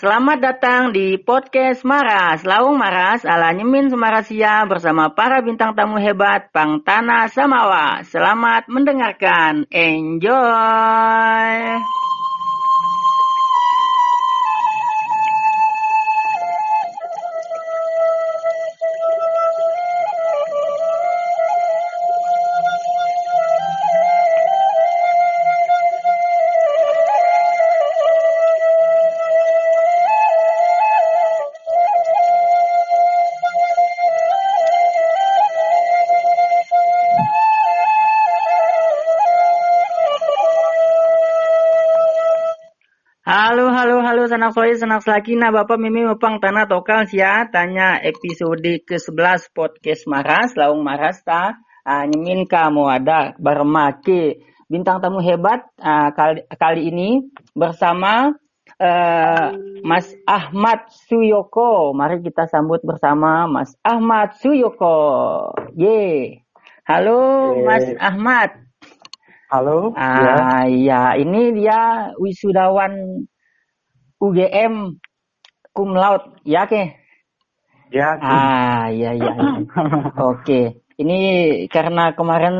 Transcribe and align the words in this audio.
Selamat 0.00 0.40
datang 0.40 0.96
di 0.96 1.20
podcast 1.20 1.84
Maras, 1.84 2.40
Laung 2.48 2.80
Maras 2.80 3.20
ala 3.28 3.52
Nyemin 3.52 3.92
Semarasia 3.92 4.64
bersama 4.64 5.12
para 5.12 5.44
bintang 5.44 5.76
tamu 5.76 6.00
hebat 6.00 6.48
Pang 6.56 6.80
Tanah 6.80 7.28
Samawa. 7.28 8.00
Selamat 8.08 8.64
mendengarkan. 8.72 9.68
Enjoy! 9.68 10.40
Sanak 44.30 44.54
soy, 44.54 44.78
sanak 44.78 45.02
selakina, 45.02 45.50
Bapak 45.50 45.74
Mimi 45.74 46.06
Mepang 46.06 46.38
Tanah 46.38 46.70
Tokal 46.70 47.10
sia, 47.10 47.50
tanya 47.50 47.98
episode 47.98 48.62
ke-11 48.86 49.50
podcast 49.50 50.06
Maras, 50.06 50.54
Laung 50.54 50.86
Maras 50.86 51.18
ta, 51.26 51.58
ah, 51.82 52.06
nyemin 52.06 52.46
kamu 52.46 52.86
ada 52.86 53.34
bermake 53.42 54.38
bintang 54.70 55.02
tamu 55.02 55.18
hebat 55.18 55.66
ah, 55.82 56.14
kali, 56.14 56.46
kali 56.46 56.94
ini 56.94 57.26
bersama 57.58 58.38
eh, 58.78 59.50
Mas 59.82 60.06
Ahmad 60.30 60.86
Suyoko. 61.10 61.90
Mari 61.90 62.22
kita 62.22 62.46
sambut 62.46 62.78
bersama 62.86 63.50
Mas 63.50 63.74
Ahmad 63.82 64.38
Suyoko. 64.38 65.50
Ye. 65.74 66.38
Halo 66.86 67.18
Ye. 67.58 67.66
Mas 67.66 67.86
Ahmad. 67.98 68.50
Halo, 69.50 69.90
ya. 69.98 70.06
Ah 70.38 70.66
ya, 70.70 71.18
ini 71.18 71.50
dia 71.58 72.14
wisudawan 72.22 73.26
UGM 74.20 75.00
cum 75.72 75.90
laude, 75.96 76.36
ya 76.44 76.68
ke? 76.68 76.92
ya, 77.90 78.08
Ah 78.20 78.92
ya 78.92 79.10
ya. 79.16 79.32
ya. 79.40 79.52
Oke. 80.30 80.84
Ini 81.00 81.16
karena 81.72 82.12
kemarin 82.12 82.54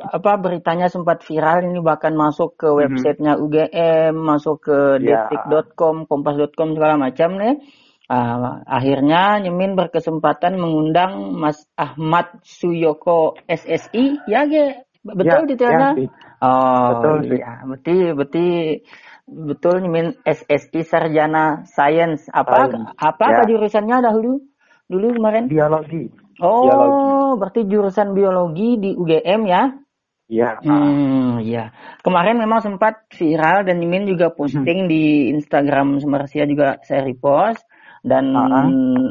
apa 0.00 0.40
beritanya 0.40 0.88
sempat 0.88 1.20
viral 1.20 1.68
ini 1.68 1.84
bahkan 1.84 2.16
masuk 2.16 2.56
ke 2.56 2.68
websitenya 2.72 3.36
UGM, 3.36 4.16
masuk 4.16 4.64
ke 4.64 4.78
Ya. 5.04 5.28
detik.com, 5.28 6.08
kompas.com 6.08 6.72
segala 6.72 6.96
macam 6.96 7.36
nih. 7.36 7.60
Ah, 8.08 8.64
akhirnya 8.64 9.36
Nyemin 9.44 9.76
berkesempatan 9.76 10.56
mengundang 10.56 11.36
Mas 11.36 11.68
Ahmad 11.76 12.40
Suyoko 12.40 13.36
SSI, 13.44 14.24
ya 14.24 14.48
ge? 14.48 14.88
Betul 15.04 15.44
Ya, 15.44 15.52
detailnya? 15.52 15.92
ya. 15.92 16.08
Oh 16.40 16.88
Betul, 16.96 17.36
iya, 17.36 17.66
berarti 17.68 17.94
berarti 18.16 18.46
betul 19.28 19.84
nyemin 19.84 20.16
SSI 20.24 20.80
Sarjana 20.82 21.62
Science 21.68 22.26
apa 22.32 22.72
apa 22.96 23.24
ya. 23.28 23.44
jurusannya 23.46 24.00
dahulu 24.00 24.40
dulu 24.88 25.06
kemarin? 25.20 25.46
biologi. 25.46 26.08
Oh, 26.40 26.64
biologi. 26.64 27.10
berarti 27.36 27.60
jurusan 27.68 28.08
biologi 28.16 28.68
di 28.80 28.90
UGM 28.96 29.42
ya? 29.44 29.62
Ya, 30.28 30.60
Hmm, 30.60 31.40
iya. 31.40 31.72
Kemarin 32.04 32.36
memang 32.36 32.60
sempat 32.60 33.08
viral 33.16 33.64
dan 33.64 33.80
Mimin 33.80 34.04
juga 34.04 34.28
posting 34.28 34.84
di 34.84 35.32
Instagram 35.32 35.96
Semersia 36.00 36.44
juga 36.44 36.76
saya 36.84 37.00
repost 37.00 37.64
dan 38.04 38.36
Ah. 38.36 38.68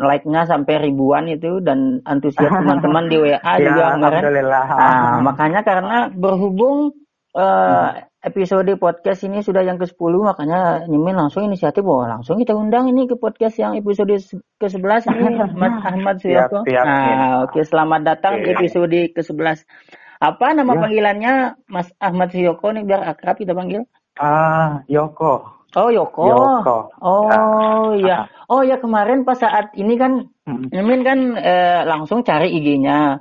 like-nya 0.07 0.45
sampai 0.45 0.77
ribuan 0.79 1.25
itu 1.25 1.57
dan 1.59 2.05
antusias 2.05 2.47
teman-teman 2.61 3.09
di 3.09 3.17
WA 3.17 3.33
ya, 3.33 3.57
juga 3.59 3.83
kemarin. 3.97 4.21
alhamdulillah. 4.23 4.65
Nah, 4.69 5.13
makanya 5.25 5.61
karena 5.65 5.97
berhubung 6.13 6.93
eh, 7.33 8.06
episode 8.17 8.73
podcast 8.75 9.21
ini 9.23 9.39
sudah 9.39 9.61
yang 9.61 9.77
ke-10 9.77 10.13
makanya 10.19 10.59
Mimin 10.89 11.13
langsung 11.13 11.45
inisiatif 11.45 11.85
bahwa 11.85 12.17
langsung 12.17 12.41
kita 12.41 12.57
undang 12.57 12.89
ini 12.89 13.05
ke 13.05 13.13
podcast 13.13 13.55
yang 13.55 13.77
episode 13.77 14.09
ke-11 14.57 15.05
ini 15.13 15.25
Mas 15.53 15.73
Ahmad 15.93 16.17
Suyoko. 16.17 16.65
Siap, 16.65 16.65
siap, 16.65 16.85
Nah, 16.85 17.45
oke 17.45 17.59
selamat 17.61 18.01
datang 18.03 18.41
di 18.41 18.49
episode 18.51 18.97
ke-11. 19.13 19.63
Apa 20.17 20.57
nama 20.57 20.73
Ya. 20.73 20.79
panggilannya 20.81 21.33
Mas 21.69 21.93
Ahmad 21.97 22.33
Suyoko 22.33 22.73
nih 22.73 22.83
biar 22.83 23.05
akrab 23.05 23.37
kita 23.37 23.53
panggil? 23.53 23.85
Ah, 24.17 24.81
Yoko. 24.89 25.53
Oh, 25.77 25.89
Yoko. 25.93 26.25
Yoko. 26.25 26.77
Oh, 27.05 27.93
Ya. 27.93 28.01
iya. 28.01 28.17
Oh, 28.49 28.65
ya 28.65 28.81
kemarin 28.81 29.21
pas 29.23 29.37
saat 29.37 29.77
ini 29.77 29.93
kan 29.93 30.25
Hmm. 30.47 30.71
Mimin 30.71 31.03
kan 31.03 31.19
eh, 31.35 31.83
langsung 31.83 32.23
cari 32.23 32.49
IG-nya 32.55 33.19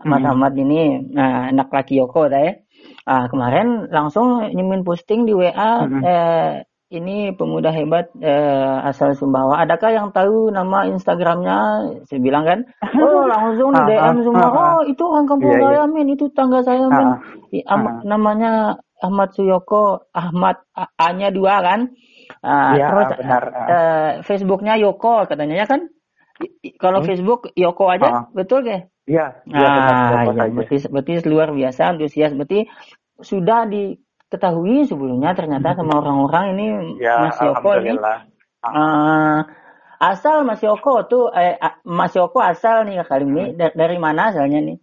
Mas 0.00 0.22
Hmm. 0.24 0.32
Ahmad 0.32 0.56
ini, 0.56 1.02
nah 1.12 1.50
anak 1.52 1.68
laki 1.68 2.00
Yoko 2.00 2.30
dah 2.30 2.40
ya. 2.40 2.54
Ah, 3.02 3.26
kemarin 3.26 3.88
langsung 3.88 4.44
Mimin 4.52 4.84
posting 4.84 5.24
di 5.24 5.32
WA 5.32 5.82
Hmm. 5.82 6.02
eh, 6.04 6.52
ini 6.90 7.30
pemuda 7.32 7.70
hebat 7.70 8.10
eh, 8.18 8.76
asal 8.84 9.14
Sumbawa. 9.14 9.62
Adakah 9.62 9.90
yang 9.94 10.08
tahu 10.10 10.50
nama 10.50 10.84
Instagramnya? 10.86 11.58
Saya 12.06 12.20
bilang 12.20 12.44
kan, 12.44 12.60
oh 13.02 13.24
langsung 13.24 13.70
di 13.72 13.80
Ah, 13.80 13.86
DM 13.86 14.16
ah, 14.18 14.22
semua. 14.26 14.46
ah. 14.46 14.52
Oh 14.52 14.80
itu 14.84 15.02
orang 15.02 15.26
kampung 15.26 15.54
saya 15.54 15.86
Min, 15.86 16.08
itu 16.12 16.26
tangga 16.34 16.60
saya 16.60 16.86
Min. 16.86 17.08
Ah, 17.08 17.18
am- 17.70 17.86
ah. 17.88 17.96
namanya 18.04 18.52
Ahmad 19.00 19.32
Suyoko, 19.32 20.04
Ahmad 20.12 20.60
A-nya 21.00 21.32
dua 21.32 21.62
kan. 21.64 21.80
Ah, 22.42 22.74
Iya, 22.74 22.86
terus 22.90 23.06
benar, 23.16 23.42
ah. 23.48 23.66
eh, 23.66 24.10
Facebooknya 24.22 24.76
Yoko 24.76 25.24
katanya 25.24 25.56
ya 25.56 25.66
kan. 25.66 25.88
Kalau 26.76 27.00
Hmm. 27.00 27.08
Facebook 27.08 27.52
Yoko 27.54 27.88
aja, 27.88 28.08
Ah. 28.08 28.24
betul 28.32 28.60
ke? 28.62 28.88
Iya. 29.10 29.26
Ah, 29.50 30.22
ya, 30.30 30.46
berarti, 30.54 30.76
berarti 30.86 31.12
luar 31.26 31.50
biasa 31.50 31.80
antusias. 31.90 32.30
Berarti 32.30 32.70
sudah 33.18 33.66
diketahui 33.66 34.86
sebelumnya 34.86 35.34
ternyata 35.34 35.74
sama 35.74 35.98
orang-orang 35.98 36.44
ini 36.54 36.66
Ya, 37.02 37.18
Mas 37.26 37.36
Yoko 37.42 37.70
ini. 37.82 37.98
eh, 37.98 39.38
asal 39.98 40.46
Mas 40.46 40.62
Yoko 40.62 40.94
tuh, 41.10 41.24
eh, 41.34 41.58
Mas 41.82 42.14
Yoko 42.14 42.38
asal 42.38 42.86
nih 42.86 43.02
kali 43.02 43.26
ini 43.26 43.44
Hmm. 43.50 43.56
da- 43.58 43.74
dari 43.74 43.98
mana 43.98 44.30
asalnya 44.30 44.62
nih? 44.62 44.78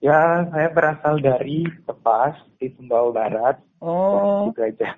Ya, 0.00 0.48
saya 0.48 0.68
berasal 0.72 1.20
dari 1.20 1.66
Tepas 1.84 2.32
di 2.56 2.72
Sumbawa 2.72 3.10
Barat. 3.12 3.56
Oh, 3.84 4.48
Itu 4.48 4.62
aja. 4.64 4.96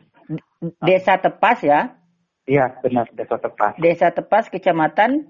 Desa 0.85 1.19
Tepas 1.19 1.59
ya? 1.65 1.99
Iya, 2.47 2.79
benar. 2.85 3.11
Desa 3.11 3.35
Tepas. 3.41 3.75
Desa 3.83 4.09
Tepas, 4.15 4.47
Kecamatan 4.47 5.27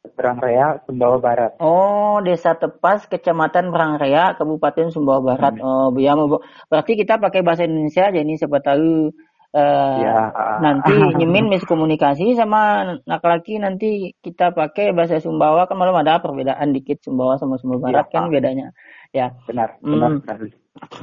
Berangrea, 0.00 0.80
Sumbawa 0.88 1.16
Barat. 1.20 1.52
Oh, 1.60 2.24
Desa 2.24 2.56
Tepas, 2.56 3.04
Kecamatan 3.04 3.68
Berangrea, 3.68 4.32
Kabupaten 4.32 4.88
Sumbawa 4.88 5.20
Barat. 5.20 5.60
Oh, 5.60 5.92
ya, 5.96 6.16
mau- 6.16 6.40
berarti 6.68 6.96
kita 6.96 7.20
pakai 7.20 7.44
bahasa 7.44 7.68
Indonesia 7.68 8.08
aja 8.08 8.16
ini 8.16 8.40
siapa 8.40 8.60
tahu 8.60 9.12
eh, 9.50 9.96
Ya, 10.00 10.30
nanti 10.62 10.94
nyemin 11.18 11.50
miskomunikasi 11.50 12.38
sama 12.38 12.86
laki-laki 13.02 13.58
nanti 13.58 14.14
kita 14.22 14.54
pakai 14.54 14.94
bahasa 14.94 15.18
Sumbawa 15.18 15.66
kan 15.66 15.74
malam 15.76 15.98
ada 15.98 16.16
perbedaan 16.16 16.70
dikit 16.70 17.02
Sumbawa 17.02 17.34
sama 17.36 17.58
Sumbawa 17.58 17.90
Barat 17.92 18.06
Ya, 18.08 18.12
kan 18.14 18.22
ah. 18.24 18.30
bedanya. 18.30 18.66
Ya. 19.10 19.26
Benar, 19.44 19.76
benar 19.82 20.10
Hmm. 20.16 20.20
sekali. 20.22 20.48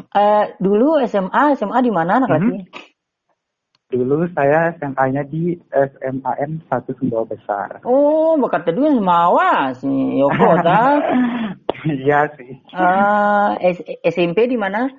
Eh, 0.09 0.45
dulu 0.57 0.97
SMA, 1.05 1.53
SMA 1.53 1.79
di 1.83 1.91
mana 1.91 2.17
anak 2.17 2.33
laki? 2.33 2.65
Dulu 3.87 4.27
saya 4.35 4.75
SMA-nya 4.75 5.23
di 5.23 5.55
SMAN 5.71 6.59
1 6.67 6.97
Sumbawa 6.99 7.23
Besar. 7.23 7.79
Oh, 7.87 8.35
bakat 8.35 8.67
tadi 8.67 8.83
Semawa 8.83 9.71
si 9.79 9.87
Yoko 10.19 10.59
ta. 10.59 10.79
Iya 11.87 12.25
sih. 12.35 12.57
Eh, 12.73 13.49
S- 13.69 13.85
SMP 14.01 14.49
di 14.49 14.57
mana? 14.59 14.89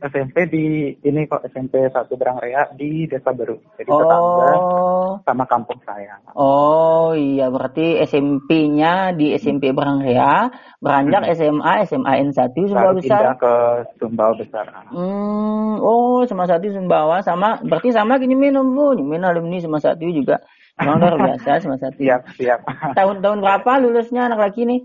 SMP 0.00 0.48
di 0.48 0.64
ini 0.96 1.28
kok 1.28 1.44
SMP 1.44 1.84
1 1.84 2.08
Berangrea 2.16 2.64
di 2.72 3.04
Desa 3.04 3.30
Baru. 3.30 3.60
Jadi 3.76 3.84
tetangga 3.86 4.48
Oh. 4.56 5.20
sama 5.26 5.44
kampung 5.44 5.76
saya. 5.84 6.16
Oh 6.32 7.12
iya 7.12 7.52
berarti 7.52 8.00
SMP-nya 8.02 9.12
di 9.12 9.36
SMP 9.36 9.70
Berangrea, 9.70 10.48
beranjak 10.78 11.28
SMA 11.36 11.84
SMA 11.84 12.12
N1 12.24 12.48
Sumbawa 12.56 12.96
Besar. 12.96 13.20
pindah 13.20 13.36
ke 13.36 13.52
Sumbawa 14.00 14.32
Besar. 14.34 14.64
Hmm, 14.88 15.76
oh 15.78 16.24
sama 16.24 16.48
satu 16.48 16.72
Sumbawa 16.72 17.20
sama 17.20 17.60
berarti 17.60 17.92
sama 17.92 18.16
gini 18.16 18.32
minum 18.32 18.64
bu, 18.72 18.96
min 18.96 19.20
alumni 19.20 19.60
sama 19.60 19.76
satu 19.76 20.08
juga. 20.08 20.40
Memang 20.80 20.96
luar 20.96 21.16
biasa 21.20 21.60
sama 21.60 21.76
satu. 21.76 22.00
Siap, 22.00 22.40
siap. 22.40 22.64
Tahun-tahun 22.96 23.44
berapa 23.44 23.72
lulusnya 23.84 24.32
anak 24.32 24.48
laki 24.48 24.64
nih? 24.64 24.80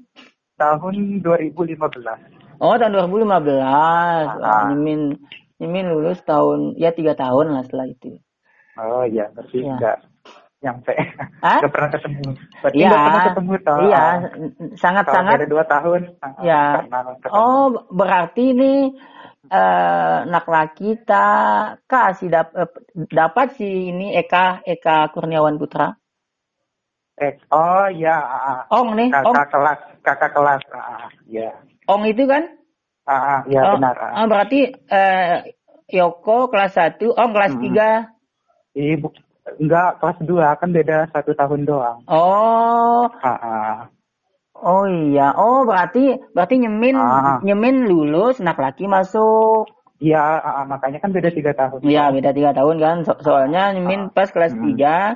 Tahun 0.59 0.95
2015. 1.23 2.34
Oh 2.59 2.75
tahun 2.79 2.91
2015. 2.95 3.59
Wah, 3.61 4.39
Ah. 4.43 4.63
Nyemin 4.71 5.19
Nyemin 5.59 5.85
lulus 5.91 6.19
tahun 6.27 6.75
ya 6.75 6.91
tiga 6.91 7.15
tahun 7.15 7.55
lah 7.55 7.63
setelah 7.63 7.87
itu. 7.87 8.19
Oh 8.75 9.03
iya, 9.07 9.31
berarti 9.31 9.63
Iya. 9.63 9.71
enggak 9.79 9.97
nyampe. 10.59 10.93
Hah? 11.39 11.59
Enggak 11.63 11.71
pernah 11.71 11.89
ketemu. 11.95 12.23
Berarti 12.59 12.75
Iya, 12.75 12.87
enggak 12.91 13.03
pernah 13.07 13.23
ketemu 13.23 13.51
toh. 13.63 13.77
iya, 13.87 13.95
Ah, 14.03 14.17
sangat-sangat 14.75 15.35
beda 15.39 15.47
dua 15.47 15.63
tahun. 15.63 16.01
ah, 16.19 16.31
Ya. 16.43 16.63
Oh, 17.31 17.65
berarti 17.91 18.45
nih 18.51 18.79
eh, 19.45 20.15
anak 20.25 20.45
laki 20.49 20.97
tak 21.05 21.85
kasih 21.85 22.33
dap, 22.33 22.49
eh, 22.57 22.65
dapat 23.13 23.53
si 23.55 23.93
ini 23.93 24.17
Eka 24.17 24.65
Eka 24.65 25.13
Kurniawan 25.13 25.61
Putra. 25.61 25.93
Eh, 27.15 27.31
oh 27.47 27.87
ya, 27.95 28.17
ah, 28.19 28.41
ah. 28.43 28.59
Ong 28.75 28.91
nih, 28.99 29.07
Ong. 29.07 29.31
kakak 29.31 29.47
kelas, 29.53 29.79
kakak 30.03 30.31
kelas, 30.35 30.61
ah, 30.75 30.83
ah, 30.99 31.07
ya, 31.29 31.47
Ong 31.85 32.03
itu 32.03 32.25
kan? 32.25 32.43
ah, 33.05 33.13
ah, 33.13 33.39
ya 33.45 33.61
Oh, 33.63 33.77
benar. 33.77 33.93
ah. 33.95 34.11
ah, 34.17 34.25
berarti 34.25 34.59
eh, 34.71 35.53
Yoko 35.87 36.49
kelas 36.49 36.73
1, 36.73 37.13
Ong 37.13 37.31
kelas 37.31 37.53
Hmm. 37.53 37.61
3. 37.61 37.89
Ih, 38.73 38.97
bu- 38.97 39.13
enggak 39.61 40.01
kelas 40.01 40.17
2 40.19 40.57
kan 40.57 40.69
beda 40.69 40.97
satu 41.13 41.31
tahun 41.31 41.61
doang. 41.63 42.01
Oh, 42.09 43.05
Ah, 43.21 43.37
ah. 43.37 43.75
oh 44.55 44.89
iya. 44.89 45.31
Oh, 45.31 45.61
berarti 45.63 46.17
berarti 46.33 46.55
nyemin 46.57 46.97
Ah. 46.97 47.37
nyemin 47.39 47.85
lulus, 47.85 48.41
anak 48.41 48.57
laki 48.57 48.89
masuk. 48.89 49.69
Iya, 49.95 50.19
ah, 50.41 50.53
ah, 50.59 50.65
makanya 50.65 50.99
kan 50.99 51.13
beda 51.13 51.29
tiga 51.29 51.53
tahun. 51.53 51.85
Iya, 51.85 52.09
beda 52.11 52.33
tiga 52.33 52.51
tahun 52.51 52.77
kan. 52.81 52.97
So- 53.05 53.21
soalnya 53.21 53.71
nyemin 53.71 54.09
pas 54.09 54.27
kelas 54.27 54.51
Hmm. 54.51 54.65
3 54.65 55.15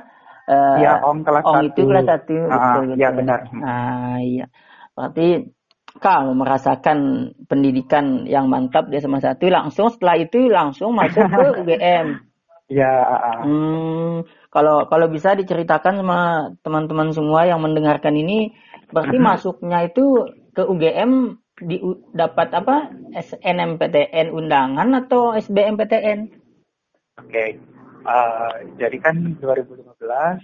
Iya, 0.50 0.98
Om 1.06 1.22
kelas 1.22 1.46
Ong 1.46 1.54
satu. 1.62 1.66
itu 1.68 1.80
kelas 1.86 2.06
1. 2.06 2.38
Ah, 2.50 2.82
iya, 2.90 3.08
benar. 3.10 3.46
Ah, 3.60 4.18
iya. 4.18 4.46
Berarti 4.94 5.46
kamu 5.98 6.38
merasakan 6.38 7.30
pendidikan 7.50 8.28
yang 8.30 8.46
mantap 8.46 8.86
di 8.86 9.02
SMA 9.02 9.18
1 9.18 9.42
langsung 9.50 9.90
setelah 9.90 10.16
itu 10.20 10.46
langsung 10.46 10.94
masuk 10.94 11.26
ke 11.26 11.44
UGM. 11.66 12.06
Iya, 12.70 12.86
ah, 12.86 13.18
ah. 13.18 13.38
Hmm, 13.42 14.22
kalau 14.54 14.86
kalau 14.86 15.10
bisa 15.10 15.34
diceritakan 15.34 16.06
sama 16.06 16.20
teman-teman 16.62 17.10
semua 17.10 17.42
yang 17.42 17.58
mendengarkan 17.58 18.14
ini, 18.14 18.54
berarti 18.94 19.18
masuknya 19.18 19.90
itu 19.90 20.30
ke 20.54 20.62
UGM 20.62 21.34
di 21.66 21.82
dapat 22.14 22.54
apa? 22.54 22.94
SNMPTN 23.10 24.30
undangan 24.30 24.86
atau 25.02 25.34
SBMPTN? 25.34 26.30
Oke. 27.18 27.58
Eh, 28.00 28.52
jadi 28.80 28.96
kan 29.02 29.16
2015 29.42 30.40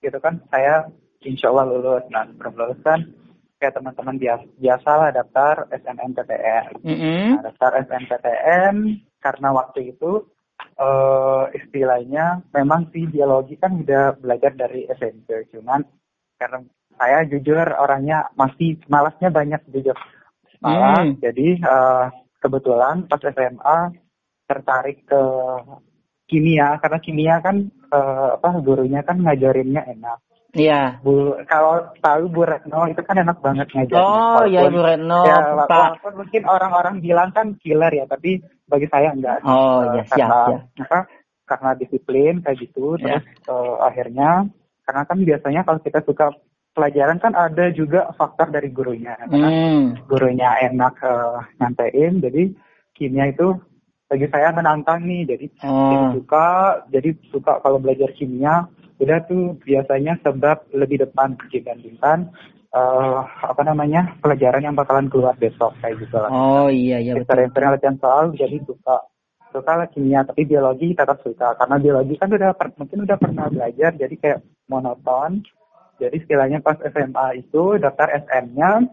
gitu 0.00 0.16
kan 0.16 0.40
saya 0.48 0.88
insya 1.20 1.52
Allah 1.52 1.66
lulus. 1.76 2.04
Nah 2.08 2.24
sebelum 2.30 2.54
lulus 2.56 2.80
kan 2.80 3.04
kayak 3.60 3.76
teman-teman 3.76 4.16
biasa, 4.16 4.44
biasalah 4.56 5.08
daftar 5.12 5.68
SNMPTN. 5.68 6.80
Mm-mm. 6.80 7.28
Nah, 7.36 7.42
daftar 7.52 7.84
SNMPTN 7.84 8.76
karena 9.20 9.48
waktu 9.52 9.92
itu 9.92 10.24
eh 10.80 11.44
istilahnya 11.56 12.40
memang 12.56 12.88
sih 12.92 13.04
biologi 13.04 13.60
kan 13.60 13.84
udah 13.84 14.16
belajar 14.16 14.56
dari 14.56 14.88
SMP. 14.88 15.44
Cuman 15.52 15.84
karena 16.40 16.64
saya 16.96 17.24
jujur 17.28 17.64
orangnya 17.76 18.32
masih 18.32 18.80
malasnya 18.88 19.28
banyak 19.28 19.60
jujur. 19.68 19.96
Malas. 20.64 21.04
Hmm. 21.04 21.20
Jadi 21.20 21.60
eh, 21.60 22.06
kebetulan 22.40 23.04
pas 23.08 23.20
SMA 23.20 23.78
tertarik 24.48 25.04
ke 25.04 25.22
kimia 26.32 26.80
karena 26.80 26.98
kimia 27.04 27.36
kan 27.44 27.68
eh, 27.68 28.28
apa 28.40 28.48
gurunya 28.64 29.04
kan 29.04 29.20
ngajarinnya 29.20 29.84
enak. 29.84 30.18
Iya. 30.50 30.98
Bu 31.02 31.38
kalau 31.46 31.94
tahu 32.02 32.22
Bu 32.30 32.42
Retno 32.42 32.90
itu 32.90 32.98
kan 33.06 33.16
enak 33.22 33.38
banget 33.38 33.70
ngajarin. 33.70 34.02
Oh, 34.02 34.42
iya 34.46 34.60
Ibu 34.66 34.80
Retno, 34.82 35.20
ya, 35.22 35.36
Pak. 35.64 35.70
walaupun 35.70 36.12
mungkin 36.26 36.42
orang-orang 36.46 36.94
bilang 36.98 37.30
kan 37.30 37.54
killer 37.62 37.92
ya, 37.94 38.04
tapi 38.10 38.42
bagi 38.66 38.86
saya 38.90 39.14
enggak. 39.14 39.38
Oh, 39.46 39.86
iya, 39.94 40.02
siap, 40.10 40.26
karena, 40.26 40.40
siap. 40.74 40.86
apa, 40.90 40.98
karena 41.46 41.70
disiplin 41.78 42.34
kayak 42.42 42.58
gitu, 42.66 42.98
Ya. 42.98 43.18
terus 43.22 43.24
eh, 43.46 43.74
akhirnya 43.78 44.30
karena 44.82 45.02
kan 45.06 45.18
biasanya 45.22 45.60
kalau 45.62 45.80
kita 45.82 46.00
suka 46.02 46.26
pelajaran 46.70 47.18
kan 47.22 47.34
ada 47.34 47.70
juga 47.70 48.10
faktor 48.14 48.50
dari 48.50 48.70
gurunya. 48.74 49.14
Karena 49.18 49.48
Hmm. 49.50 49.86
gurunya 50.10 50.50
enak 50.66 50.94
eh, 50.98 51.38
nyampein, 51.62 52.18
jadi 52.18 52.42
kimia 52.94 53.30
itu 53.30 53.54
bagi 54.10 54.26
saya 54.26 54.50
menantang 54.50 55.06
nih, 55.06 55.22
jadi 55.30 55.46
jadi 55.62 55.96
Oh. 56.02 56.10
suka, 56.18 56.46
jadi 56.90 57.14
suka 57.30 57.62
kalau 57.62 57.78
belajar 57.78 58.10
kimia, 58.18 58.66
udah 59.00 59.18
tuh 59.24 59.56
biasanya 59.64 60.20
sebab 60.20 60.68
lebih 60.76 61.08
depan 61.08 61.34
dibandingkan 61.48 62.30
eh 62.70 63.20
apa 63.42 63.62
namanya 63.66 64.14
pelajaran 64.22 64.62
yang 64.62 64.78
bakalan 64.78 65.10
keluar 65.10 65.34
besok 65.34 65.74
kayak 65.82 65.98
gitu 65.98 66.14
lah. 66.14 66.30
Oh, 66.30 66.68
iya 66.70 67.02
iya. 67.02 67.18
Sering-sering 67.18 67.74
latihan 67.74 67.98
soal 67.98 68.30
jadi 68.36 68.62
suka 68.62 69.02
suka 69.50 69.72
lah 69.74 69.90
kimia 69.90 70.22
tapi 70.22 70.46
biologi 70.46 70.94
tetap 70.94 71.18
suka 71.26 71.58
karena 71.58 71.82
biologi 71.82 72.14
kan 72.14 72.30
udah 72.30 72.54
per- 72.54 72.76
mungkin 72.78 73.02
udah 73.02 73.18
pernah 73.18 73.50
belajar 73.50 73.90
jadi 73.98 74.14
kayak 74.14 74.38
monoton 74.70 75.42
jadi 75.98 76.14
istilahnya 76.14 76.62
pas 76.62 76.78
SMA 76.78 77.42
itu 77.42 77.74
daftar 77.82 78.14
SM-nya 78.14 78.86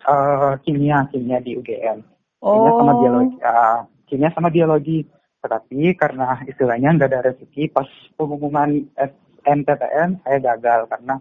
eh 0.00 0.52
kimia 0.66 1.06
kimia 1.14 1.38
di 1.38 1.54
UGM 1.54 1.98
kimia 2.42 2.70
sama 2.74 2.92
Oh. 2.92 2.98
biologi 2.98 3.36
ah, 3.46 3.78
kimia 4.10 4.30
sama 4.34 4.48
biologi 4.50 5.06
tetapi 5.40 5.96
karena 5.96 6.40
istilahnya 6.44 6.94
nggak 6.96 7.10
ada 7.10 7.20
rezeki 7.32 7.72
pas 7.72 7.88
pengumuman 8.16 8.86
SNPTN 8.94 10.20
saya 10.24 10.38
gagal 10.38 10.86
karena 10.92 11.16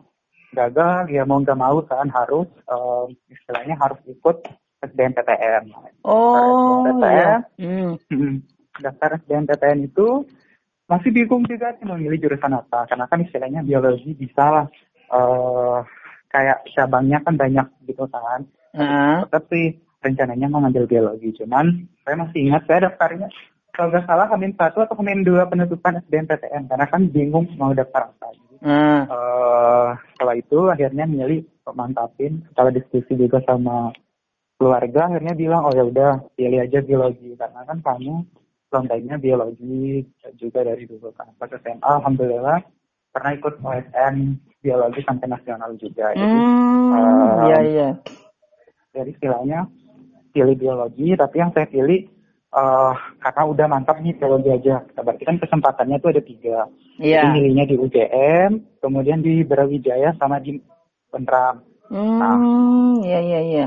gagal 0.51 1.07
ya 1.13 1.23
mau 1.23 1.39
nggak 1.39 1.59
mau 1.59 1.79
kan 1.87 2.09
harus 2.11 2.47
eh, 2.67 3.05
istilahnya 3.31 3.75
harus 3.79 3.99
ikut 4.05 4.37
SBMPTN 4.79 5.63
Oh, 6.03 6.83
SBMPTN 6.87 7.39
iya. 7.59 7.67
Hmm. 7.67 7.91
Hmm. 8.11 8.35
daftar 8.79 9.19
SBMPTN 9.23 9.87
itu 9.87 10.23
masih 10.89 11.13
bingung 11.13 11.45
juga 11.45 11.69
sih 11.77 11.85
memilih 11.85 12.17
jurusan 12.17 12.55
apa 12.57 12.89
karena 12.89 13.05
kan 13.05 13.21
istilahnya 13.21 13.61
biologi 13.61 14.17
bisa 14.17 14.43
lah 14.49 14.65
eh 15.09 15.79
kayak 16.29 16.65
cabangnya 16.77 17.17
kan 17.25 17.33
banyak 17.37 17.67
gitu 17.89 18.05
kan 18.09 18.45
Ah. 18.69 19.25
tetap 19.25 19.49
sih 19.49 19.81
rencananya 19.97 20.45
mau 20.45 20.61
ngambil 20.61 20.85
biologi 20.85 21.33
cuman 21.41 21.89
saya 22.05 22.15
masih 22.21 22.39
ingat 22.49 22.69
saya 22.69 22.85
daftarnya 22.85 23.25
kalau 23.79 23.95
nggak 23.95 24.11
salah 24.11 24.27
Hamin 24.27 24.51
satu 24.59 24.83
atau 24.83 24.99
Hamin 24.99 25.23
dua 25.23 25.47
penutupan 25.47 26.03
SBMPTN 26.03 26.67
karena 26.67 26.83
kan 26.91 27.07
bingung 27.07 27.47
mau 27.55 27.71
daftar 27.71 28.11
apa 28.11 28.35
Jadi, 28.35 28.55
Ah. 28.59 29.07
eh 29.07 29.89
setelah 30.11 30.35
itu 30.35 30.59
akhirnya 30.67 31.07
milih 31.07 31.47
mantapin. 31.71 32.43
Setelah 32.51 32.75
diskusi 32.75 33.15
juga 33.15 33.39
sama 33.47 33.95
keluarga 34.59 35.07
akhirnya 35.07 35.31
bilang 35.31 35.63
oh 35.63 35.71
ya 35.71 35.87
udah 35.87 36.27
pilih 36.35 36.59
aja 36.59 36.83
biologi. 36.83 37.39
Karena 37.39 37.63
kan 37.63 37.79
kamu 37.79 38.19
lombanya 38.67 39.15
biologi 39.15 40.03
juga 40.35 40.67
dari 40.67 40.83
dulu 40.83 41.07
kan. 41.15 41.31
Pas 41.39 41.47
SMA 41.55 41.79
alhamdulillah 42.03 42.59
pernah 43.15 43.31
ikut 43.31 43.63
OSN 43.63 44.15
biologi 44.59 45.07
sampai 45.07 45.31
nasional 45.31 45.71
juga. 45.79 46.11
Jadi 46.19 46.27
Hmm, 46.27 46.91
eh, 46.99 47.35
iya 47.47 47.59
iya. 47.63 47.89
jadi 48.91 49.15
istilahnya 49.15 49.71
pilih 50.35 50.59
biologi 50.59 51.15
tapi 51.15 51.35
yang 51.39 51.55
saya 51.55 51.63
pilih 51.71 52.18
eh 52.49 52.93
karena 53.19 53.43
udah 53.45 53.65
mantap 53.67 53.97
nih 53.99 54.13
biologi 54.13 54.49
aja 54.49 54.81
berarti 54.95 55.21
kan 55.21 55.37
kesempatannya 55.37 55.97
tuh 55.97 56.09
ada 56.09 56.23
tiga 56.23 56.57
Iya. 56.97 57.21
jadi 57.21 57.27
milihnya 57.31 57.65
di 57.65 57.75
UGM 57.77 58.51
kemudian 58.79 59.21
di 59.21 59.41
Brawijaya 59.41 60.11
sama 60.15 60.37
di 60.37 60.57
Penram 61.07 61.61
Hmm, 61.89 63.01
iya 63.01 63.17
iya 63.19 63.39
iya. 63.41 63.65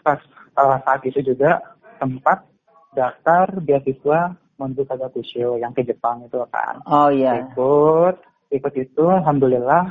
pas 0.00 0.18
eh, 0.54 0.76
saat 0.80 1.02
itu 1.02 1.22
juga 1.24 1.58
sempat 1.96 2.46
daftar 2.92 3.58
beasiswa 3.58 4.34
Monzu 4.54 4.82
Kagakusho 4.82 5.58
yang 5.58 5.70
ke 5.70 5.82
Jepang 5.82 6.22
itu 6.22 6.38
kan 6.48 6.78
Oh 6.84 7.10
iya. 7.10 7.38
ikut 7.40 8.14
ikut 8.50 8.74
itu 8.74 9.04
alhamdulillah 9.04 9.90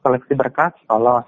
koleksi 0.00 0.34
berkas 0.34 0.74
lolos 0.86 1.26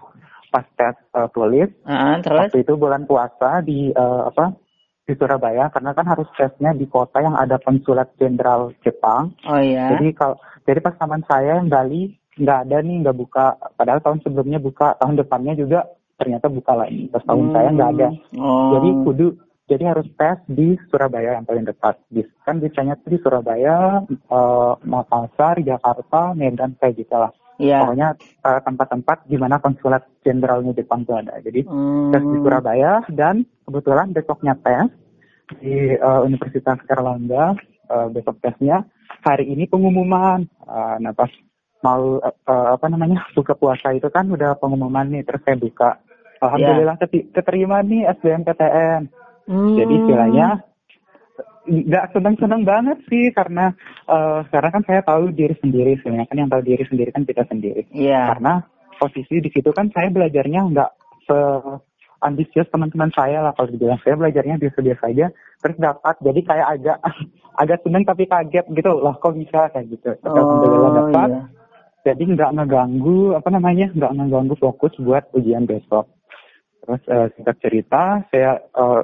pas 0.48 0.66
tes 0.72 0.94
eh, 1.12 1.28
tulis 1.30 1.70
Ah, 1.82 2.18
terus? 2.18 2.50
waktu 2.50 2.62
itu 2.62 2.74
bulan 2.74 3.02
puasa 3.02 3.62
di 3.62 3.90
eh, 3.90 4.22
apa 4.24 4.54
di 5.02 5.18
Surabaya 5.18 5.66
karena 5.74 5.90
kan 5.92 6.06
harus 6.06 6.28
tesnya 6.38 6.70
di 6.74 6.86
kota 6.86 7.18
yang 7.18 7.34
ada 7.34 7.58
konsulat 7.58 8.14
jenderal 8.16 8.70
Jepang. 8.86 9.34
Oh 9.50 9.58
iya. 9.58 9.90
jadi 9.96 10.14
kalau 10.14 10.36
jadi 10.62 10.78
pas 10.78 10.94
teman 10.94 11.22
saya 11.26 11.58
yang 11.58 11.66
Bali 11.66 12.14
nggak 12.38 12.58
ada 12.68 12.76
nih 12.80 12.96
nggak 13.02 13.18
buka. 13.18 13.58
Padahal 13.74 14.00
tahun 14.00 14.22
sebelumnya 14.22 14.62
buka 14.62 14.94
tahun 15.02 15.18
depannya 15.18 15.58
juga 15.58 15.90
ternyata 16.14 16.46
buka 16.46 16.72
lagi. 16.78 17.10
Pas 17.10 17.22
tahun 17.26 17.50
saya 17.50 17.68
nggak 17.74 17.90
ada. 17.98 18.08
Oh. 18.38 18.78
jadi 18.78 18.88
kudu 19.02 19.26
jadi 19.66 19.84
harus 19.94 20.06
tes 20.14 20.38
di 20.46 20.78
Surabaya 20.86 21.34
yang 21.34 21.46
paling 21.48 21.66
dekat. 21.66 21.98
Bis, 22.06 22.28
kan 22.46 22.62
biasanya 22.62 22.94
tuh 23.02 23.10
di 23.10 23.18
Surabaya 23.18 24.06
eh, 24.06 24.72
Makassar 24.86 25.58
Jakarta 25.64 26.30
Medan 26.38 26.78
kayak 26.78 26.94
gitu 27.02 27.16
lah 27.18 27.32
Iya. 27.56 27.84
pokoknya 27.84 28.08
eh, 28.18 28.60
tempat-tempat 28.64 29.18
di 29.26 29.36
mana 29.36 29.56
konsulat 29.58 30.02
jenderalnya 30.20 30.72
Jepang 30.72 31.04
tuh 31.04 31.20
ada 31.20 31.36
jadi 31.38 31.62
Hmm. 31.68 32.10
tes 32.10 32.22
di 32.22 32.38
Surabaya 32.40 32.92
dan 33.12 33.44
kebetulan 33.62 34.10
besoknya 34.10 34.54
tes 34.56 34.88
di 35.58 35.92
eh, 35.92 36.20
Universitas 36.22 36.80
Erlangga 36.86 37.52
eh, 37.86 38.06
besok 38.08 38.40
tesnya 38.40 38.84
hari 39.20 39.48
ini 39.48 39.66
pengumuman 39.66 40.48
Eh, 40.62 40.96
nah 40.98 41.12
pas 41.12 41.28
mau 41.82 42.16
eh, 42.18 42.36
eh, 42.48 42.66
apa 42.72 42.86
namanya 42.88 43.28
buka 43.32 43.52
puasa 43.52 43.92
itu 43.92 44.08
kan 44.08 44.24
udah 44.26 44.56
pengumuman 44.56 45.12
nih 45.12 45.20
terus 45.20 45.44
saya 45.44 45.58
buka 45.58 46.00
alhamdulillah 46.40 46.96
keti- 46.96 47.28
keterima 47.30 47.82
nih 47.82 48.08
SBMPTN 48.10 49.02
Hmm. 49.42 49.74
jadi 49.74 49.92
istilahnya 49.98 50.48
nggak 51.62 52.10
seneng-seneng 52.10 52.66
banget 52.66 52.98
sih 53.06 53.30
karena 53.30 53.70
eh, 54.10 54.40
karena 54.50 54.68
kan 54.74 54.82
saya 54.82 55.00
tahu 55.06 55.30
diri 55.30 55.54
sendiri 55.62 55.94
sebenarnya 56.02 56.26
kan 56.26 56.38
yang 56.42 56.50
tahu 56.50 56.62
diri 56.66 56.84
sendiri 56.86 57.10
kan 57.14 57.22
kita 57.22 57.46
sendiri. 57.46 57.86
Iya. 57.94 58.34
karena 58.34 58.66
posisi 58.98 59.38
di 59.42 59.50
situ 59.50 59.70
kan 59.70 59.90
saya 59.94 60.10
belajarnya 60.10 60.60
nggak 60.74 60.90
se 61.26 61.38
ambisius 62.22 62.70
teman-teman 62.70 63.10
saya 63.14 63.42
lah 63.42 63.52
kalau 63.54 63.70
dibilang. 63.70 63.98
Saya 64.02 64.14
belajarnya 64.14 64.58
biasa-biasa 64.58 65.04
aja 65.10 65.26
terus 65.62 65.76
dapat 65.78 66.14
jadi 66.22 66.40
kayak 66.42 66.68
agak 66.78 66.98
agak 67.62 67.78
seneng 67.82 68.02
tapi 68.06 68.24
kaget 68.26 68.66
gitu. 68.70 68.90
Loh 68.94 69.14
kok 69.18 69.34
bisa? 69.34 69.70
Kayak 69.70 69.86
gitu. 69.90 70.10
Alhamdulillah 70.22 70.90
Oh 70.90 70.96
dapat. 71.06 71.30
iya. 71.30 71.42
jadi 72.02 72.22
nggak 72.34 72.50
ngeganggu 72.58 73.38
apa 73.38 73.48
namanya 73.54 73.86
nggak 73.94 74.12
ngeganggu 74.18 74.54
fokus 74.58 74.90
buat 74.98 75.30
ujian 75.34 75.66
besok. 75.66 76.10
Terus 76.82 77.02
eh, 77.06 77.26
singkat 77.38 77.56
cerita 77.62 78.26
saya 78.30 78.58
eh, 78.58 79.02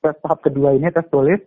tes 0.00 0.16
tahap 0.20 0.40
kedua 0.44 0.76
ini 0.76 0.88
tes 0.92 1.08
tulis 1.08 1.40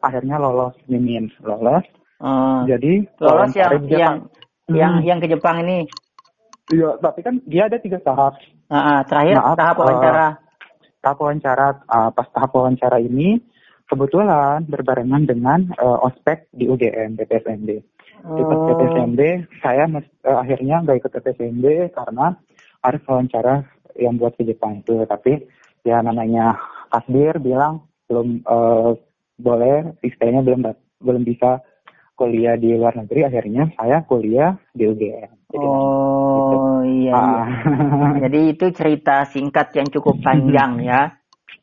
akhirnya 0.00 0.36
lolos 0.36 0.74
mimin 0.86 1.28
lolos 1.40 1.84
Oh. 2.20 2.68
jadi 2.68 3.08
Lolos 3.16 3.48
yang 3.56 3.72
yang 3.88 4.14
kan- 4.20 4.20
yang 4.68 4.92
Hmm. 5.00 5.06
yang 5.08 5.18
ke 5.18 5.26
Jepang 5.26 5.64
ini. 5.64 5.88
iya 6.68 6.92
tapi 7.00 7.24
kan 7.24 7.40
dia 7.42 7.64
ada 7.64 7.80
tiga 7.80 7.96
tahap 7.98 8.36
Ah, 8.68 8.76
ah, 8.76 9.00
terakhir 9.02 9.34
Maaf, 9.34 9.56
tahap 9.56 9.74
eh, 9.74 9.80
wawancara. 9.82 10.26
tahap 11.00 11.18
wawancara 11.18 11.66
uh, 11.88 12.10
pas 12.12 12.28
tahap 12.30 12.50
wawancara 12.52 13.00
ini 13.00 13.40
kebetulan 13.84 14.62
berbarengan 14.62 15.26
dengan 15.26 15.66
uh, 15.74 15.98
ospek 16.04 16.46
di 16.52 16.70
UGM 16.70 17.18
PPSMB. 17.18 17.68
Di 18.20 18.42
pas 18.46 18.58
Oh. 18.60 18.66
PPSMB 18.68 19.20
saya 19.58 19.88
mes- 19.88 20.12
uh, 20.22 20.38
akhirnya 20.38 20.84
nggak 20.84 21.02
ikut 21.02 21.10
PPSMB 21.10 21.64
karena 21.90 22.36
harus 22.78 23.02
wawancara 23.02 23.64
yang 23.98 24.14
buat 24.14 24.36
ke 24.36 24.46
Jepang 24.46 24.78
itu. 24.78 25.02
Tapi 25.02 25.40
ya 25.82 25.98
namanya 25.98 26.54
kasdir 26.86 27.40
bilang 27.40 27.82
belum 28.06 28.44
uh, 28.46 28.94
boleh 29.40 29.96
istilahnya 30.04 30.44
belum 30.44 30.60
belum 31.00 31.22
bisa 31.24 31.64
kuliah 32.20 32.60
di 32.60 32.76
luar 32.76 33.00
negeri. 33.00 33.24
Akhirnya 33.24 33.72
saya 33.72 34.04
kuliah 34.04 34.60
di 34.76 34.84
UGM. 34.84 35.32
Jadi, 35.50 35.66
Oh 35.66 36.84
iya, 36.84 37.12
iya. 37.16 37.16
ah. 37.16 37.46
Jadi 38.28 38.40
itu 38.52 38.66
cerita 38.76 39.24
singkat 39.24 39.72
yang 39.72 39.88
cukup 39.88 40.20
panjang 40.20 40.84
ya. 40.84 41.16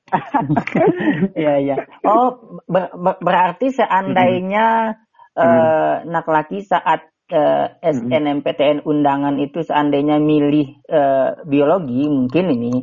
Iya 1.36 1.53
iya. 1.60 1.75
Oh 2.07 2.60
ber- 2.63 2.96
ber- 2.96 3.19
berarti 3.19 3.75
seandainya 3.75 4.96
eh, 5.36 5.93
nak 6.07 6.25
laki 6.27 6.63
saat 6.63 7.12
eh, 7.27 7.67
SNMPTN 7.84 8.88
undangan 8.88 9.36
itu 9.36 9.67
seandainya 9.67 10.15
milih 10.15 10.79
eh, 10.88 11.29
biologi 11.43 12.07
mungkin 12.07 12.55
ini 12.55 12.74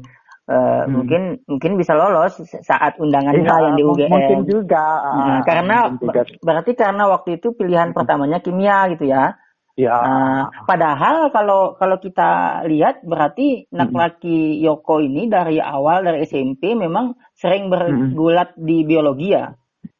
eh, 0.45 0.85
mungkin 0.93 1.23
mungkin 1.49 1.73
bisa 1.81 1.97
lolos 1.97 2.37
saat 2.63 3.01
undangannya 3.01 3.45
Iya, 3.49 3.57
yang 3.65 3.75
di 3.77 3.85
UGM. 3.85 4.11
Mungkin 4.13 4.39
juga. 4.45 4.85
Nah, 4.85 5.25
ah, 5.25 5.41
karena 5.49 5.77
mungkin 5.89 6.05
juga. 6.05 6.23
berarti 6.45 6.73
karena 6.77 7.03
waktu 7.09 7.31
itu 7.41 7.49
pilihan 7.57 7.97
pertamanya 7.97 8.39
kimia 8.45 8.89
gitu 8.93 9.05
ya. 9.09 9.41
ya. 9.75 9.97
Nah, 10.05 10.53
padahal 10.69 11.33
kalau 11.33 11.75
kalau 11.81 11.97
kita 11.99 12.63
lihat 12.69 13.03
berarti 13.03 13.67
anak 13.73 13.91
laki 13.93 14.61
Yoko 14.61 15.01
ini 15.01 15.27
dari 15.27 15.59
awal 15.59 16.05
dari 16.05 16.23
SMP 16.29 16.77
memang 16.77 17.17
sering 17.35 17.73
bergulat 17.73 18.53
di 18.55 18.85
biologi 18.85 19.33
ya. 19.33 19.51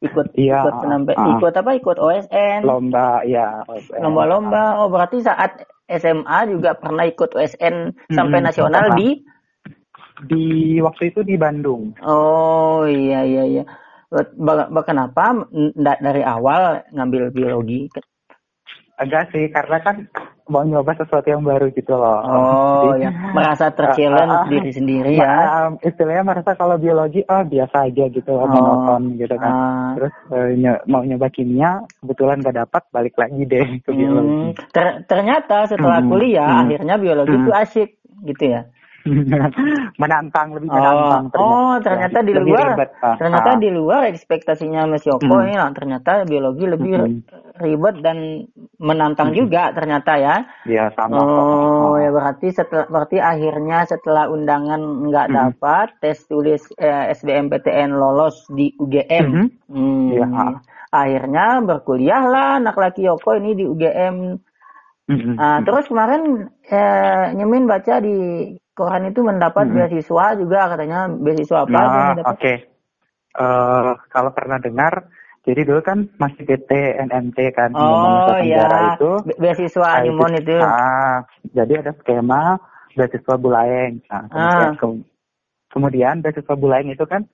Ikut 0.01 0.33
Iya, 0.37 0.61
ikut 0.61 0.73
penampi- 0.81 1.17
ah. 1.17 1.37
ikut 1.37 1.53
apa? 1.57 1.71
Ikut 1.77 1.97
OSN, 1.97 2.61
lomba 2.65 3.21
ya 3.25 3.65
lomba-lomba. 3.97 4.81
Oh, 4.81 4.89
berarti 4.93 5.21
saat 5.21 5.65
SMA 5.85 6.49
juga 6.49 6.73
pernah 6.77 7.05
ikut 7.05 7.33
OSN 7.33 7.93
sampai 8.09 8.39
Mm-mm, 8.41 8.45
nasional 8.45 8.85
pernah. 8.89 8.97
di 8.97 9.09
di 10.23 10.79
waktu 10.79 11.11
itu 11.11 11.27
di 11.27 11.35
Bandung 11.35 11.91
Oh, 11.99 12.87
iya 12.87 13.27
iya 13.27 13.43
iya. 13.43 13.63
Kenapa 14.87 15.43
dari 15.75 16.23
awal 16.23 16.87
ngambil 16.95 17.35
biologi? 17.35 17.91
agak 18.95 19.27
sih 19.35 19.51
karena 19.51 19.83
kan 19.83 20.07
mau 20.47 20.63
nyoba 20.63 20.95
sesuatu 20.95 21.27
yang 21.27 21.43
baru 21.43 21.67
gitu 21.75 21.99
loh 21.99 22.23
Oh, 22.23 22.95
Jadi, 22.95 23.03
ya. 23.03 23.11
Merasa 23.35 23.67
terchallenge 23.75 24.31
ah, 24.31 24.39
ah, 24.39 24.47
diri 24.47 24.71
sendiri 24.71 25.11
ya. 25.19 25.27
ah, 25.27 25.69
istilahnya 25.83 26.23
merasa 26.23 26.55
kalau 26.55 26.79
biologi 26.79 27.19
oh 27.27 27.43
biasa 27.43 27.91
aja 27.91 28.07
gitu 28.07 28.31
Oh, 28.31 28.45
loh 28.45 28.47
monoton 28.47 29.19
gitu 29.19 29.35
kan 29.35 29.51
ah. 29.51 29.91
terus 29.99 30.13
eh, 30.31 30.55
ny- 30.55 30.83
mau 30.87 31.03
nyoba 31.03 31.27
kimia 31.27 31.83
kebetulan 31.99 32.39
gak 32.39 32.55
dapat 32.55 32.83
balik 32.87 33.15
lagi 33.19 33.41
deh 33.43 33.67
ke 33.83 33.91
Hmm, 33.91 33.99
biologi 33.99 34.47
ter- 34.71 35.03
ternyata 35.03 35.67
setelah 35.67 35.99
Hmm, 35.99 36.07
kuliah 36.07 36.47
hmm. 36.47 36.61
akhirnya 36.63 36.95
biologi 36.95 37.35
Hmm. 37.35 37.43
itu 37.43 37.51
asyik 37.51 37.89
gitu 38.23 38.43
ya. 38.47 38.61
menantang 40.01 40.57
lebih 40.57 40.69
Oh, 40.73 40.77
menantang 40.81 41.25
oh 41.37 41.75
ternyata 41.79 42.19
di 42.25 42.33
Lebih 42.33 42.51
luar 42.51 42.67
ribet, 42.73 42.89
ah, 43.05 43.15
ternyata 43.21 43.49
ah. 43.53 43.59
di 43.61 43.69
luar 43.69 44.01
ekspektasinya 44.09 44.81
Mas 44.89 45.05
Yoko 45.05 45.25
Hmm. 45.29 45.53
nah, 45.53 45.69
ternyata 45.71 46.25
biologi 46.25 46.65
lebih 46.65 46.91
Hmm. 46.97 47.21
ribet 47.61 47.95
dan 48.01 48.17
menantang 48.81 49.31
juga 49.31 49.71
ternyata 49.71 50.17
ya. 50.17 50.35
ya 50.65 50.89
sama 50.97 51.21
Oh 51.21 51.95
ya 52.01 52.09
berarti 52.11 52.49
setelah 52.51 52.89
berarti 52.89 53.17
akhirnya 53.21 53.85
setelah 53.85 54.25
undangan 54.27 54.81
nggak 55.05 55.27
Hmm. 55.29 55.35
dapat 55.37 55.87
tes 56.01 56.17
tulis 56.25 56.65
eh, 56.75 57.13
SBMPTN 57.13 57.93
lolos 57.93 58.49
di 58.51 58.73
UGM. 58.75 59.25
Mhm. 59.29 59.45
Hmm. 59.69 60.07
Iya. 60.11 60.27
Akhirnya 60.95 61.59
berkuliahlah 61.61 62.63
anak 62.63 62.75
laki 62.75 63.05
Yoko 63.05 63.37
ini 63.37 63.53
di 63.53 63.63
UGM. 63.69 64.39
Mhm. 65.05 65.37
Ah, 65.37 65.61
terus 65.61 65.85
kemarin 65.85 66.49
eh, 66.65 67.25
Nyemin 67.37 67.69
baca 67.69 68.01
di 68.01 68.17
koran 68.75 69.07
itu 69.07 69.23
mendapat 69.23 69.65
Mhm. 69.65 69.73
beasiswa 69.73 70.25
juga 70.35 70.59
katanya 70.67 71.07
beasiswa 71.07 71.63
apa 71.63 71.71
Nah, 71.71 71.87
oke. 71.87 72.03
didapat? 72.11 72.35
Eh, 73.35 73.91
kalau 74.07 74.31
pernah 74.31 74.59
dengar, 74.59 75.11
jadi 75.43 75.61
dulu 75.63 75.79
kan 75.79 76.07
masih 76.15 76.43
PT 76.43 76.71
NMT 76.95 77.51
kan, 77.51 77.71
Oh 77.71 77.99
Nusa 77.99 78.39
Tenggara 78.39 78.77
ya, 78.77 78.87
itu. 78.95 79.11
Be- 79.23 79.39
beasiswa 79.39 79.83
Nah, 79.83 79.99
Animon 79.99 80.31
itu. 80.35 80.55
Nah, 80.55 81.15
jadi 81.51 81.73
ada 81.83 81.91
skema 81.95 82.55
beasiswa 82.91 83.35
Bulaeng. 83.35 83.99
Nah, 84.07 84.23
kemudian, 84.27 84.71
Ah. 84.71 84.75
ke- 84.75 85.03
kemudian 85.67 86.15
beasiswa 86.19 86.55
Bulaeng 86.55 86.87
itu 86.87 87.03
kan 87.03 87.27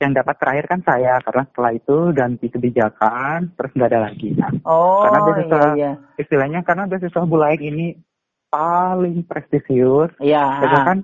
yang 0.00 0.10
dapat 0.10 0.36
terakhir 0.36 0.64
kan 0.66 0.80
saya 0.82 1.16
karena 1.20 1.44
setelah 1.46 1.72
itu 1.72 1.96
ganti 2.12 2.46
kebijakan 2.50 3.52
terus 3.54 3.70
nggak 3.72 3.88
ada 3.88 4.00
lagi. 4.10 4.28
Nah, 4.34 4.52
Oh 4.64 5.00
karena 5.00 5.18
iya 5.18 5.24
beasiswa 5.24 5.60
iya. 5.76 5.92
istilahnya 6.16 6.60
karena 6.60 6.84
beasiswa 6.84 7.22
Bulaeng 7.22 7.62
ini 7.62 7.94
paling 8.54 9.26
prestisius 9.26 10.14
Iya. 10.22 10.46
itu 10.62 10.76
kan 10.86 10.98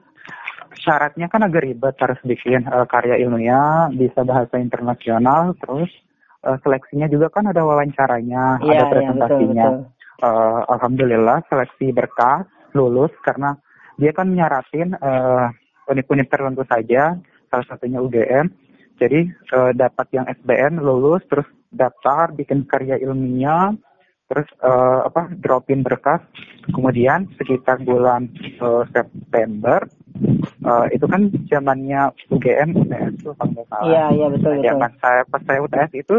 syaratnya 0.79 1.27
kan 1.27 1.43
agak 1.43 1.67
ribet 1.67 1.99
harus 1.99 2.21
bikin 2.23 2.63
eh, 2.63 2.87
karya 2.87 3.19
ilmiah 3.19 3.91
bisa 3.91 4.23
bahasa 4.23 4.55
internasional 4.63 5.59
terus 5.59 5.91
eh, 6.47 6.57
seleksinya 6.63 7.11
juga 7.11 7.27
kan 7.35 7.51
ada 7.51 7.67
wawancaranya 7.67 8.63
Iya, 8.63 8.71
ada 8.71 8.71
iya, 8.71 8.83
betul, 8.87 8.93
presentasinya 8.95 9.67
betul. 9.67 9.99
Eh, 10.21 10.61
alhamdulillah 10.71 11.39
seleksi 11.49 11.87
berkas 11.91 12.45
lulus 12.77 13.11
karena 13.27 13.57
dia 13.99 14.13
kan 14.15 14.31
nyaratin 14.31 14.95
eh, 14.95 15.47
unit-unit 15.91 16.29
tertentu 16.31 16.63
saja 16.71 17.19
salah 17.51 17.67
satunya 17.67 17.99
UGM 17.99 18.47
jadi 19.01 19.27
eh, 19.27 19.73
dapat 19.75 20.07
yang 20.15 20.29
SBN 20.31 20.79
lulus 20.79 21.27
terus 21.27 21.49
daftar 21.75 22.31
bikin 22.31 22.63
karya 22.69 22.95
ilmiah 23.01 23.75
terus 24.31 24.47
eh, 24.63 25.01
apa 25.03 25.27
dropin 25.43 25.83
berkas. 25.83 26.23
Kemudian 26.71 27.27
sekitar 27.35 27.83
bulan 27.83 28.31
eh, 28.39 28.85
September 28.95 29.83
eh, 30.63 30.87
itu 30.95 31.05
kan 31.11 31.35
zamannya 31.51 32.15
UGM 32.31 32.79
UTS 32.79 33.13
tuh 33.27 33.35
kalau 33.35 33.51
nggak 33.51 33.67
salah. 33.67 33.91
Iya 33.91 34.05
iya 34.15 34.27
betul 34.31 34.53
ya 34.63 34.79
betul. 34.79 35.03
saya 35.03 35.23
pas 35.27 35.43
saya 35.43 35.59
UTS 35.67 35.93
itu 35.99 36.17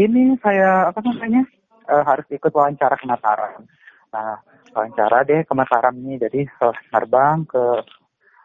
ini 0.00 0.40
saya 0.40 0.88
apa 0.88 1.04
namanya 1.04 1.44
eh, 1.84 2.04
harus 2.08 2.24
ikut 2.32 2.48
wawancara 2.48 2.96
ke 2.96 3.04
Mataram 3.04 3.68
nah 4.10 4.42
wawancara 4.72 5.22
deh 5.28 5.44
ke 5.44 5.52
Mataram 5.52 5.94
ini. 6.00 6.16
Jadi 6.16 6.48
terbang 6.88 7.44
ke 7.44 7.84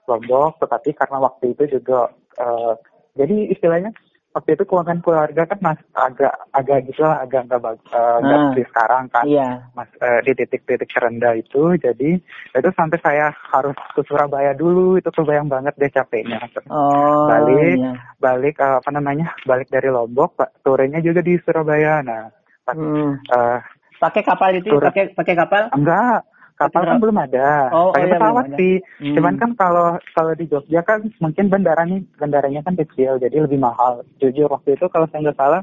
Lombok 0.05 0.59
tetapi 0.59 0.91
karena 0.93 1.17
waktu 1.23 1.55
itu 1.55 1.79
juga 1.79 2.11
eh, 2.35 2.73
jadi 3.15 3.55
istilahnya 3.55 3.95
waktu 4.35 4.51
itu 4.51 4.67
keuangan 4.67 4.99
keluarga 4.99 5.47
kan 5.47 5.59
mas 5.63 5.79
agak 5.95 6.35
agak 6.51 6.83
gitu 6.85 7.01
lah 7.01 7.23
agak 7.23 7.47
nggak 7.47 7.61
bagus 7.63 7.87
eh, 7.87 8.17
nggak 8.19 8.35
Ah. 8.35 8.43
seperti 8.43 8.63
sekarang 8.67 9.03
kan 9.07 9.23
Iya. 9.23 9.49
mas 9.71 9.89
eh, 9.97 10.19
di 10.21 10.31
titik-titik 10.35 10.89
terendah 10.91 11.33
itu 11.33 11.63
jadi 11.79 12.11
itu 12.51 12.69
sampai 12.75 12.99
saya 12.99 13.31
harus 13.31 13.79
ke 13.89 14.03
Surabaya 14.03 14.51
dulu 14.51 14.99
itu 14.99 15.07
kebayang 15.07 15.47
banget 15.47 15.71
deh 15.75 15.87
capeknya 15.87 16.43
Oh 16.67 17.25
balik 17.25 17.79
iya. 17.79 17.93
balik 18.17 18.55
eh, 18.57 18.75
apa 18.75 18.89
namanya 18.91 19.31
balik 19.43 19.71
dari 19.71 19.87
Lombok 19.87 20.35
pak 20.35 20.51
turunnya 20.61 20.99
juga 20.99 21.23
di 21.23 21.39
Surabaya 21.39 22.03
nah 22.03 22.27
pas 22.61 22.75
Hmm. 22.75 23.15
eh, 23.25 23.59
Pakai 23.95 24.21
kapal 24.21 24.51
itu 24.53 24.75
pakai 24.75 25.15
pakai 25.15 25.33
kapal? 25.33 25.71
enggak 25.71 26.19
kapal 26.55 26.81
kan 26.81 26.97
belum 26.97 27.17
ada. 27.19 27.67
Oh, 27.69 27.91
pakai 27.91 27.99
oh 27.99 28.07
iya, 28.07 28.13
pesawat 28.15 28.45
sih. 28.55 28.75
Hmm. 28.97 29.15
cuman 29.15 29.33
kan 29.35 29.51
kalau 29.53 29.87
kalau 30.11 30.31
di 30.33 30.45
Jogja 30.45 30.81
kan 30.81 30.99
mungkin 31.19 31.45
bandaranya 31.47 31.99
bandaranya 32.15 32.61
kan 32.61 32.75
kecil 32.75 33.19
jadi 33.19 33.43
lebih 33.43 33.59
mahal. 33.59 34.03
Jujur 34.17 34.47
waktu 34.47 34.73
itu 34.73 34.87
kalau 34.87 35.05
saya 35.07 35.21
nggak 35.21 35.35
salah 35.35 35.61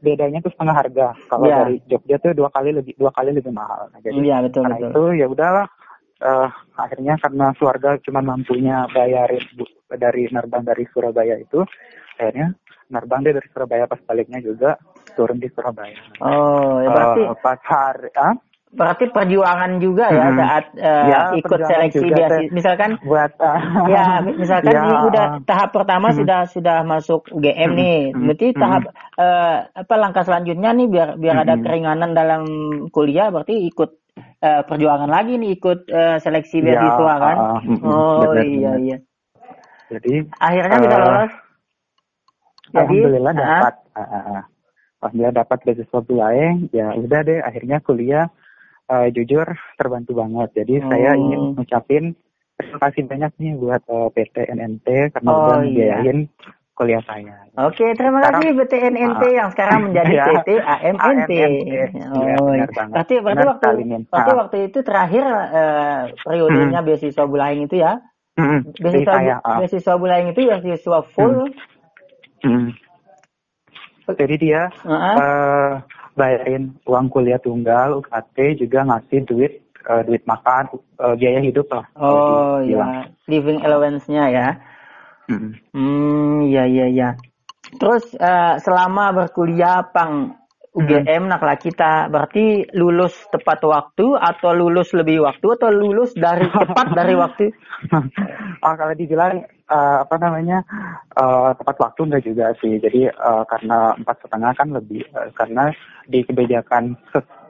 bedanya 0.00 0.38
tuh 0.38 0.54
setengah 0.54 0.76
harga. 0.76 1.08
Kalau 1.26 1.44
Iya. 1.44 1.56
dari 1.60 1.76
Jogja 1.84 2.16
tuh 2.18 2.32
dua 2.32 2.48
kali 2.48 2.70
lebih 2.70 2.94
dua 2.94 3.10
kali 3.10 3.30
lebih 3.30 3.50
mahal. 3.50 3.90
Nah, 3.90 3.98
jadi 3.98 4.14
Iya 4.16 4.36
betul 4.40 4.62
karena 4.64 4.76
betul. 4.78 4.90
itu 4.90 5.02
ya 5.18 5.26
udahlah 5.26 5.66
eh, 6.20 6.48
akhirnya 6.76 7.14
karena 7.16 7.46
keluarga 7.56 7.90
cuma 8.00 8.20
mampunya 8.20 8.84
bayarin 8.92 9.40
bu- 9.56 9.72
dari 9.90 10.28
nerbang 10.28 10.62
dari 10.62 10.84
Surabaya 10.92 11.34
itu 11.34 11.64
akhirnya 12.14 12.52
nerbang 12.86 13.24
dari 13.24 13.40
Surabaya 13.48 13.88
pas 13.88 13.98
baliknya 14.04 14.38
juga 14.38 14.76
turun 15.16 15.40
di 15.40 15.48
Surabaya. 15.48 15.96
Oh 16.20 16.78
ya 16.78 16.88
berarti 16.88 17.20
Eh, 17.24 17.36
pas 17.40 17.60
hari 17.64 18.12
ah 18.14 18.36
berarti 18.70 19.10
perjuangan 19.10 19.82
juga 19.82 20.06
ya 20.08 20.30
Hmm. 20.30 20.38
saat 20.38 20.64
uh, 20.78 21.04
Ya, 21.04 21.18
ikut 21.34 21.58
seleksi 21.60 22.06
beasiswa. 22.06 22.28
Teh. 22.30 22.46
Misalkan 22.50 22.90
buat 23.02 23.32
uh, 23.36 23.60
ya 23.94 24.04
misalkan 24.22 24.70
ya, 24.76 24.80
ini 24.80 24.94
udah 25.10 25.26
uh, 25.26 25.42
tahap 25.42 25.70
pertama 25.74 26.06
Hmm. 26.10 26.18
sudah 26.22 26.40
sudah 26.46 26.78
masuk 26.82 27.26
UGM 27.30 27.66
Hmm, 27.66 27.78
nih. 27.78 27.98
hmm, 28.14 28.22
Berarti 28.30 28.46
hmm. 28.48 28.60
tahap 28.62 28.82
eh, 29.18 29.56
apa 29.74 29.94
langkah 29.98 30.22
selanjutnya 30.22 30.70
nih 30.70 30.86
biar 30.86 31.08
biar 31.16 31.36
ada 31.40 31.54
Hmm. 31.58 31.64
keringanan 31.66 32.10
dalam 32.12 32.42
kuliah 32.88 33.28
berarti 33.28 33.66
ikut 33.66 33.90
eh, 34.38 34.62
perjuangan 34.64 35.10
lagi 35.10 35.34
nih 35.34 35.50
ikut 35.52 35.78
eh, 35.86 36.16
seleksi 36.18 36.56
Ya, 36.60 36.64
beasiswa 36.64 37.14
kan. 37.18 37.36
uh, 37.36 37.58
oh 37.82 38.22
benar, 38.24 38.44
iya 38.44 38.70
benar. 38.70 38.78
iya. 38.78 38.96
jadi 39.90 40.14
Akhirnya 40.38 40.76
bisa 40.78 40.94
Eh, 40.94 41.02
lolos. 41.02 41.32
Jadi 42.70 42.78
alhamdulillah 42.78 43.32
ah, 43.34 43.40
dapat 43.42 43.74
uh, 43.90 44.00
uh, 44.00 44.14
uh. 44.30 44.42
alhamdulillah 45.02 45.34
dapat 45.36 45.58
beasiswa 45.66 45.98
Bulaeng 46.00 46.56
ya 46.70 46.86
udah 46.94 47.20
deh 47.20 47.38
akhirnya 47.42 47.82
kuliah 47.82 48.30
uh, 48.90 49.06
jujur 49.08 49.46
terbantu 49.74 50.12
banget 50.12 50.48
jadi 50.56 50.74
saya 50.84 51.10
Oh. 51.10 51.20
ingin 51.20 51.40
ngucapin 51.54 52.04
terima 52.54 52.78
kasih 52.82 53.02
banyak 53.06 53.32
nih 53.38 53.52
buat 53.56 53.82
uh, 53.86 54.10
PT 54.10 54.50
NNT 54.50 54.86
karena 55.14 55.28
Oh, 55.28 55.38
udah 55.38 55.56
iya. 55.62 55.62
membiayain 55.62 56.18
kuliah 56.72 57.02
saya 57.02 57.36
Oke, 57.60 57.92
terima 57.92 58.18
Sekarang- 58.18 58.40
kasih 58.40 58.50
BTNNT 58.56 59.22
Ah. 59.22 59.32
yang 59.34 59.48
sekarang 59.50 59.78
menjadi 59.84 60.12
Ya, 60.16 60.24
PT 60.26 60.48
AMNT. 60.56 61.30
Iya, 61.30 61.84
Oh, 62.36 62.48
benar 62.48 62.68
iya. 62.68 62.84
berarti 62.88 63.14
berarti 63.20 63.44
waktu 63.44 63.66
berarti 64.08 64.30
Ah. 64.32 64.36
waktu 64.38 64.56
itu 64.66 64.78
terakhir 64.80 65.24
eh, 65.50 66.00
periodenya 66.18 66.80
beasiswa 66.80 67.24
Bulaing 67.24 67.64
itu 67.64 67.76
ya. 67.78 68.00
Mm-mm, 68.32 68.72
jadi 68.72 69.04
Beasiswa 69.04 69.12
saya 69.12 69.34
uh, 69.38 69.58
beasiswa 69.58 69.94
Bulaing 69.94 70.28
itu 70.30 70.40
beasiswa 70.40 70.98
full. 71.06 71.36
mm. 72.40 72.68
jadi 74.10 74.34
dia 74.36 74.62
Heeh. 74.80 75.14
eh 75.16 75.72
bayarin 76.14 76.74
uang 76.86 77.06
kuliah 77.10 77.38
tunggal 77.38 78.02
UKT 78.02 78.66
juga 78.66 78.86
ngasih 78.86 79.20
duit 79.26 79.52
eh, 79.86 80.02
duit 80.06 80.22
makan 80.26 80.78
eh, 80.78 81.14
biaya 81.16 81.40
hidup 81.42 81.66
lah 81.70 81.84
oh 81.96 82.04
kalau 82.04 82.64
dibilang. 82.64 82.90
ya, 82.90 83.02
living 83.30 83.58
allowance-nya 83.62 84.24
ya. 84.30 84.48
Mm. 85.30 85.50
Hmm, 85.70 86.38
iya 86.50 86.66
iya 86.66 86.86
iya. 86.90 87.08
Terus 87.78 88.10
eh, 88.18 88.54
selama 88.58 89.14
berkuliah 89.14 89.86
Pang 89.94 90.40
UGM 90.70 91.26
nakla 91.26 91.58
kita 91.58 92.06
berarti 92.06 92.62
lulus 92.78 93.14
tepat 93.34 93.58
waktu 93.66 94.14
atau 94.14 94.54
lulus 94.54 94.94
lebih 94.94 95.26
waktu 95.26 95.46
atau 95.58 95.70
lulus 95.74 96.14
dari 96.14 96.46
tepat 96.54 96.94
dari 96.94 97.14
waktu? 97.18 97.50
oh, 98.62 98.74
kalau 98.78 98.94
dibilang 98.94 99.42
eh, 99.70 99.96
apa 100.04 100.16
namanya 100.18 100.58
eh, 101.14 101.50
tepat 101.54 101.76
waktu 101.78 102.00
enggak 102.10 102.24
juga 102.26 102.46
sih. 102.58 102.76
Jadi 102.82 103.06
eh, 103.06 103.44
karena 103.46 103.94
empat 103.94 104.16
setengah 104.26 104.52
kan 104.58 104.68
lebih 104.74 105.02
eh, 105.06 105.30
karena 105.38 105.70
di 106.10 106.26
kebijakan 106.26 106.98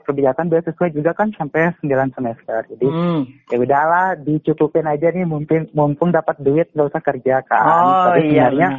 kebijakan 0.01 0.49
beasiswa 0.49 0.87
juga 0.89 1.11
kan 1.13 1.29
sampai 1.37 1.73
9 1.81 2.15
semester. 2.17 2.61
Jadi 2.73 2.87
Hmm. 2.89 3.21
ya 3.49 3.57
udahlah 3.61 4.17
dicukupin 4.17 4.89
aja 4.89 5.13
nih 5.13 5.25
mumpung 5.25 5.69
mumpung 5.73 6.09
dapat 6.09 6.37
duit 6.41 6.69
nggak 6.73 6.89
usah 6.89 7.03
kerja 7.03 7.41
kan. 7.45 7.85
Oh, 7.85 8.05
tapi 8.09 8.33
iya, 8.33 8.49
sebenarnya 8.49 8.69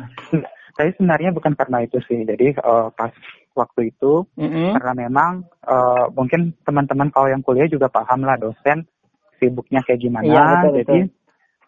tapi 0.73 0.89
sebenarnya 0.97 1.31
bukan 1.37 1.53
karena 1.55 1.79
itu 1.85 1.99
sih. 2.07 2.23
Jadi 2.27 2.57
eh, 2.59 2.89
pas 2.95 3.13
waktu 3.53 3.93
itu 3.93 4.25
Mm-mm. 4.41 4.73
karena 4.81 4.93
memang 5.09 5.45
eh, 5.69 6.05
mungkin 6.17 6.57
teman-teman 6.65 7.13
kalau 7.13 7.29
yang 7.29 7.45
kuliah 7.45 7.69
juga 7.69 7.93
paham 7.93 8.25
lah 8.25 8.41
dosen 8.41 8.89
sibuknya 9.37 9.83
kayak 9.83 10.01
gimana 10.01 10.25
Iya, 10.27 10.43
betul, 10.47 10.73
jadi 10.83 10.99
betul. 11.05 11.22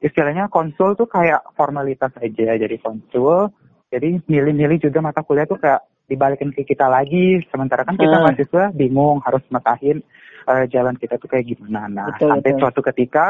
Istilahnya 0.04 0.52
konsul 0.52 0.92
tuh 0.92 1.08
kayak 1.08 1.40
formalitas 1.56 2.12
aja 2.20 2.60
jadi 2.60 2.76
konsul 2.76 3.48
jadi 3.88 4.20
milih-milih 4.28 4.84
juga 4.84 5.00
mata 5.00 5.24
kuliah 5.24 5.48
tuh 5.48 5.56
kayak 5.56 5.80
dibalikin 6.04 6.52
ke 6.52 6.68
kita 6.68 6.84
lagi 6.84 7.40
sementara 7.48 7.88
kan 7.88 7.96
kita 7.96 8.20
Hmm. 8.20 8.28
mahasiswa 8.28 8.64
bingung 8.76 9.24
harus 9.24 9.40
matahin 9.48 10.04
eh, 10.44 10.64
jalan 10.68 10.92
kita 11.00 11.16
tuh 11.16 11.32
kayak 11.32 11.48
gimana 11.48 11.88
nah 11.88 12.12
Betul, 12.12 12.28
sampai 12.36 12.50
betul. 12.52 12.60
suatu 12.60 12.80
ketika 12.92 13.26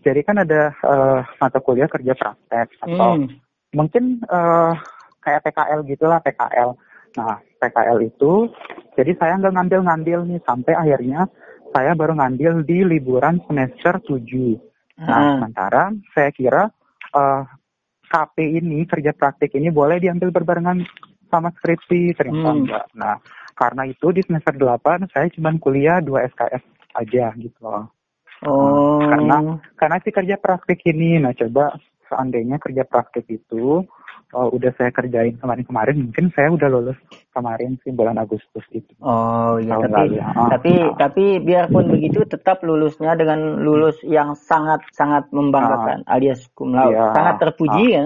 jadi 0.00 0.20
kan 0.24 0.36
ada 0.40 0.72
eh, 0.72 1.20
mata 1.36 1.58
kuliah 1.60 1.90
kerja 1.90 2.16
praktek 2.16 2.72
atau 2.80 3.20
Hmm. 3.20 3.28
mungkin 3.76 4.24
eh, 4.24 4.72
kayak 5.20 5.44
PKL 5.44 5.80
gitulah 5.84 6.18
PKL. 6.24 6.70
Nah 7.20 7.36
PKL 7.60 7.98
itu 8.00 8.48
jadi 8.96 9.12
saya 9.20 9.36
nggak 9.36 9.54
ngambil-ngambil 9.60 10.18
nih 10.24 10.40
sampai 10.48 10.72
akhirnya 10.72 11.28
saya 11.76 11.92
baru 11.92 12.16
ngambil 12.16 12.64
di 12.64 12.80
liburan 12.80 13.44
semester 13.44 14.00
7. 14.08 14.56
Nah 14.98 15.14
Ah. 15.14 15.30
sementara 15.38 15.82
saya 16.12 16.30
kira 16.34 16.70
eh, 17.08 17.42
KP 18.08 18.36
ini 18.60 18.84
kerja 18.88 19.12
praktik 19.12 19.54
ini 19.54 19.68
boleh 19.70 20.00
diambil 20.00 20.32
berbarengan 20.32 20.80
sama 21.28 21.52
skripsi 21.52 22.16
ternyata 22.16 22.50
Hmm. 22.50 22.58
enggak. 22.64 22.84
Nah 22.96 23.16
karena 23.52 23.82
itu 23.84 24.10
di 24.10 24.22
semester 24.24 24.54
8 24.56 25.06
saya 25.12 25.28
cuma 25.30 25.52
kuliah 25.60 26.00
2 26.00 26.24
SKS 26.24 26.64
aja 26.96 27.30
gitu 27.36 27.58
loh. 27.62 27.90
Oh. 28.46 29.02
Karena 29.02 29.58
karena 29.74 29.96
si 29.98 30.10
kerja 30.14 30.38
praktik 30.38 30.78
ini, 30.86 31.18
nah 31.18 31.34
coba 31.34 31.74
seandainya 32.06 32.62
kerja 32.62 32.86
praktik 32.86 33.26
itu 33.26 33.82
oh, 34.34 34.48
udah 34.52 34.72
saya 34.76 34.90
kerjain 34.92 35.36
kemarin-kemarin, 35.40 36.08
mungkin 36.08 36.28
saya 36.36 36.52
udah 36.52 36.68
lulus 36.68 36.98
kemarin 37.32 37.76
sih 37.84 37.92
bulan 37.92 38.16
Agustus 38.20 38.64
itu. 38.72 38.92
Oh 39.00 39.56
iya 39.62 39.76
Tahun 39.78 39.84
tapi 39.88 40.00
lalu, 40.10 40.16
ah. 40.20 40.48
tapi 40.52 40.72
Ah. 40.76 40.94
tapi 40.96 41.24
biarpun 41.40 41.84
begitu 41.88 42.20
tetap 42.28 42.60
lulusnya 42.64 43.16
dengan 43.16 43.60
lulus 43.62 43.96
yang 44.04 44.36
sangat 44.36 44.84
sangat 44.92 45.28
membanggakan 45.32 46.04
alias 46.08 46.44
cum 46.52 46.72
laude. 46.76 46.92
Iya. 46.96 47.14
Sangat 47.16 47.34
terpuji 47.40 47.84
ya. 47.94 48.02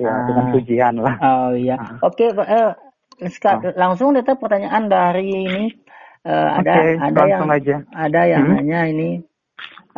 Ya 0.00 0.08
Ah. 0.10 0.24
dengan 0.26 0.44
pujian 0.52 0.94
lah. 0.98 1.14
Oh 1.20 1.50
iya. 1.54 1.76
Ah. 1.78 1.96
Oke, 2.08 2.32
Pak, 2.32 2.48
eh, 2.48 2.72
langsung 3.78 4.16
datang 4.16 4.36
pertanyaan 4.40 4.88
dari 4.90 5.28
ini 5.30 5.64
Eh, 6.22 6.30
ada 6.30 6.72
Oke, 6.78 7.02
ada 7.02 7.22
yang 7.26 7.50
aja. 7.50 7.76
ada 7.90 8.20
yang 8.30 8.44
Hmm. 8.46 8.54
nanya 8.62 8.80
ini 8.86 9.10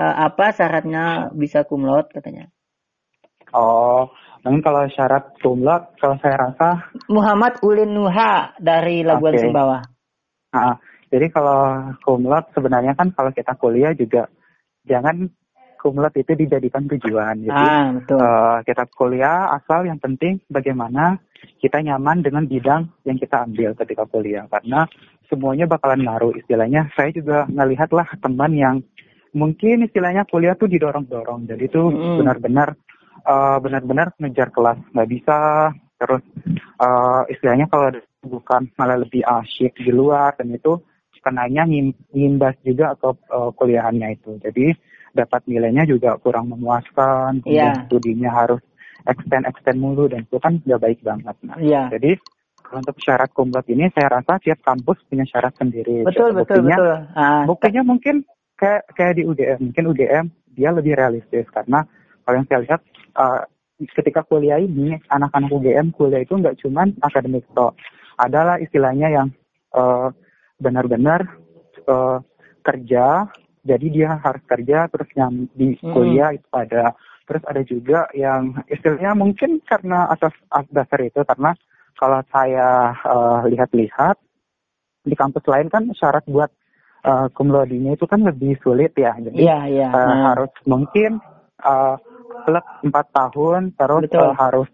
eh, 0.01 0.15
apa 0.25 0.57
syaratnya 0.57 1.29
bisa 1.37 1.69
cum 1.69 1.85
laude 1.85 2.09
katanya. 2.17 2.49
Oh, 3.53 4.09
mungkin 4.45 4.61
kalau 4.61 4.85
syarat 4.93 5.25
cum 5.41 5.65
laude, 5.65 5.89
kalau 5.97 6.21
saya 6.21 6.37
rasa, 6.37 6.69
Muhammad 7.09 7.59
Ulin 7.65 7.91
Nuha 7.91 8.53
dari 8.61 9.01
Labuan 9.01 9.35
Oke. 9.35 9.43
Sumbawa. 9.43 9.79
ah, 10.53 10.77
jadi 11.09 11.33
kalau 11.33 11.91
laude 12.21 12.53
sebenarnya 12.53 12.93
kan 12.93 13.11
kalau 13.11 13.33
kita 13.33 13.57
kuliah 13.57 13.97
juga 13.97 14.29
jangan 14.85 15.27
laude 15.85 16.17
itu 16.17 16.33
dijadikan 16.33 16.89
tujuan. 16.89 17.45
Jadi 17.45 17.53
Ah, 17.53 17.93
betul. 17.93 18.17
Eh, 18.17 18.59
kita 18.65 18.85
kuliah 18.89 19.53
asal 19.53 19.85
yang 19.85 20.01
penting 20.01 20.41
bagaimana 20.49 21.21
kita 21.61 21.85
nyaman 21.85 22.25
dengan 22.25 22.49
bidang 22.49 22.89
yang 23.05 23.21
kita 23.21 23.45
ambil 23.45 23.77
ketika 23.77 24.09
kuliah 24.09 24.49
karena 24.49 24.89
semuanya 25.29 25.69
bakalan 25.69 26.01
ngaruh 26.05 26.33
istilahnya 26.37 26.89
saya 26.97 27.13
juga 27.13 27.45
ngelihat 27.53 27.93
lah 27.93 28.09
teman 28.17 28.53
yang 28.57 28.77
mungkin 29.37 29.85
istilahnya 29.85 30.25
kuliah 30.25 30.57
tuh 30.57 30.73
didorong-dorong 30.73 31.45
jadi 31.45 31.69
tuh 31.69 31.93
Mm. 31.93 32.17
benar-benar 32.23 32.69
eh, 33.25 33.57
benar-benar 33.61 34.13
ngejar 34.21 34.49
kelas. 34.53 34.79
Nggak 34.93 35.09
bisa. 35.11 35.39
Terus 35.99 36.23
eh, 36.81 37.23
istilahnya 37.33 37.67
kalau 37.67 37.89
bukan 38.25 38.69
malah 38.77 38.99
lebih 39.01 39.25
asyik 39.25 39.77
di 39.77 39.91
luar. 39.91 40.37
Dan 40.37 40.53
itu 40.53 40.81
kenanya 41.25 41.65
ngim- 41.65 41.97
ngimbas 42.13 42.57
juga 42.61 42.93
ke 43.01 43.09
eh, 43.11 43.51
kuliahannya 43.57 44.09
itu. 44.15 44.37
Jadi 44.41 44.77
dapat 45.15 45.47
nilainya 45.49 45.89
juga 45.89 46.19
kurang 46.21 46.53
memuaskan. 46.53 47.41
Kemudian 47.41 47.73
Iya. 47.73 47.85
studinya 47.89 48.31
harus 48.35 48.61
extend 49.09 49.45
extend 49.49 49.79
mulu. 49.81 50.09
Dan 50.09 50.29
itu 50.29 50.37
kan 50.37 50.61
nggak 50.61 50.81
baik 50.83 51.01
banget. 51.01 51.37
Nah 51.45 51.57
Iya. 51.57 51.89
jadi 51.93 52.19
untuk 52.75 52.97
syarat 52.99 53.31
kumlot 53.31 53.69
ini 53.71 53.87
saya 53.95 54.19
rasa 54.19 54.41
tiap 54.43 54.59
kampus 54.65 54.99
punya 55.07 55.23
syarat 55.29 55.55
sendiri. 55.55 56.03
Betul, 56.03 56.33
Jadi 56.33 56.39
betul, 56.43 56.57
buktinya, 56.65 56.77
betul. 56.77 56.97
Ah, 57.15 57.43
buktinya 57.47 57.83
mungkin 57.87 58.15
kayak 58.57 58.83
kayak 58.97 59.15
di 59.15 59.23
UGM 59.23 59.59
mungkin 59.71 59.85
UGM 59.95 60.25
dia 60.57 60.71
lebih 60.75 60.93
realistis. 60.97 61.47
Karena 61.55 61.85
kalau 62.25 62.35
yang 62.41 62.47
saya 62.49 62.61
lihat 62.67 62.81
eh, 63.15 63.43
ketika 63.95 64.23
kuliah 64.23 64.59
ini 64.59 64.99
anak-anak 65.11 65.51
UGM 65.51 65.91
kuliah 65.95 66.23
itu 66.23 66.39
nggak 66.39 66.59
cuman 66.63 66.95
akademik 67.03 67.47
toh 67.55 67.75
adalah 68.19 68.59
istilahnya 68.59 69.09
yang 69.11 69.29
eh, 69.75 70.09
benar-benar 70.59 71.27
eh, 71.87 72.19
kerja 72.65 73.29
jadi 73.65 73.87
dia 73.89 74.11
harus 74.21 74.43
kerja 74.45 74.87
terus 74.93 75.09
yang 75.17 75.49
di 75.57 75.75
Mm-mm. 75.81 75.93
kuliah 75.93 76.31
itu 76.37 76.49
ada 76.53 76.95
terus 77.25 77.43
ada 77.49 77.63
juga 77.65 78.07
yang 78.13 78.53
istilahnya 78.69 79.17
mungkin 79.17 79.59
karena 79.65 80.13
atas 80.13 80.37
dasar 80.69 81.01
itu 81.01 81.25
karena 81.25 81.57
kalau 81.97 82.21
saya 82.31 82.93
eh, 82.95 83.41
lihat-lihat 83.55 84.17
di 85.05 85.13
kampus 85.13 85.45
lain 85.45 85.69
kan 85.69 85.85
syarat 85.93 86.25
buat 86.25 86.49
uh, 87.05 87.29
cum 87.37 87.53
laude-nya 87.53 87.95
itu 87.95 88.09
kan 88.09 88.25
lebih 88.25 88.57
sulit 88.65 88.97
ya. 88.97 89.13
Jadi 89.21 89.37
Iya, 89.45 89.59
iya. 89.69 89.89
eh, 89.93 90.01
Ah. 90.01 90.33
harus 90.33 90.53
mungkin 90.65 91.21
uh, 91.61 91.97
plus 92.43 92.67
empat 92.83 93.07
tahun 93.15 93.73
terus 93.79 94.03
Betul. 94.11 94.27
eh, 94.27 94.35
harus 94.35 94.69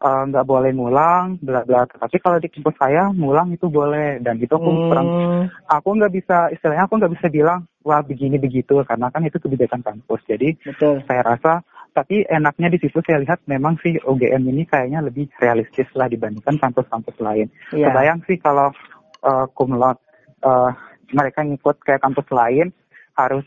eh, 0.00 0.22
nggak 0.30 0.46
boleh 0.46 0.70
ngulang 0.70 1.42
bla 1.42 1.66
bla. 1.66 1.82
Tapi 1.86 2.16
kalau 2.22 2.38
di 2.38 2.48
kampus 2.48 2.76
saya 2.78 3.10
ngulang 3.10 3.50
itu 3.50 3.66
boleh 3.66 4.22
dan 4.22 4.38
itu 4.38 4.54
aku 4.54 4.70
kurang 4.88 5.08
Hmm, 5.10 5.44
aku 5.66 5.88
nggak 5.98 6.12
bisa 6.14 6.36
istilahnya 6.54 6.86
aku 6.86 6.94
nggak 7.02 7.12
bisa 7.18 7.26
bilang 7.26 7.66
wah 7.82 8.04
begini 8.04 8.36
begitu 8.38 8.84
karena 8.86 9.10
kan 9.10 9.26
itu 9.26 9.36
kebijakan 9.42 9.82
kampus. 9.82 10.20
Jadi 10.30 10.54
betul. 10.62 11.02
saya 11.10 11.22
rasa 11.26 11.52
tapi 11.90 12.22
enaknya 12.30 12.70
di 12.70 12.78
situ 12.78 13.02
saya 13.02 13.18
lihat 13.18 13.42
memang 13.50 13.74
sih 13.82 13.98
UGM 13.98 14.46
ini 14.46 14.62
kayaknya 14.62 15.02
lebih 15.02 15.26
realistis 15.42 15.90
lah 15.98 16.06
dibandingkan 16.06 16.54
kampus-kampus 16.62 17.18
lain. 17.18 17.50
Iya. 17.74 17.90
Kebayang 17.90 18.22
sih 18.30 18.38
kalau 18.38 18.70
uh, 19.26 19.46
cum 19.58 19.74
laude 19.74 19.98
uh, 20.46 20.70
mereka 21.10 21.42
ngikut 21.42 21.82
kayak 21.82 22.02
kampus 22.02 22.28
lain 22.30 22.70
harus 23.18 23.42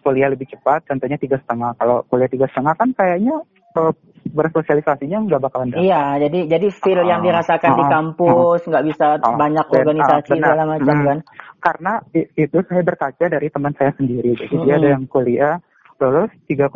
kuliah 0.00 0.28
lebih 0.28 0.48
cepat, 0.48 0.86
contohnya 0.86 1.16
tiga 1.16 1.36
setengah. 1.38 1.74
Kalau 1.76 2.02
kuliah 2.06 2.28
tiga 2.28 2.46
setengah 2.48 2.74
kan 2.74 2.88
kayaknya 2.92 3.34
uh, 3.74 3.92
bersosialisasinya 4.28 5.18
nggak 5.24 5.42
bakalan 5.42 5.72
dapat. 5.72 5.84
Iya, 5.84 6.02
jadi 6.28 6.38
jadi 6.58 6.66
feel 6.70 7.00
yang 7.02 7.20
Ah, 7.20 7.26
dirasakan 7.26 7.72
di 7.74 7.84
ah, 7.84 7.90
kampus 7.90 8.60
nggak 8.66 8.84
bisa 8.86 9.06
Ah, 9.18 9.34
banyak 9.34 9.66
dan- 9.66 9.74
organisasi 9.74 10.12
ah, 10.12 10.34
benar. 10.34 10.48
segala 10.48 10.62
macam 10.66 10.94
Hmm. 10.94 11.06
kan. 11.06 11.18
Karena 11.58 11.92
itu 12.14 12.58
saya 12.62 12.82
berkaca 12.82 13.24
dari 13.26 13.48
teman 13.48 13.72
saya 13.74 13.90
sendiri. 13.96 14.36
Jadi 14.36 14.54
dia 14.58 14.76
Mm-mm. 14.76 14.78
ada 14.78 14.88
yang 14.94 15.04
kuliah 15.06 15.54
lulus 15.98 16.30
3,5 16.46 16.70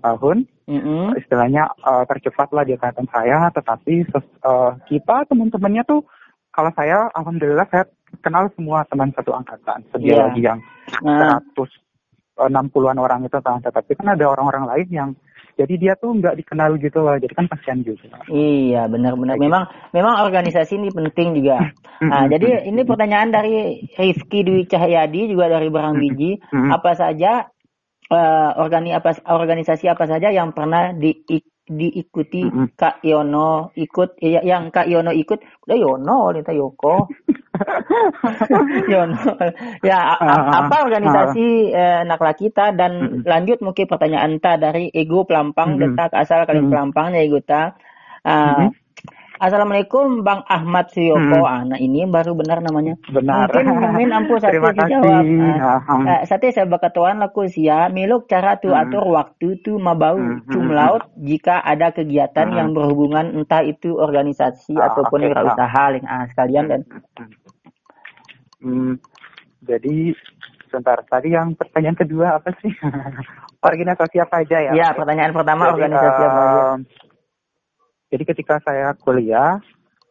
tahun, 0.00 0.36
Mm-mm. 0.64 1.12
istilahnya 1.14 1.68
uh, 1.84 2.08
tercepat 2.08 2.48
lah 2.50 2.64
di 2.64 2.72
angkatan 2.72 3.04
saya, 3.12 3.52
tetapi 3.52 4.08
uh, 4.42 4.72
kita 4.88 5.28
teman-temannya 5.28 5.84
tuh 5.84 6.00
kalau 6.48 6.72
saya 6.72 7.12
alhamdulillah 7.12 7.68
saya 7.68 7.84
kenal 8.24 8.48
semua 8.56 8.82
teman 8.88 9.12
satu 9.12 9.36
angkatan, 9.36 9.84
Iya. 9.84 9.90
sebiologi 9.92 10.42
yang 10.42 10.60
Nah, 11.04 11.36
160-an 12.38 12.98
orang 13.02 13.26
itu 13.26 13.38
kan, 13.42 13.58
tetapi 13.58 13.98
kan 13.98 14.14
ada 14.14 14.24
orang-orang 14.30 14.64
lain 14.70 14.88
yang 14.88 15.10
jadi 15.58 15.74
dia 15.74 15.92
tuh 15.98 16.14
nggak 16.14 16.38
dikenal 16.38 16.78
gitu 16.78 17.02
loh, 17.02 17.18
jadi 17.18 17.34
kan 17.34 17.50
kasihan 17.50 17.82
juga. 17.82 18.22
Iya 18.30 18.86
benar-benar. 18.86 19.42
Memang 19.42 19.66
memang 19.90 20.22
organisasi 20.22 20.78
ini 20.78 20.94
penting 20.94 21.34
juga. 21.34 21.74
Nah, 21.98 22.30
jadi 22.30 22.62
ini 22.70 22.86
pertanyaan 22.86 23.34
dari 23.34 23.82
Rifki 23.98 24.46
Dwi 24.46 24.70
Cahyadi 24.70 25.34
juga 25.34 25.50
dari 25.50 25.66
Barang 25.66 25.98
Biji. 25.98 26.38
Apa 26.54 26.94
saja 26.94 27.50
eh, 28.06 28.50
organi 28.54 28.94
apa 28.94 29.18
organisasi 29.26 29.90
apa 29.90 30.06
saja 30.06 30.30
yang 30.30 30.54
pernah 30.54 30.94
di 30.94 31.26
diikuti 31.68 32.48
Mm-mm. 32.48 32.66
Kak 32.74 33.04
Yono 33.04 33.70
ikut 33.76 34.16
ya, 34.18 34.40
yang 34.42 34.72
Kak 34.72 34.88
Yono 34.88 35.12
ikut 35.12 35.38
udah 35.64 35.76
Yono 35.76 36.32
Lita 36.32 36.52
Yoko 36.56 37.06
Yono 38.92 39.16
ya 39.84 39.98
a- 40.16 40.20
a- 40.20 40.26
Ah, 40.28 40.42
ah, 40.48 40.58
apa 40.64 40.76
organisasi 40.88 41.46
eh, 41.70 42.00
nakla 42.08 42.32
kita 42.34 42.72
dan 42.72 42.92
Mm-mm. 43.00 43.22
lanjut 43.24 43.58
mungkin 43.60 43.86
pertanyaan 43.86 44.40
ta 44.40 44.56
dari 44.56 44.88
Ego 44.92 45.24
Pelampang 45.28 45.76
Mm-mm. 45.76 45.80
detak 45.80 46.10
asal 46.16 46.44
kalian 46.44 46.66
Mm-mm. 46.66 46.72
Pelampangnya 46.72 47.20
Ego 47.20 47.40
ta 47.42 47.76
Ah, 48.26 48.66
Mm-mm. 48.66 48.74
Assalamualaikum 49.38 50.26
Bang 50.26 50.42
Ahmad 50.44 50.90
Suyoko. 50.90 51.22
Hmm. 51.38 51.46
Ah, 51.46 51.62
nah 51.64 51.78
ini 51.78 52.02
baru 52.04 52.34
benar 52.34 52.58
namanya. 52.58 52.98
Benar. 53.06 53.46
Mungkin 53.46 53.66
mungkin 53.86 54.08
kasih. 54.50 54.74
dijawab. 54.74 55.22
Ah, 55.22 55.78
Ah, 55.78 55.80
hmm. 55.94 56.06
eh, 56.06 56.20
sate 56.26 56.50
saya 56.50 56.66
bakatuan 56.66 57.22
laku 57.22 57.46
sia 57.46 57.86
miluk 57.88 58.26
cara 58.26 58.58
tu 58.58 58.74
Hmm. 58.74 58.82
atur 58.82 59.06
waktu 59.06 59.62
tu 59.62 59.78
mabau 59.78 60.18
Hmm, 60.18 60.42
hmm, 60.42 60.50
cumlaut 60.50 61.02
jika 61.16 61.62
ada 61.62 61.90
kegiatan 61.90 62.50
Hmm. 62.50 62.56
yang 62.56 62.68
berhubungan 62.74 63.30
entah 63.32 63.62
itu 63.62 63.94
organisasi 63.94 64.74
Ah, 64.74 64.90
ataupun 64.90 65.22
oke, 65.22 65.28
wirausaha 65.28 65.82
link 65.92 66.04
ah 66.04 66.26
sekalian 66.26 66.64
dan 66.66 66.80
Hmm, 68.58 68.98
jadi 69.62 70.18
sebentar 70.66 70.98
tadi 71.06 71.30
yang 71.30 71.54
pertanyaan 71.54 71.94
kedua 71.94 72.42
apa 72.42 72.50
sih? 72.58 72.74
organisasi 73.60 74.18
apa 74.18 74.42
aja 74.42 74.58
ya? 74.60 74.72
ya 74.72 74.88
pertanyaan 74.90 75.30
pertama 75.30 75.62
Jadi, 75.64 75.74
organisasi 75.78 76.20
apa 76.24 76.40
aja? 76.42 76.62
Jadi 78.08 78.22
ketika 78.24 78.56
saya 78.60 78.96
kuliah, 78.96 79.60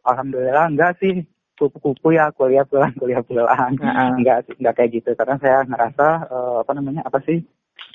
alhamdulillah 0.02 0.70
enggak 0.70 0.96
sih 0.98 1.26
kupu-kupu 1.54 2.14
ya 2.14 2.30
kuliah 2.30 2.62
pulang 2.62 2.94
kuliah 2.94 3.18
pulang 3.20 3.74
Heeh. 3.74 4.08
enggak 4.14 4.46
enggak 4.56 4.74
kayak 4.78 4.90
gitu 4.94 5.10
karena 5.18 5.36
saya 5.42 5.66
ngerasa 5.66 6.06
eh, 6.30 6.56
apa 6.62 6.72
namanya 6.72 7.02
apa 7.02 7.18
sih 7.26 7.42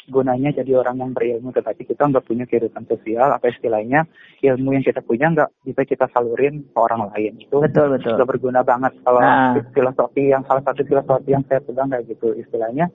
gunanya 0.04 0.52
jadi 0.52 0.84
orang 0.84 1.00
yang 1.00 1.12
berilmu 1.16 1.56
tetapi 1.56 1.88
kita 1.88 2.12
nggak 2.12 2.28
punya 2.28 2.44
kehidupan 2.44 2.84
sosial 2.92 3.32
apa 3.32 3.48
istilahnya 3.48 4.04
ilmu 4.44 4.76
yang 4.76 4.84
kita 4.84 5.00
punya 5.00 5.32
nggak 5.32 5.48
bisa 5.64 5.82
kita 5.88 6.12
salurin 6.12 6.68
ke 6.68 6.76
orang 6.76 7.08
lain 7.16 7.40
itu 7.40 7.56
Betul 7.56 7.96
betul. 7.96 8.20
nggak 8.20 8.30
berguna 8.36 8.68
banget 8.68 8.92
kalau 9.00 9.24
Nah. 9.24 9.56
filosofi 9.72 10.28
yang 10.28 10.44
salah 10.44 10.60
satu 10.60 10.84
filosofi 10.84 11.32
yang 11.32 11.48
saya 11.48 11.64
pegang 11.64 11.88
kayak 11.88 12.04
gitu 12.12 12.36
istilahnya 12.36 12.92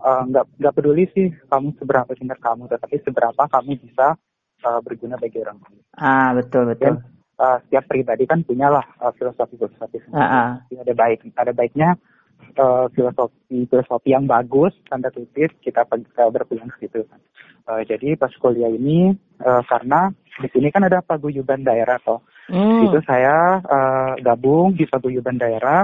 eh, 0.00 0.22
nggak 0.32 0.44
nggak 0.56 0.74
peduli 0.74 1.04
sih 1.12 1.28
kamu 1.52 1.76
seberapa 1.76 2.08
pintar 2.16 2.40
kamu 2.40 2.72
tetapi 2.72 3.04
seberapa 3.04 3.42
kamu 3.52 3.76
bisa 3.84 4.16
eh, 4.62 4.80
berguna 4.80 5.16
bagi 5.18 5.38
orang 5.42 5.58
lain 5.60 5.80
Ah 5.96 6.32
betul 6.32 6.70
betul. 6.72 6.84
dan 6.84 6.94
eh, 7.36 7.56
setiap 7.66 7.84
pribadi 7.88 8.24
kan 8.24 8.40
punya 8.46 8.68
lah 8.72 8.86
eh, 9.02 9.12
filosofi 9.16 9.56
filosofi 9.56 9.98
sendiri 10.04 10.16
Ah, 10.16 10.60
ah. 10.62 10.80
Ada 10.80 10.94
baik 10.94 11.18
ada 11.36 11.52
baiknya 11.52 11.96
eh, 12.54 12.86
filosofi 12.92 13.66
filosofi 13.66 14.08
yang 14.12 14.24
bagus 14.24 14.72
tanda 14.86 15.08
kutip 15.10 15.52
kita 15.60 15.84
berpegang 16.30 16.70
ke 16.76 16.86
situ 16.88 17.04
kan. 17.08 17.20
Eh, 17.66 17.82
jadi 17.84 18.14
pas 18.14 18.30
kuliah 18.38 18.70
ini 18.70 19.10
eh, 19.42 19.62
karena 19.66 20.08
di 20.36 20.48
sini 20.52 20.68
kan 20.68 20.84
ada 20.84 21.00
paguyuban 21.00 21.64
daerah 21.64 21.98
toh 22.00 22.22
Hmm. 22.46 22.86
itu 22.86 23.02
saya 23.02 23.58
eh, 23.58 24.22
gabung 24.22 24.78
di 24.78 24.86
paguyuban 24.86 25.34
daerah 25.34 25.82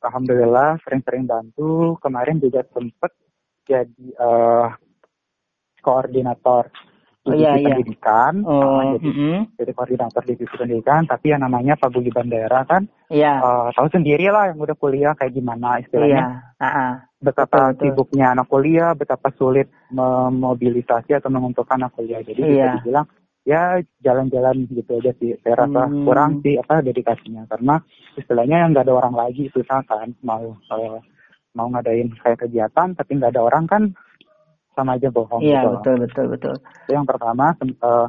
alhamdulillah 0.00 0.80
sering-sering 0.80 1.28
bantu 1.28 2.00
kemarin 2.00 2.40
juga 2.40 2.64
sempet 2.72 3.12
jadi 3.68 4.06
eh, 4.08 4.66
koordinator 5.84 6.72
Oh, 7.22 7.30
iya, 7.32 7.54
iya. 7.54 7.70
pendidikan 7.70 8.42
Oh, 8.42 8.82
jadi 8.98 9.06
mm-mm. 9.06 9.38
jadi 9.54 9.70
koordinator 9.72 10.22
divisi 10.26 10.50
pendidikan 10.52 11.06
tapi 11.06 11.30
yang 11.30 11.40
namanya 11.40 11.78
paguyuban 11.78 12.26
daerah 12.26 12.66
kan 12.66 12.82
Iya. 13.06 13.38
eh, 13.38 13.68
tahu 13.72 13.86
sendiri 13.88 14.26
lah 14.26 14.50
yang 14.50 14.58
udah 14.58 14.74
kuliah 14.74 15.14
kayak 15.14 15.30
gimana 15.32 15.78
istilahnya 15.78 16.42
Ah, 16.56 16.66
ah. 16.66 16.92
betapa 17.16 17.70
Betul, 17.70 17.70
betul. 17.70 17.82
sibuknya 18.10 18.26
anak 18.32 18.46
kuliah 18.46 18.90
betapa 18.92 19.30
sulit 19.32 19.70
memobilisasi 19.92 21.14
atau 21.14 21.28
mengumpulkan 21.28 21.78
anak 21.78 21.94
kuliah 21.94 22.20
jadi 22.20 22.38
bisa 22.38 22.50
Iya. 22.58 22.70
dibilang 22.76 23.06
ya 23.42 23.62
jalan-jalan 24.00 24.66
gitu 24.66 24.90
aja 24.98 25.12
sih 25.18 25.34
saya 25.40 25.54
rasa 25.58 25.82
Hmm. 25.86 26.02
kurang 26.02 26.30
sih 26.40 26.54
apa 26.56 26.78
dedikasinya 26.80 27.46
karena 27.46 27.78
istilahnya 28.14 28.56
yang 28.60 28.70
nggak 28.70 28.86
ada 28.86 28.94
orang 28.96 29.14
lagi 29.14 29.50
susah 29.50 29.82
kan 29.82 30.10
mau 30.22 30.54
eh, 30.58 30.98
mau 31.52 31.66
ngadain 31.68 32.10
kayak 32.18 32.38
kegiatan 32.40 32.94
tapi 32.94 33.10
nggak 33.14 33.34
ada 33.34 33.42
orang 33.42 33.66
kan 33.66 33.82
sama 34.72 34.96
aja 34.96 35.08
bohong 35.12 35.40
Iya 35.40 35.62
gitu 35.62 35.68
betul 35.78 35.94
betul 36.00 36.26
betul. 36.32 36.54
Itu 36.84 36.90
yang 36.92 37.06
pertama 37.06 37.52
eh, 37.60 38.06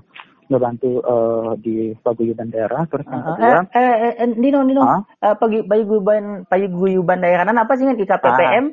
ngebantu 0.48 0.92
eh, 1.04 1.52
di 1.60 1.76
paguyuban 2.00 2.52
daerah 2.52 2.84
terus 2.88 3.06
yang 3.08 3.22
Ah, 3.24 3.28
kedua 3.36 3.58
eh, 3.74 3.80
eh, 3.80 3.96
eh, 4.00 4.14
eh, 4.24 4.30
Dino, 4.36 4.60
Dino, 4.64 4.82
Ah? 4.84 5.02
eh, 5.20 5.36
pagi 5.36 5.60
paguyuban 5.64 6.48
paguyuban 6.48 7.20
daerah 7.20 7.44
apa 7.48 7.74
sih 7.76 7.88
di 7.92 8.06
KPPM? 8.06 8.66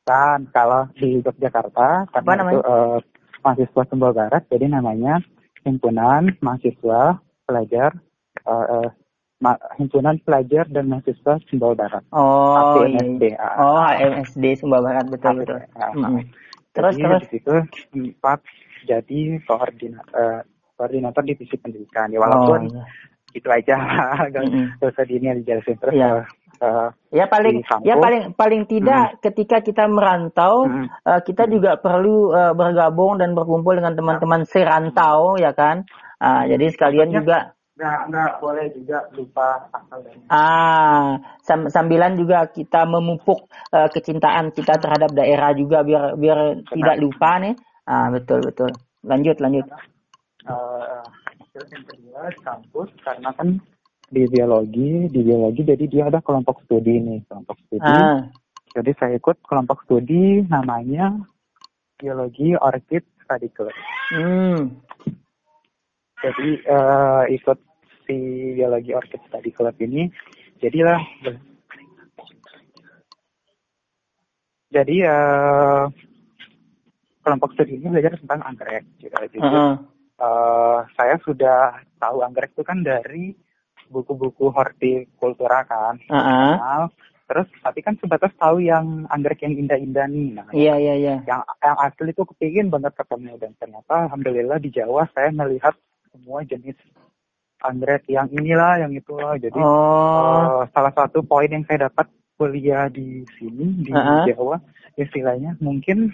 kan 0.00 0.42
kalau 0.50 0.90
di 0.98 1.22
Yogyakarta 1.22 2.10
Apa 2.10 2.18
karena 2.18 2.42
namanya? 2.42 2.58
itu 2.58 2.60
eh, 2.66 2.98
mahasiswa 3.40 3.82
Sumbawa 3.86 4.12
Barat 4.16 4.42
jadi 4.50 4.66
namanya 4.66 5.22
himpunan 5.62 6.34
mahasiswa 6.42 7.20
pelajar 7.46 7.94
eh, 8.42 8.66
eh, 8.74 8.88
ma- 9.38 9.60
himpunan 9.78 10.18
pelajar 10.26 10.66
dan 10.66 10.90
mahasiswa 10.90 11.38
Sumbawa 11.46 11.74
Barat 11.78 12.02
Oh. 12.10 12.58
HMSD, 12.74 13.22
iya. 13.22 13.48
Oh, 13.56 13.78
HMSD 13.78 14.44
Sumba 14.58 14.82
Barat 14.82 15.06
betul 15.06 15.46
betul. 15.46 15.62
Ah, 15.78 15.94
Mm-mm. 15.94 16.26
Terus 16.70 16.94
jadi 16.94 17.02
terus. 17.02 17.22
di 17.22 17.28
situ 17.34 17.52
empat 18.14 18.38
jadi 18.86 19.20
koordinator 19.44 20.46
koordinator 20.78 21.22
divisi 21.26 21.56
pendidikan 21.60 22.08
ya 22.08 22.18
walaupun 22.22 22.60
Oh, 22.70 22.72
iya. 22.72 22.84
itu 23.36 23.48
aja 23.52 23.74
nggak 24.32 24.80
usah 24.80 25.04
di 25.06 25.14
ini 25.20 25.42
dijelasin 25.42 25.76
terus 25.78 25.94
eh, 25.94 26.22
eh, 26.62 26.88
Ya 27.12 27.26
paling 27.28 27.60
ya 27.84 27.94
paling 27.98 28.32
paling 28.34 28.62
tidak 28.64 29.20
ketika 29.20 29.60
kita 29.60 29.84
merantau 29.86 30.66
Mm. 30.66 30.86
eh, 30.88 31.20
kita 31.26 31.44
juga 31.50 31.76
perlu 31.76 32.32
eh, 32.32 32.52
bergabung 32.56 33.18
dan 33.20 33.34
berkumpul 33.34 33.76
dengan 33.76 33.94
teman-teman 33.94 34.46
serantau 34.46 35.36
ya 35.36 35.52
kan. 35.52 35.84
Ah, 36.20 36.44
jadi 36.44 36.68
sekalian 36.68 37.16
juga 37.16 37.56
nggak 37.80 38.00
nggak 38.12 38.32
boleh 38.44 38.68
juga 38.76 39.08
lupa 39.16 39.72
asal 39.72 40.04
dan 40.04 40.20
Ah, 40.28 41.16
sam- 41.40 41.72
sambilan 41.72 42.20
juga 42.20 42.44
kita 42.52 42.84
memupuk 42.84 43.48
eh, 43.72 43.88
kecintaan 43.88 44.52
kita 44.52 44.76
terhadap 44.76 45.16
daerah 45.16 45.56
juga 45.56 45.80
biar 45.80 46.20
biar 46.20 46.60
tidak 46.68 46.96
lupa 47.00 47.40
nih. 47.40 47.56
Ah, 47.88 48.12
betul 48.12 48.44
betul. 48.44 48.68
Lanjut 49.00 49.40
lanjut. 49.40 49.64
Eh, 50.44 51.02
terus 51.56 51.68
yang 51.72 51.84
kedua 51.88 52.20
di 52.28 52.40
kampus 52.44 52.88
karena 53.00 53.30
kan 53.32 53.48
di 54.10 54.22
biologi 54.26 55.06
di 55.06 55.20
biologi 55.22 55.62
jadi 55.62 55.84
dia 55.86 56.02
ada 56.10 56.18
kelompok 56.18 56.66
studi 56.66 56.98
nih 56.98 57.20
kelompok 57.30 57.56
studi 57.66 57.86
Ah, 57.86 58.26
jadi 58.74 58.90
saya 58.98 59.14
ikut 59.22 59.38
kelompok 59.46 59.86
studi 59.86 60.42
namanya 60.50 61.14
biologi 61.94 62.58
orchid 62.58 63.06
study 63.22 63.46
club 63.54 63.70
hmm. 64.10 64.82
jadi 66.18 66.48
eh, 66.58 67.22
ikut 67.38 67.58
si 68.10 68.18
biologi 68.58 68.90
orchid 68.90 69.22
study 69.30 69.54
club 69.54 69.78
ini 69.78 70.10
jadilah 70.58 70.98
jadi 74.70 74.96
eh, 75.06 75.84
kelompok 77.22 77.54
studi 77.54 77.78
ini 77.78 77.90
belajar 77.90 78.18
tentang 78.18 78.42
anggrek 78.42 78.82
gitu. 78.98 79.14
Jadi, 79.14 79.38
Heeh. 79.38 79.72
eh, 80.18 80.78
saya 80.98 81.14
sudah 81.22 81.78
tahu 82.02 82.26
anggrek 82.26 82.50
itu 82.54 82.66
kan 82.66 82.82
dari 82.82 83.34
buku-buku 83.90 84.50
hortikultura 84.54 85.66
kan 85.66 85.98
Heeh. 86.06 86.52
Nah, 86.58 86.86
terus 87.26 87.46
tapi 87.62 87.82
kan 87.82 87.94
sebatas 87.98 88.34
tahu 88.38 88.62
yang 88.62 89.06
anggrek 89.10 89.42
yang 89.46 89.54
indah-indah 89.54 90.06
nih 90.10 90.28
nah 90.34 90.46
Iya 90.50 90.74
iya 90.78 90.94
iya. 90.98 91.16
yang 91.26 91.42
yang 91.62 91.78
asli 91.78 92.10
itu 92.10 92.22
kepingin 92.26 92.70
banget 92.74 92.94
ketemu 92.94 93.38
dan 93.38 93.54
ternyata 93.58 94.10
alhamdulillah 94.10 94.58
di 94.58 94.70
Jawa 94.70 95.06
saya 95.14 95.30
melihat 95.30 95.74
semua 96.10 96.42
jenis 96.42 96.74
anggrek 97.60 98.08
yang 98.08 98.26
inilah 98.28 98.80
yang 98.80 98.92
itulah 98.92 99.36
jadi 99.36 99.56
Oh. 99.60 100.62
eh, 100.62 100.62
salah 100.72 100.92
satu 100.92 101.20
poin 101.22 101.48
yang 101.48 101.64
saya 101.68 101.88
dapat 101.88 102.08
kuliah 102.34 102.88
di 102.88 103.22
sini 103.36 103.84
di 103.84 103.92
Uh-uh. 103.92 104.24
Jawa 104.24 104.56
istilahnya 104.96 105.60
mungkin 105.60 106.08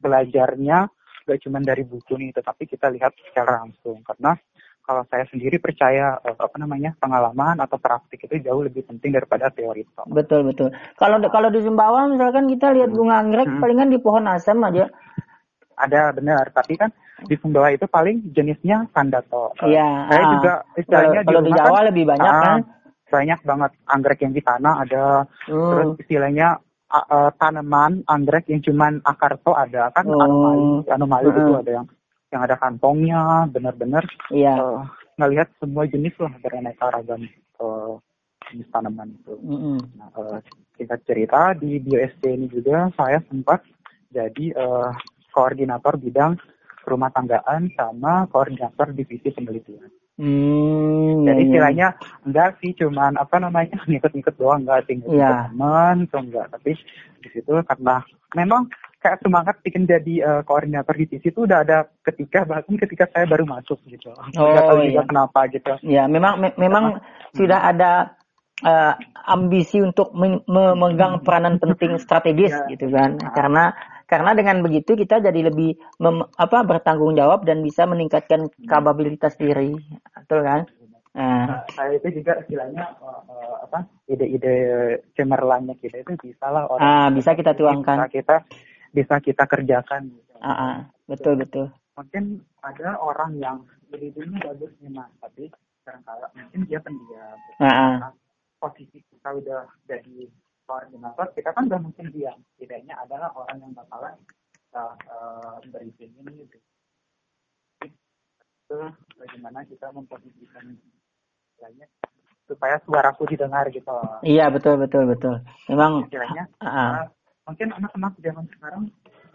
belajarnya 0.00 0.88
gak 1.26 1.40
cuma 1.42 1.58
dari 1.60 1.82
buku 1.82 2.14
nih 2.16 2.30
tetapi 2.32 2.64
kita 2.64 2.86
lihat 2.88 3.12
secara 3.28 3.60
langsung 3.60 4.00
karena 4.00 4.38
kalau 4.86 5.02
saya 5.10 5.26
sendiri 5.26 5.58
percaya 5.58 6.14
eh, 6.22 6.38
apa 6.38 6.56
namanya 6.56 6.94
pengalaman 7.02 7.58
atau 7.58 7.74
praktik 7.76 8.22
itu 8.22 8.38
jauh 8.38 8.62
lebih 8.62 8.86
penting 8.86 9.10
daripada 9.18 9.50
teori 9.50 9.82
tok. 9.90 10.06
Betul 10.06 10.46
betul. 10.46 10.70
Kalau 10.94 11.18
kalau 11.26 11.50
di 11.50 11.58
Sumbawa 11.58 12.06
misalkan 12.06 12.46
kita 12.46 12.70
lihat 12.70 12.94
bunga 12.94 13.18
anggrek 13.18 13.50
Hmm. 13.50 13.58
palingan 13.58 13.90
di 13.90 13.98
pohon 13.98 14.30
asam 14.30 14.62
aja. 14.62 14.86
Ada 15.76 16.14
benar, 16.14 16.54
tapi 16.54 16.78
kan 16.78 16.88
di 17.24 17.34
Sumbawa 17.40 17.72
itu 17.72 17.88
paling 17.88 18.20
jenisnya 18.30 18.84
sandato. 18.92 19.56
Iya, 19.64 20.04
Saya 20.12 20.20
ah. 20.20 20.30
juga 20.36 20.52
istilahnya 20.76 21.20
Kalau- 21.24 21.40
di 21.40 21.48
rumah 21.48 21.56
Jawa 21.56 21.72
kan, 21.72 21.86
lebih 21.88 22.04
banyak 22.04 22.28
ah, 22.28 22.42
kan? 22.44 22.58
Banyak 23.06 23.40
banget 23.40 23.70
anggrek 23.86 24.20
yang 24.20 24.34
di 24.34 24.42
tanah 24.42 24.74
ada. 24.82 25.04
Terus 25.46 25.88
Hmm. 25.88 26.00
istilahnya 26.02 26.48
a- 26.86 27.08
eh, 27.08 27.30
tanaman 27.34 27.92
anggrek 28.04 28.44
yang 28.46 28.60
cuman 28.60 29.00
akar 29.02 29.40
tuh 29.40 29.56
ada 29.56 29.88
kan 29.90 30.04
Oh. 30.06 30.20
anomali 30.20 30.66
anomali 30.86 31.26
itu 31.26 31.40
Heeh. 31.40 31.60
ada 31.64 31.72
yang 31.72 31.86
yang 32.26 32.42
ada 32.42 32.56
kantongnya 32.58 33.20
benar-benar 33.48 34.04
Iya. 34.28 34.54
eh, 34.54 34.78
ngelihat 35.16 35.48
semua 35.56 35.88
jenis 35.88 36.12
lah 36.20 36.30
beraneka 36.38 36.92
ragam 36.92 37.24
eh, 37.56 37.92
jenis 38.52 38.68
tanaman 38.68 39.08
itu. 39.14 39.32
Mm-mm. 39.40 39.78
Nah, 39.96 40.10
eh, 40.12 40.38
singkat 40.76 41.00
cerita 41.08 41.56
di 41.56 41.80
BioSC 41.80 42.22
ini 42.28 42.46
juga 42.46 42.92
saya 42.92 43.24
sempat 43.24 43.64
jadi 44.12 44.52
eh, 44.52 44.90
koordinator 45.32 45.96
bidang 45.96 46.36
rumah 46.86 47.10
tanggaan 47.10 47.68
sama 47.74 48.30
koordinator 48.30 48.94
divisi 48.94 49.28
penelitian. 49.28 49.90
Hmm, 50.16 51.28
Jadi 51.28 51.40
istilahnya 51.44 51.92
enggak 52.24 52.56
sih 52.58 52.72
cuman 52.72 53.20
apa 53.20 53.36
namanya 53.36 53.76
ngikut-ngikut 53.90 54.34
doang 54.34 54.64
enggak 54.64 54.88
tinggal 54.88 55.12
Iya. 55.12 55.52
teman 55.52 56.08
tuh 56.08 56.20
enggak 56.24 56.46
tapi 56.48 56.72
di 57.20 57.28
situ 57.30 57.52
karena 57.52 58.00
memang 58.32 58.70
kayak 58.96 59.20
semangat 59.20 59.60
bikin 59.60 59.84
jadi 59.84 60.14
eh, 60.24 60.42
koordinator 60.42 60.96
divisi 60.96 61.28
itu 61.28 61.44
udah 61.44 61.60
ada 61.62 61.84
ketika 62.00 62.48
bahkan 62.48 62.74
ketika 62.80 63.04
saya 63.12 63.28
baru 63.28 63.44
masuk 63.44 63.76
gitu. 63.86 64.08
Oh, 64.40 64.48
Nggak 64.48 64.64
tahu 64.64 64.78
juga 64.88 65.02
iya. 65.04 65.08
kenapa 65.10 65.40
gitu. 65.52 65.72
Ya, 65.84 66.02
memang 66.08 66.40
me- 66.40 66.56
memang 66.56 66.84
sudah 67.36 67.60
ada 67.60 68.16
eh, 68.64 68.94
ambisi 69.28 69.84
untuk 69.84 70.16
memegang 70.16 71.20
peranan 71.20 71.60
penting 71.60 72.00
strategis 72.00 72.56
Ya. 72.56 72.64
gitu 72.72 72.88
kan. 72.88 73.20
Karena 73.36 73.76
karena 74.06 74.32
dengan 74.32 74.62
begitu 74.62 74.94
kita 74.94 75.18
jadi 75.18 75.50
lebih 75.50 75.74
mem- 75.98 76.30
apa 76.38 76.62
bertanggung 76.62 77.18
jawab 77.18 77.42
dan 77.42 77.60
bisa 77.60 77.84
meningkatkan 77.84 78.46
kapabilitas 78.64 79.34
diri. 79.34 79.74
Betul 80.14 80.40
kan? 80.42 80.60
Nah, 81.16 81.48
Nah, 81.48 81.60
saya 81.72 81.96
itu 81.96 82.20
juga 82.20 82.36
istilahnya 82.44 82.84
eh, 83.02 83.56
apa 83.64 83.78
ide-ide 84.06 84.54
cemerlangnya 85.16 85.74
kita 85.80 86.04
itu 86.04 86.12
bisa 86.22 86.46
lah 86.52 86.68
orang 86.68 86.86
ah, 86.86 87.08
bisa 87.10 87.32
kita 87.32 87.56
tuangkan. 87.56 88.04
bisa 88.04 88.08
kita 88.12 88.36
bisa 88.92 89.14
kita 89.20 89.44
kerjakan 89.48 90.12
gitu. 90.12 90.32
Ah, 90.38 90.50
ah, 90.52 90.76
betul 91.08 91.34
betul. 91.40 91.66
mungkin 91.96 92.44
ada 92.60 93.00
orang 93.00 93.40
yang 93.40 93.58
ide-idenya 93.88 94.44
bagus 94.44 94.68
nih 94.84 94.92
mas 94.92 95.08
tapi 95.16 95.48
kadang-kadang 95.82 96.32
mungkin 96.36 96.60
dia 96.68 96.78
pendiam 96.84 97.36
Ah, 97.56 97.66
ah. 97.72 97.94
Posisi 98.60 99.00
kita 99.08 99.32
udah 99.32 99.64
jadi 99.88 100.28
koordinator 100.66 101.30
kita 101.32 101.54
kan 101.54 101.70
udah 101.70 101.80
mungkin 101.80 102.10
diam 102.10 102.38
idenya 102.58 102.98
adalah 103.00 103.30
orang 103.32 103.62
yang 103.62 103.72
bakalan 103.72 104.14
uh, 104.74 104.94
uh, 105.08 105.56
berizin 105.70 106.10
ini 106.20 106.44
gitu. 106.44 106.58
itu 108.66 108.78
bagaimana 109.16 109.62
kita 109.64 109.94
memposisikan 109.94 110.74
istilahnya 111.54 111.86
supaya 112.46 112.78
suaraku 112.82 113.26
didengar 113.26 113.66
gitu 113.70 113.90
Iya 114.22 114.50
betul 114.54 114.78
betul 114.78 115.06
betul. 115.10 115.42
Memang 115.66 116.06
istilahnya 116.06 116.46
ah, 116.62 116.66
ah. 116.66 116.90
uh, 117.02 117.06
mungkin 117.46 117.74
anak-anak 117.74 118.12
zaman 118.22 118.46
sekarang 118.54 118.84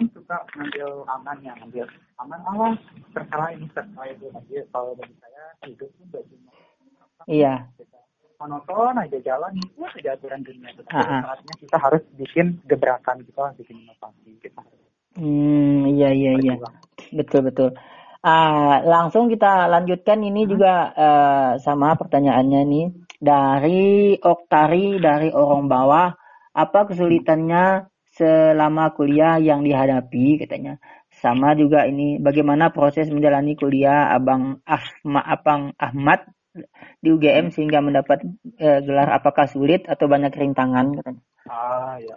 suka 0.09 0.37
ngambil 0.57 1.05
aman 1.05 1.37
ya 1.45 1.53
ngambil 1.61 1.85
aman 2.17 2.41
awas 2.49 2.79
tersalah 3.13 3.53
ini 3.53 3.69
tersalah 3.69 4.09
itu 4.09 4.25
tapi 4.33 4.53
kalau 4.73 4.97
bagi 4.97 5.13
saya 5.21 5.43
hidup 5.69 5.89
itu 5.93 6.03
gak 6.09 6.23
cuma 6.25 6.51
iya. 7.29 7.69
kita 7.77 8.00
monoton 8.41 8.97
aja 8.97 9.17
jalan 9.21 9.54
itu 9.54 9.86
aja 9.86 10.17
aturan 10.17 10.41
dunia 10.41 10.73
ah. 10.89 11.21
saatnya 11.21 11.54
kita 11.62 11.77
harus 11.77 12.01
bikin 12.17 12.58
gebrakan 12.65 13.21
kita 13.21 13.39
harus 13.45 13.58
bikin 13.62 13.86
inovasi 13.86 14.34
kita 14.41 14.58
harus 14.65 14.82
Hmm, 15.19 15.91
iya 15.91 16.15
iya 16.15 16.32
iya. 16.39 16.56
Betul 17.12 17.51
betul. 17.51 17.75
Ah, 18.21 18.80
langsung 18.86 19.27
kita 19.27 19.67
lanjutkan 19.67 20.21
ini 20.23 20.45
juga 20.47 20.93
eh, 20.93 21.51
sama 21.60 21.97
pertanyaannya 21.99 22.62
nih 22.69 22.86
dari 23.19 24.15
Oktari 24.21 25.01
dari 25.01 25.30
orang 25.34 25.67
bawah. 25.67 26.08
Apa 26.56 26.88
kesulitannya 26.88 27.91
selama 28.15 28.91
kuliah 28.95 29.36
yang 29.41 29.67
dihadapi 29.67 30.39
katanya? 30.47 30.80
Sama 31.12 31.60
juga 31.60 31.84
ini 31.84 32.21
bagaimana 32.23 32.71
proses 32.71 33.12
menjalani 33.12 33.60
kuliah 33.60 34.15
Abang 34.15 34.63
Ahmad 34.63 35.25
Abang 35.27 35.63
Ahmad 35.75 36.23
di 36.99 37.07
UGM 37.09 37.49
sehingga 37.49 37.79
mendapat 37.79 38.21
eh, 38.59 38.79
gelar 38.83 39.09
apakah 39.11 39.47
sulit 39.47 39.87
atau 39.87 40.05
banyak 40.05 40.35
rintangan 40.35 40.99
katanya. 40.99 41.21
ah 41.47 41.95
ya 41.97 42.15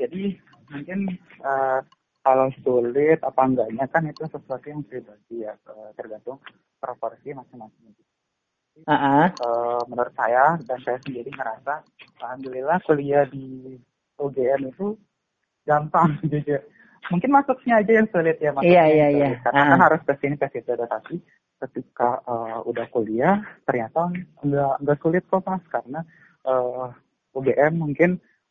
jadi, 0.00 0.32
mungkin 0.72 1.12
uh, 1.44 1.84
kalau 2.20 2.48
sulit 2.64 3.20
apa 3.20 3.40
enggaknya 3.44 3.84
kan 3.86 4.08
itu 4.08 4.24
sesuatu 4.26 4.64
yang 4.64 4.80
pribadi 4.82 5.44
ya 5.44 5.52
eh, 5.52 5.90
tergantung 5.94 6.40
proporsi 6.76 7.32
masing-masing 7.32 7.92
Ah, 8.88 8.96
ah. 8.96 9.26
Eh, 9.28 9.80
menurut 9.92 10.14
saya 10.16 10.56
dan 10.64 10.78
saya 10.80 10.96
sendiri 11.04 11.28
ngerasa 11.28 11.84
alhamdulillah 12.16 12.80
kuliah 12.80 13.28
di 13.28 13.76
UGM 14.16 14.72
itu 14.72 14.96
gampang 15.68 16.16
jujur 16.32 16.64
mungkin 17.12 17.28
masuknya 17.28 17.84
aja 17.84 17.92
yang 18.00 18.08
sulit 18.08 18.40
ya 18.40 18.56
masuknya 18.56 18.72
Iya, 18.72 18.84
iya, 18.88 19.06
iya. 19.12 19.28
karena 19.44 19.60
Ah. 19.60 19.68
kan 19.76 19.80
harus 19.84 20.00
ke 20.08 20.12
sini 20.16 20.36
ke 20.40 20.48
situ 20.48 20.72
tetapi 20.72 21.20
ketika 21.60 22.24
eh, 22.24 22.58
udah 22.64 22.86
kuliah 22.88 23.44
ternyata 23.68 24.08
nggak 24.40 24.74
nggak 24.80 24.98
sulit 25.04 25.24
kok 25.28 25.44
mas 25.44 25.64
karena 25.68 26.00
eh, 26.48 26.88
UGM 27.36 27.72
mungkin 27.76 28.10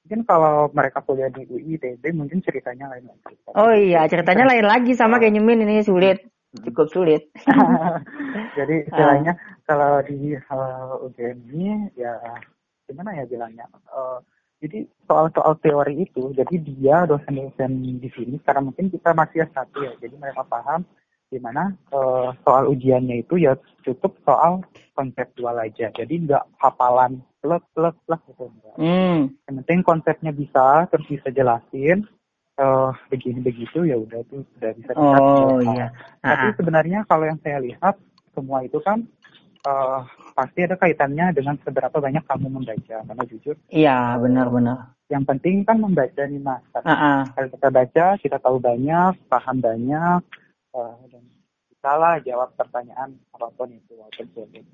mungkin 0.09 0.25
kalau 0.25 0.73
mereka 0.73 1.05
kuliah 1.05 1.29
di 1.29 1.45
UI 1.45 1.77
ITB 1.77 2.01
mungkin 2.17 2.41
ceritanya 2.41 2.89
lain 2.89 3.05
lagi 3.05 3.35
Oh 3.53 3.69
iya, 3.69 4.09
ceritanya 4.09 4.49
lain 4.49 4.65
lagi 4.65 4.97
sama 4.97 5.21
kayak 5.21 5.37
Nyumin 5.37 5.69
ini 5.69 5.85
sulit, 5.85 6.25
cukup 6.65 6.89
sulit. 6.89 7.29
Jadi 8.57 8.89
istilahnya 8.89 9.37
kalau 9.69 10.01
di 10.01 10.33
uh, 10.33 11.05
UGM 11.05 11.37
ini 11.53 11.93
ya 11.93 12.17
gimana 12.89 13.13
ya 13.13 13.29
bilangnya? 13.29 13.69
Uh, 13.93 14.17
jadi 14.59 14.83
soal-soal 15.07 15.55
teori 15.63 16.03
itu, 16.03 16.35
jadi 16.35 16.55
dia 16.59 17.07
dosen-dosen 17.07 17.79
di 17.79 18.09
sini 18.11 18.35
karena 18.43 18.67
mungkin 18.67 18.91
kita 18.91 19.15
masih 19.15 19.47
S1 19.47 19.71
ya, 19.79 19.95
jadi 20.03 20.19
mereka 20.19 20.43
paham 20.43 20.83
di 21.29 21.37
mana 21.37 21.69
uh, 21.93 22.33
soal 22.41 22.67
ujiannya 22.67 23.21
itu 23.21 23.37
ya 23.37 23.53
cukup 23.85 24.17
soal 24.25 24.65
konseptual 24.91 25.55
aja. 25.55 25.93
Jadi 25.93 26.25
nggak 26.25 26.57
hafalan 26.57 27.21
plek 27.39 27.63
plek 27.71 27.95
plek 28.03 28.21
gitu. 28.27 28.49
enggak. 28.49 28.75
Hmm, 28.75 29.19
Yang 29.45 29.55
penting 29.63 29.79
konsepnya 29.85 30.31
bisa, 30.33 30.89
terus 30.89 31.05
bisa 31.07 31.29
jelasin. 31.29 32.03
eh 32.59 32.91
begini 33.07 33.39
begitu 33.39 33.87
ya 33.87 33.95
udah 33.95 34.19
tuh 34.27 34.43
udah 34.59 34.71
bisa 34.75 34.91
oh 34.91 35.63
dicatat. 35.63 35.79
iya. 35.79 35.87
Tapi 36.19 36.43
Ah, 36.43 36.53
sebenarnya 36.59 36.99
kalau 37.07 37.23
yang 37.23 37.39
saya 37.39 37.63
lihat 37.63 37.95
semua 38.35 38.59
itu 38.61 38.83
kan 38.83 38.99
eh, 39.63 39.99
pasti 40.35 40.67
ada 40.67 40.75
kaitannya 40.75 41.31
dengan 41.31 41.55
seberapa 41.63 41.95
banyak 41.95 42.19
kamu 42.19 42.47
membaca. 42.51 42.97
Karena 42.99 43.23
jujur, 43.23 43.55
iya 43.71 44.19
benar-benar. 44.19 44.91
yang 45.07 45.23
penting 45.23 45.63
kan 45.63 45.79
membaca 45.79 46.19
nih 46.21 46.37
mas. 46.37 46.59
Kalau 47.31 47.47
kita 47.47 47.67
baca, 47.71 48.05
kita 48.19 48.37
tahu 48.37 48.59
banyak, 48.59 49.15
paham 49.25 49.57
banyak, 49.57 50.21
eh, 50.75 50.95
dan 51.09 51.23
bisa 51.69 51.91
lah 51.95 52.19
jawab 52.21 52.49
pertanyaan 52.59 53.15
apa 53.31 53.47
pun 53.55 53.71
itu 53.71 53.95
walaupun 53.95 54.27
sulit. 54.35 54.65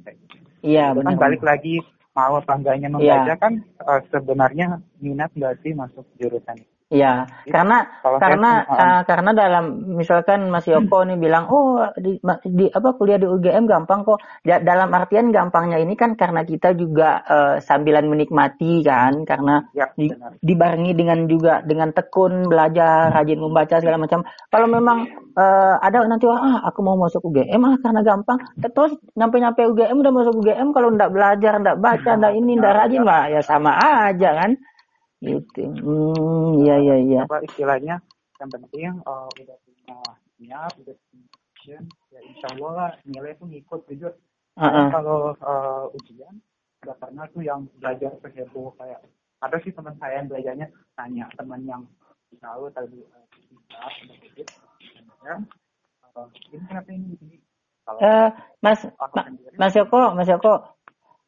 Iya 0.66 0.92
Itu 0.92 1.06
kan 1.06 1.14
benar. 1.14 1.22
balik 1.22 1.44
lagi 1.46 1.76
mau 2.16 2.40
apa 2.40 2.54
enggaknya 2.58 2.90
membaca 2.90 3.34
kan 3.38 3.54
eh, 3.62 4.02
sebenarnya 4.10 4.82
minat 5.00 5.32
nggak 5.38 5.62
sih 5.62 5.72
masuk 5.78 6.06
jurusan 6.18 6.58
itu. 6.60 6.75
Iya, 6.94 7.26
karena 7.50 7.90
Kalau 8.06 8.22
karena 8.22 8.62
ah, 8.70 9.02
karena 9.10 9.34
dalam 9.34 9.66
misalkan 9.98 10.54
Mas 10.54 10.70
Yoko 10.70 11.02
nih 11.10 11.18
bilang, 11.18 11.50
oh 11.50 11.82
di, 11.98 12.22
di 12.46 12.66
apa 12.70 12.94
kuliah 12.94 13.18
di 13.18 13.26
UGM 13.26 13.66
gampang 13.66 14.06
kok. 14.06 14.22
Da- 14.46 14.62
dalam 14.62 14.94
artian 14.94 15.34
gampangnya 15.34 15.82
ini 15.82 15.98
kan 15.98 16.14
karena 16.14 16.46
kita 16.46 16.78
juga 16.78 17.26
eh, 17.26 17.56
sambilan 17.58 18.06
menikmati 18.06 18.86
kan, 18.86 19.26
karena 19.26 19.66
Ya, 19.74 19.90
di- 19.98 20.14
dibarengi 20.46 20.94
dengan 20.94 21.26
juga 21.26 21.66
dengan 21.66 21.90
tekun 21.90 22.48
belajar, 22.48 23.10
rajin 23.12 23.42
membaca 23.42 23.76
segala 23.82 23.98
macam. 23.98 24.22
Kalau 24.54 24.68
memang 24.70 25.10
eh, 25.36 25.76
ada 25.82 26.06
nanti 26.06 26.30
orang 26.30 26.44
ah 26.54 26.60
aku 26.70 26.80
mau 26.86 26.96
masuk 27.02 27.26
UGM 27.26 27.62
ah 27.66 27.76
karena 27.82 28.02
gampang, 28.06 28.38
terus 28.62 28.94
nyampe-nyampe 29.18 29.66
UGM 29.66 29.98
udah 30.06 30.14
masuk 30.14 30.38
UGM 30.38 30.70
kalau 30.70 30.94
ndak 30.94 31.10
belajar, 31.10 31.58
ndak 31.58 31.82
baca, 31.82 32.12
ndak 32.14 32.34
ini, 32.38 32.62
ndak 32.62 32.74
rajin 32.78 33.02
lah 33.02 33.26
ya 33.34 33.42
sama 33.42 33.74
aja 33.74 34.30
kan. 34.38 34.52
Gitu. 35.26 35.62
Hmm, 35.82 36.62
iya 36.62 36.76
iya 36.78 36.96
iya. 37.02 37.22
apa 37.26 37.42
istilahnya 37.42 37.96
yang 38.38 38.50
penting 38.54 39.02
eh, 39.02 39.28
udah 39.42 39.58
punya 39.66 39.98
niat 40.38 40.74
udah 40.82 40.96
punya 41.10 41.78
ya 42.14 42.20
insya 42.22 42.48
Allah 42.54 42.72
lah 42.78 42.92
nilai 43.10 43.34
tuh 43.42 43.50
ngikut 43.50 43.82
jujur 43.90 44.14
Heeh. 44.56 44.72
Saya 44.72 44.94
kalau 44.94 45.34
eh, 45.36 45.86
ujian 45.98 46.36
nggak 46.86 46.98
pernah 47.02 47.26
tuh 47.34 47.42
yang 47.42 47.66
belajar 47.82 48.14
seheboh 48.22 48.70
kayak 48.78 49.02
ada 49.42 49.58
sih 49.66 49.74
teman 49.74 49.98
saya 49.98 50.22
yang 50.22 50.30
belajarnya 50.30 50.68
tanya 50.94 51.26
teman 51.34 51.62
yang 51.66 51.82
tahu 52.38 52.70
tadi 52.72 53.02
uh, 53.10 53.90
sedikit 53.98 54.48
ya 55.26 55.36
uh, 56.14 56.28
ini 56.54 56.64
kenapa 56.70 56.90
ini 56.94 57.42
kalau 57.86 58.00
Eh, 58.02 58.30
Mas 58.62 58.82
Ma- 58.86 59.26
sendiri 59.26 59.56
Mas 59.58 59.74
Yoko, 59.78 60.02
Mas 60.14 60.28
Yoko. 60.30 60.75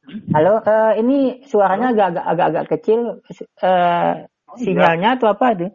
Halo, 0.07 0.63
eh, 0.63 0.93
ini 1.03 1.43
suaranya 1.43 1.91
agak 1.91 2.23
agak 2.23 2.47
agak 2.47 2.65
kecil. 2.71 3.19
Iya. 3.27 4.23
sinyalnya 4.55 5.19
atau 5.19 5.27
apa 5.35 5.53
itu? 5.53 5.67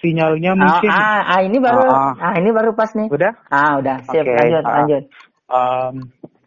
sinyalnya 0.00 0.56
Ah, 0.56 0.58
mungkin 0.58 0.90
ah, 0.90 1.20
ah, 1.22 1.40
ini 1.44 1.58
baru, 1.62 1.80
Ah, 1.86 2.12
ah, 2.18 2.34
ini 2.40 2.50
baru 2.50 2.72
pas 2.74 2.90
nih. 2.96 3.06
udah 3.12 3.32
Ah, 3.52 3.78
udah, 3.78 4.02
siap, 4.10 4.24
Oke, 4.26 4.34
lanjut, 4.34 4.64
ah. 4.64 4.74
lanjut. 4.74 5.04
Um, 5.52 5.94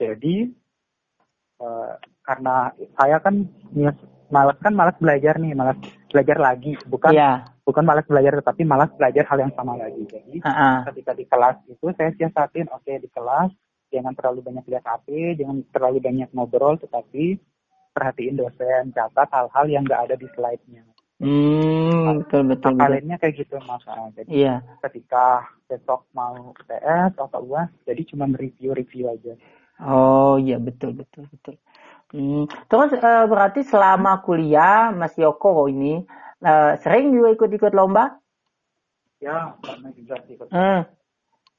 jadi 0.02 0.36
eh, 1.62 1.94
karena 2.26 2.74
saya 2.98 3.18
kan 3.22 3.48
malas 4.34 4.58
kan 4.60 4.74
malas 4.74 4.98
belajar 4.98 5.38
nih, 5.38 5.54
malas 5.56 5.78
belajar 6.10 6.38
lagi, 6.42 6.74
bukan 6.90 7.14
Iya, 7.14 7.46
bukan 7.64 7.86
malas 7.86 8.04
belajar 8.10 8.34
tetapi 8.42 8.66
malas 8.66 8.90
belajar 8.98 9.24
hal 9.30 9.38
yang 9.46 9.54
sama 9.54 9.78
lagi. 9.78 10.04
Jadi 10.10 10.42
ah, 10.44 10.50
ah. 10.50 10.78
ketika 10.92 11.14
di 11.14 11.24
kelas 11.30 11.56
itu 11.70 11.86
saya 11.96 12.12
siasatin, 12.18 12.68
oke 12.74 12.92
di 12.98 13.08
kelas 13.14 13.54
jangan 13.96 14.12
terlalu 14.12 14.44
banyak 14.44 14.66
lihat 14.68 14.84
HP, 14.84 15.40
jangan 15.40 15.64
terlalu 15.72 16.04
banyak 16.04 16.30
ngobrol, 16.36 16.76
tetapi 16.76 17.40
perhatiin 17.96 18.36
dosen, 18.36 18.92
catat 18.92 19.32
hal-hal 19.32 19.66
yang 19.72 19.88
nggak 19.88 20.12
ada 20.12 20.16
di 20.20 20.28
slide-nya. 20.36 20.84
Hmm, 21.16 22.20
betul, 22.28 22.44
betul, 22.52 22.76
betul. 22.76 22.84
Kaliannya 22.84 23.16
kayak 23.24 23.36
gitu 23.40 23.56
mas. 23.64 23.88
Ah, 23.88 24.12
Jadi 24.12 24.44
Iya. 24.44 24.60
ketika 24.84 25.48
besok 25.72 26.04
mau 26.12 26.52
UTS 26.52 27.16
atau 27.16 27.40
UAS, 27.40 27.72
jadi 27.88 28.04
cuma 28.04 28.28
review-review 28.28 29.08
aja. 29.08 29.34
Oh, 29.80 30.36
iya, 30.36 30.60
betul, 30.60 30.92
betul, 30.92 31.24
betul. 31.32 31.56
Hmm. 32.12 32.48
Terus 32.68 32.96
eh, 33.00 33.26
berarti 33.28 33.64
selama 33.64 34.24
kuliah 34.24 34.92
Mas 34.92 35.16
Yoko 35.16 35.68
ini 35.72 36.04
eh, 36.44 36.74
sering 36.84 37.16
juga 37.16 37.32
ikut-ikut 37.36 37.72
lomba? 37.72 38.20
Ya, 39.24 39.56
karena 39.64 39.90
juga 39.96 40.16
ikut 40.28 40.48
Hmm. 40.52 40.84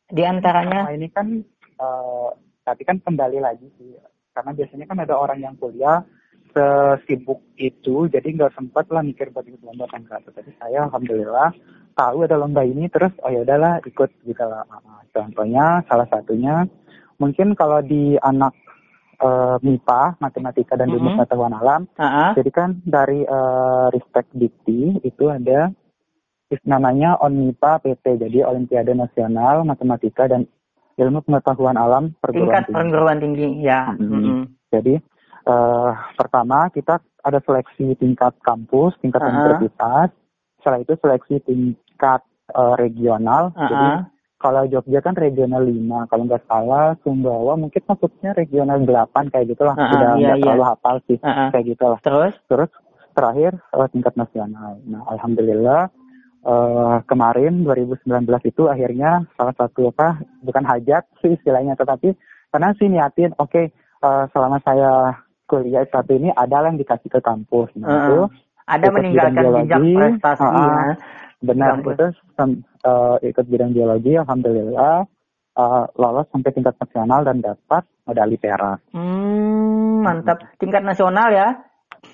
Di 0.07 0.23
antaranya? 0.23 0.87
Nah 0.87 0.95
ini 0.95 1.09
kan, 1.11 1.43
eh, 1.81 2.29
tapi 2.65 2.83
kan 2.83 2.99
kembali 2.99 3.39
lagi 3.39 3.69
sih, 3.79 3.95
karena 4.35 4.51
biasanya 4.53 4.87
kan 4.91 4.99
ada 5.01 5.15
orang 5.15 5.39
yang 5.39 5.55
kuliah 5.57 6.03
sesibuk 6.51 7.45
itu, 7.61 8.09
jadi 8.09 8.25
nggak 8.33 8.57
sempat 8.57 8.89
lah 8.89 9.05
mikir 9.05 9.29
buat 9.29 9.45
ikut 9.45 9.61
lomba 9.61 9.85
kan 9.93 10.03
kak. 10.09 10.25
Tapi 10.33 10.51
saya 10.57 10.89
alhamdulillah 10.89 11.53
tahu 11.93 12.25
ada 12.25 12.41
lomba 12.41 12.65
ini, 12.65 12.89
terus 12.89 13.13
oh 13.21 13.29
ya 13.29 13.45
udahlah 13.45 13.85
ikut 13.85 14.11
gitu 14.25 14.45
lah. 14.45 14.65
Nah, 14.69 15.05
Contohnya 15.13 15.81
salah 15.89 16.09
satunya 16.09 16.65
mungkin 17.17 17.53
kalau 17.57 17.81
di 17.85 18.17
anak 18.21 18.53
eh, 19.17 19.57
MIPA, 19.65 20.21
matematika 20.21 20.77
dan 20.77 20.93
ilmu 20.93 21.09
Mhm. 21.09 21.17
pengetahuan 21.17 21.57
alam, 21.57 21.89
Ah, 21.97 22.05
ah. 22.05 22.31
jadi 22.37 22.51
kan 22.53 22.85
dari 22.85 23.25
eh, 23.25 23.87
Ristek 23.97 24.29
Dikti 24.37 25.01
itu 25.01 25.25
ada 25.33 25.73
namanya 26.69 27.17
ONMIPA 27.25 27.81
PT, 27.81 28.05
jadi 28.21 28.45
Olimpiade 28.45 28.93
Nasional 28.93 29.65
Matematika 29.65 30.29
dan 30.29 30.45
Ilmu 30.97 31.21
Pengetahuan 31.23 31.77
Alam 31.77 32.17
Perguruan 32.17 32.45
tingkat 32.47 32.63
Tinggi. 32.65 32.75
perguruan 32.75 33.19
tinggi 33.19 33.47
ya 33.61 33.81
Mm-mm. 33.93 34.11
Mm-mm. 34.17 34.41
Jadi 34.69 34.95
eh, 35.47 35.91
pertama 36.15 36.69
kita 36.69 36.99
ada 37.21 37.39
seleksi 37.41 37.95
tingkat 37.95 38.35
kampus, 38.41 38.95
tingkat 38.99 39.19
Ah. 39.19 39.29
universitas. 39.29 40.09
Setelah 40.59 40.79
itu 40.81 40.93
seleksi 40.97 41.35
tingkat 41.41 42.21
eh, 42.49 42.75
regional. 42.77 43.51
Ah, 43.53 43.67
Jadi 43.67 43.87
ah. 43.93 44.01
kalau 44.37 44.63
Jogja 44.65 44.99
kan 45.01 45.15
regional 45.15 45.61
5, 45.61 45.75
kalau 46.07 46.23
nggak 46.25 46.47
salah 46.47 46.95
Sumbawa 47.01 47.55
mungkin 47.55 47.83
masuknya 47.83 48.31
regional 48.33 48.79
8 48.79 49.29
kayak 49.29 49.47
gitulah. 49.49 49.75
Ah, 49.75 49.83
ah, 49.83 49.93
Udah 49.93 50.09
iya, 50.13 50.19
nggak 50.25 50.37
iya. 50.39 50.43
terlalu 50.45 50.65
hafal 50.65 50.97
sih 51.05 51.19
Ah, 51.21 51.31
ah. 51.31 51.49
kayak 51.51 51.67
gitulah. 51.69 51.99
terus 52.01 52.35
Terus 52.47 52.71
terakhir 53.13 53.53
eh, 53.55 53.89
tingkat 53.91 54.15
nasional. 54.15 54.79
Nah, 54.85 55.03
alhamdulillah 55.09 55.91
eh, 56.47 56.97
kemarin 57.05 57.67
2019 57.67 58.07
itu 58.47 58.63
akhirnya 58.67 59.27
salah 59.35 59.55
satu 59.59 59.91
apa 59.91 60.17
bukan 60.41 60.63
hajat 60.63 61.03
sih 61.19 61.35
istilahnya 61.35 61.75
tetapi 61.75 62.15
karena 62.49 62.71
sih 62.79 62.87
niatin 62.87 63.35
oke 63.37 63.63
eh, 64.01 64.25
selama 64.31 64.63
saya 64.63 65.19
kuliah 65.47 65.83
S1 65.85 66.07
ini 66.13 66.31
ada 66.31 66.67
yang 66.67 66.75
dikasih 66.75 67.07
ke 67.07 67.21
kampus. 67.23 67.71
Nah, 67.79 67.87
Ah, 67.87 67.99
itu 68.03 68.19
ada 68.67 68.87
meninggalkan 68.91 69.47
jejak 69.63 69.79
prestasi 69.79 70.43
ah, 70.43 70.59
ya. 70.59 70.95
Benar 71.39 71.69
Kampus. 71.79 71.93
itu 71.95 72.07
sem- 72.35 72.63
eh, 72.83 73.17
ikut 73.31 73.47
bidang 73.47 73.71
biologi 73.71 74.19
alhamdulillah 74.19 75.07
eh, 75.55 75.85
lolos 75.95 76.27
sampai 76.35 76.51
tingkat 76.51 76.75
nasional 76.77 77.23
dan 77.23 77.39
dapat 77.39 77.83
medali 78.07 78.35
perak. 78.35 78.83
hmm, 78.91 80.03
mantap. 80.03 80.39
Tingkat 80.59 80.83
nasional 80.83 81.31
ya? 81.31 81.49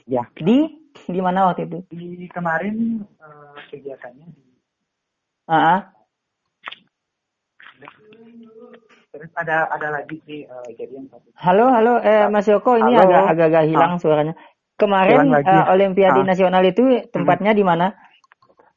Ya, 0.05 0.25
di 0.37 0.82
di 1.09 1.21
mana 1.21 1.51
waktu 1.51 1.67
itu 1.67 1.79
di 1.91 2.27
kemarin 2.29 3.03
eh, 3.19 3.57
kegiatannya 3.71 4.27
di 4.31 4.43
ah 5.51 5.57
ah. 5.77 5.81
Terus 9.13 9.29
ada 9.37 9.69
ada 9.69 9.89
lagi 9.93 10.17
sih 10.25 10.47
eh, 10.47 10.69
jadi 10.73 10.93
yang 10.97 11.09
satu 11.13 11.29
halo 11.37 11.67
halo 11.69 11.95
eh 12.01 12.31
Mas 12.33 12.49
Yoko 12.49 12.81
ini 12.81 12.97
Halo. 12.97 13.05
agak 13.05 13.23
agak 13.37 13.47
agak 13.53 13.65
hilang 13.69 13.93
suaranya 13.99 14.35
kemarin 14.79 15.29
eh, 15.37 15.65
Olimpiade 15.69 16.21
Ah. 16.23 16.27
Nasional 16.27 16.63
itu 16.65 16.83
tempatnya 17.13 17.53
di 17.53 17.65
mana 17.67 17.93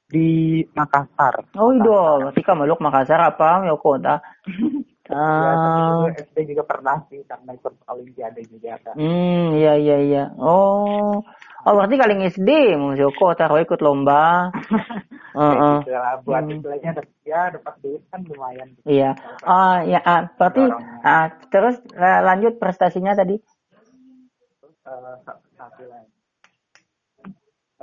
di 0.06 0.62
Makassar. 0.76 1.50
oh 1.56 1.72
itu 1.74 1.90
ketika 2.34 2.52
meluk 2.54 2.78
Makassar 2.80 3.22
apa 3.22 3.64
Yoko 3.66 3.92
ta 3.98 4.20
Ya, 5.06 5.14
ah 5.22 6.02
juga 6.02 6.18
SD 6.18 6.38
juga 6.50 6.66
pernah 6.66 6.98
sih 7.14 7.22
karena 7.30 7.54
ikut 7.54 7.78
Olimpiade 7.86 8.42
juga 8.50 8.74
kan. 8.82 8.98
Hmm, 8.98 9.54
iya 9.54 9.78
iya 9.78 9.98
iya. 10.02 10.24
Oh, 10.34 11.22
oh 11.66 11.74
berarti 11.76 11.96
kali 11.98 12.14
SD 12.30 12.50
Mas 12.78 12.98
Yoko 13.02 13.34
taruh 13.34 13.60
ikut 13.60 13.82
lomba. 13.82 14.50
Heeh. 15.36 15.84
gitu 15.84 15.92
lah, 15.92 16.16
buat 16.24 16.48
Hmm. 16.48 16.64
istilahnya 16.64 16.92
ya 17.28 17.52
dapat 17.52 17.76
duit 17.84 18.02
kan 18.08 18.24
lumayan. 18.24 18.72
gitu. 18.80 18.88
Iya. 18.88 19.12
Oh, 19.44 19.76
ya, 19.84 20.00
ah, 20.08 20.32
berarti 20.32 20.64
ah, 21.04 21.28
terus 21.52 21.76
eh, 21.92 22.20
lanjut 22.24 22.56
prestasinya 22.56 23.12
tadi. 23.12 23.36
Eh, 23.36 25.16
sa- 25.28 25.42
satu 25.60 25.84
lagi. 25.92 26.12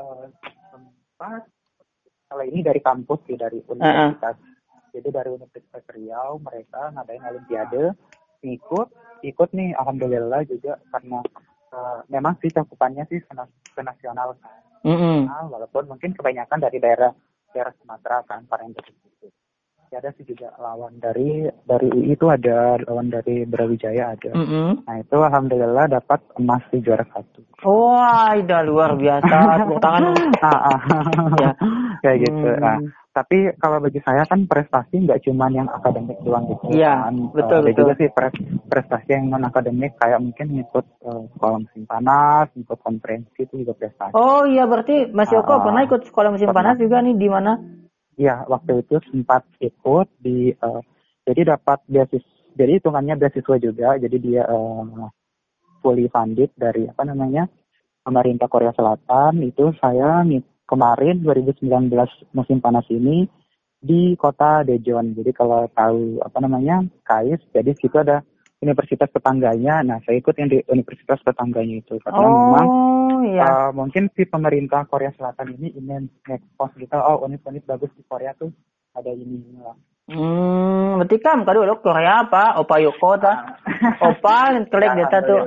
Eh, 0.01 0.27
tempat 0.73 1.43
kalau 2.33 2.45
ini 2.49 2.65
dari 2.65 2.81
kampus 2.81 3.21
sih 3.29 3.37
dari 3.37 3.61
universitas. 3.69 4.41
Jadi 4.93 5.09
dari 5.09 5.29
Universitas 5.33 5.85
Riau 5.89 6.37
mereka 6.41 6.93
ngadain 6.93 7.25
Olimpiade 7.25 7.97
ikut 8.45 8.89
ikut 9.25 9.49
nih 9.53 9.73
alhamdulillah 9.73 10.45
juga 10.45 10.77
karena 10.93 11.21
eh, 11.73 11.99
memang 12.13 12.37
sih 12.45 12.53
cakupannya 12.53 13.09
sih 13.09 13.19
ke, 13.25 13.33
nas- 13.33 13.57
ke 13.73 13.81
nasional 13.81 14.37
kan. 14.39 14.61
Mm-mm. 14.83 15.31
nasional, 15.31 15.47
walaupun 15.49 15.89
mungkin 15.89 16.13
kebanyakan 16.13 16.59
dari 16.59 16.79
daerah 16.83 17.15
daerah 17.55 17.73
Sumatera 17.81 18.23
kan 18.27 18.45
Parentesi 18.51 18.93
itu. 18.93 19.29
Ya, 19.93 20.01
ada 20.01 20.09
sih 20.17 20.25
juga 20.25 20.57
lawan 20.57 20.97
dari 21.05 21.45
dari 21.69 21.93
UI 21.93 22.17
itu 22.17 22.25
ada 22.33 22.81
lawan 22.89 23.13
dari 23.13 23.45
Brawijaya 23.45 24.17
ada. 24.17 24.33
Mm-mm. 24.33 24.89
Nah 24.89 24.97
itu 24.99 25.17
alhamdulillah 25.21 25.85
dapat 25.93 26.21
emas 26.41 26.65
di 26.73 26.81
juara 26.81 27.05
satu. 27.13 27.45
Wah, 27.63 28.33
udah 28.35 28.61
luar 28.65 28.97
biasa. 28.97 29.37
Tepuk 29.63 29.79
tangan. 29.85 30.17
Ah, 30.43 30.75
ah. 30.75 30.81
Ya. 31.39 31.53
Kayak 32.03 32.19
gitu. 32.27 32.49
Hmm. 32.51 32.59
Nah, 32.59 32.77
tapi 33.13 33.53
kalau 33.61 33.77
bagi 33.77 34.01
saya 34.01 34.25
kan 34.25 34.49
prestasi 34.49 35.05
nggak 35.05 35.21
cuma 35.29 35.53
yang 35.53 35.69
akademik 35.69 36.17
doang 36.25 36.49
gitu. 36.49 36.73
Iya, 36.73 37.13
kan. 37.13 37.15
betul, 37.37 37.61
Eh, 37.61 37.61
ada 37.61 37.69
betul. 37.69 37.81
juga 37.85 37.93
sih 38.01 38.09
pres- 38.09 38.45
prestasi 38.67 39.09
yang 39.13 39.25
non 39.29 39.45
akademik 39.45 39.93
kayak 40.01 40.19
mungkin 40.19 40.47
ngikut 40.49 40.87
uh, 41.05 41.23
sekolah 41.37 41.59
musim 41.61 41.85
panas, 41.85 42.49
ngikut 42.57 42.79
konferensi 42.81 43.37
itu 43.45 43.55
juga 43.61 43.77
prestasi. 43.77 44.17
Oh 44.17 44.49
iya 44.49 44.65
berarti 44.65 45.13
Mas 45.13 45.29
Yoko 45.29 45.61
Ah, 45.61 45.63
pernah 45.63 45.85
ikut 45.85 46.09
sekolah 46.09 46.33
musim 46.33 46.49
pernah. 46.49 46.73
panas 46.73 46.81
juga 46.81 47.05
nih 47.05 47.15
di 47.15 47.29
mana? 47.29 47.53
Iya, 48.17 48.45
waktu 48.49 48.81
itu 48.81 48.97
sempat 49.13 49.45
ikut 49.61 50.09
di 50.17 50.53
eh, 50.53 50.81
jadi 51.29 51.57
dapat 51.57 51.85
beasiswa. 51.85 52.33
Jadi 52.53 52.81
hitungannya 52.81 53.17
beasiswa 53.17 53.57
juga. 53.57 53.89
Jadi 53.97 54.17
dia 54.21 54.45
eh, 54.45 54.85
fully 55.81 56.09
funded 56.09 56.53
dari 56.57 56.89
apa 56.89 57.05
namanya 57.05 57.45
pemerintah 58.01 58.49
Korea 58.49 58.73
Selatan. 58.73 59.41
Itu 59.41 59.73
saya 59.77 60.25
ngik- 60.25 60.52
kemarin 60.73 61.21
2019 61.21 61.69
musim 62.33 62.65
panas 62.65 62.89
ini 62.89 63.29
di 63.77 64.17
kota 64.17 64.65
Daejeon. 64.65 65.13
Jadi 65.13 65.31
kalau 65.37 65.69
tahu 65.77 66.25
apa 66.25 66.39
namanya 66.41 66.81
KAIS, 67.05 67.45
jadi 67.53 67.77
situ 67.77 68.01
ada 68.01 68.25
universitas 68.65 69.13
tetangganya. 69.13 69.85
Nah, 69.85 69.99
saya 70.07 70.17
ikut 70.17 70.33
yang 70.41 70.49
di 70.49 70.65
universitas 70.73 71.21
tetangganya 71.21 71.85
itu 71.85 72.01
karena 72.01 72.25
memang 72.25 72.69
Oh 73.13 73.21
iya. 73.31 73.47
Uh, 73.47 73.71
mungkin 73.71 74.11
si 74.19 74.27
pemerintah 74.27 74.83
Korea 74.91 75.15
Selatan 75.15 75.55
ini 75.61 75.71
ingin 75.79 76.11
nge-post 76.27 76.75
gitu, 76.75 76.99
oh 76.99 77.23
unit-unit 77.23 77.63
bagus 77.63 77.95
di 77.95 78.03
Korea 78.03 78.35
tuh 78.35 78.51
ada 78.99 79.15
ini 79.15 79.39
lah. 79.63 79.79
Hmm, 80.11 80.99
berarti 80.99 81.17
kan 81.23 81.47
kado 81.47 81.63
lo 81.63 81.79
Korea 81.79 82.27
apa? 82.27 82.59
Opa 82.59 82.83
Yoko 82.83 83.15
ta? 83.23 83.55
Opa 84.03 84.59
yang 84.59 84.67
kelek 84.75 84.99
data 84.99 85.19
tuh. 85.23 85.43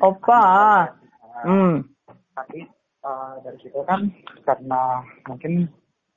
Opa. 0.00 0.44
Hmm. 1.44 1.84
Tapi 2.32 2.64
uh, 3.04 3.38
dari 3.44 3.58
situ 3.60 3.80
kan 3.84 4.08
karena 4.42 5.04
mungkin 5.28 5.68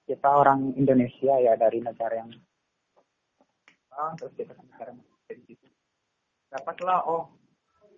kita 0.08 0.30
orang 0.32 0.72
Indonesia 0.80 1.36
ya 1.38 1.54
dari 1.60 1.84
negara 1.84 2.24
yang 2.24 2.32
terus 4.18 4.34
kita 4.38 4.54
kan 4.54 4.66
sekarang 4.78 4.98
dari 5.28 5.42
situ 5.46 5.68
dapatlah 6.48 7.04
oh 7.04 7.38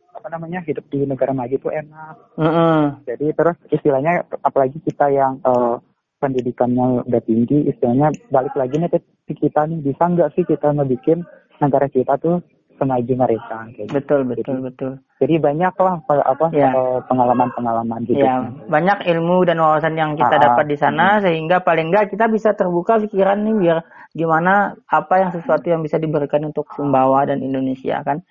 apa 0.09 0.27
namanya 0.33 0.65
hidup 0.65 0.89
di 0.89 1.05
negara 1.05 1.31
maju 1.37 1.53
itu 1.53 1.69
enak. 1.69 2.15
Heeh. 2.35 2.81
Jadi 3.05 3.25
terus 3.37 3.57
istilahnya 3.69 4.25
apalagi 4.41 4.81
kita 4.81 5.05
yang 5.13 5.37
uh, 5.45 5.77
pendidikannya 6.17 7.05
udah 7.05 7.21
tinggi, 7.23 7.69
istilahnya 7.69 8.09
balik 8.33 8.57
lagi 8.57 8.75
nih 8.81 8.89
ke 8.89 9.33
kita 9.37 9.69
nih 9.69 9.79
bisa 9.85 10.03
nggak 10.09 10.33
sih 10.33 10.43
kita 10.43 10.73
ngebikin 10.73 11.21
negara 11.61 11.85
kita 11.87 12.17
tuh 12.17 12.41
semaju 12.81 13.13
mereka 13.13 13.69
kayak 13.75 13.87
gitu. 13.87 13.93
Betul, 13.93 14.21
betul, 14.25 14.57
betul. 14.65 14.93
Jadi 15.19 15.35
banyak 15.35 15.75
lah 15.75 15.99
apa, 15.99 16.47
Ya. 16.55 16.71
eh, 16.71 16.99
pengalaman-pengalaman 17.03 18.07
gitu. 18.07 18.23
Ya, 18.23 18.39
banyak 18.71 19.03
ilmu 19.03 19.43
dan 19.43 19.59
wawasan 19.59 19.99
yang 19.99 20.15
kita 20.15 20.39
Ah, 20.39 20.43
dapat 20.47 20.65
di 20.71 20.79
sana 20.79 21.19
sehingga 21.19 21.59
paling 21.59 21.91
enggak 21.91 22.15
kita 22.15 22.31
bisa 22.31 22.55
terbuka 22.55 22.95
pikiran 23.03 23.43
nih 23.43 23.55
biar 23.59 23.77
gimana 24.15 24.79
apa 24.87 25.19
yang 25.19 25.31
sesuatu 25.35 25.67
yang 25.67 25.83
bisa 25.83 25.99
diberikan 25.99 26.47
untuk 26.47 26.71
Sumbawa 26.71 27.27
dan 27.27 27.43
Indonesia 27.43 27.99
kan. 27.99 28.23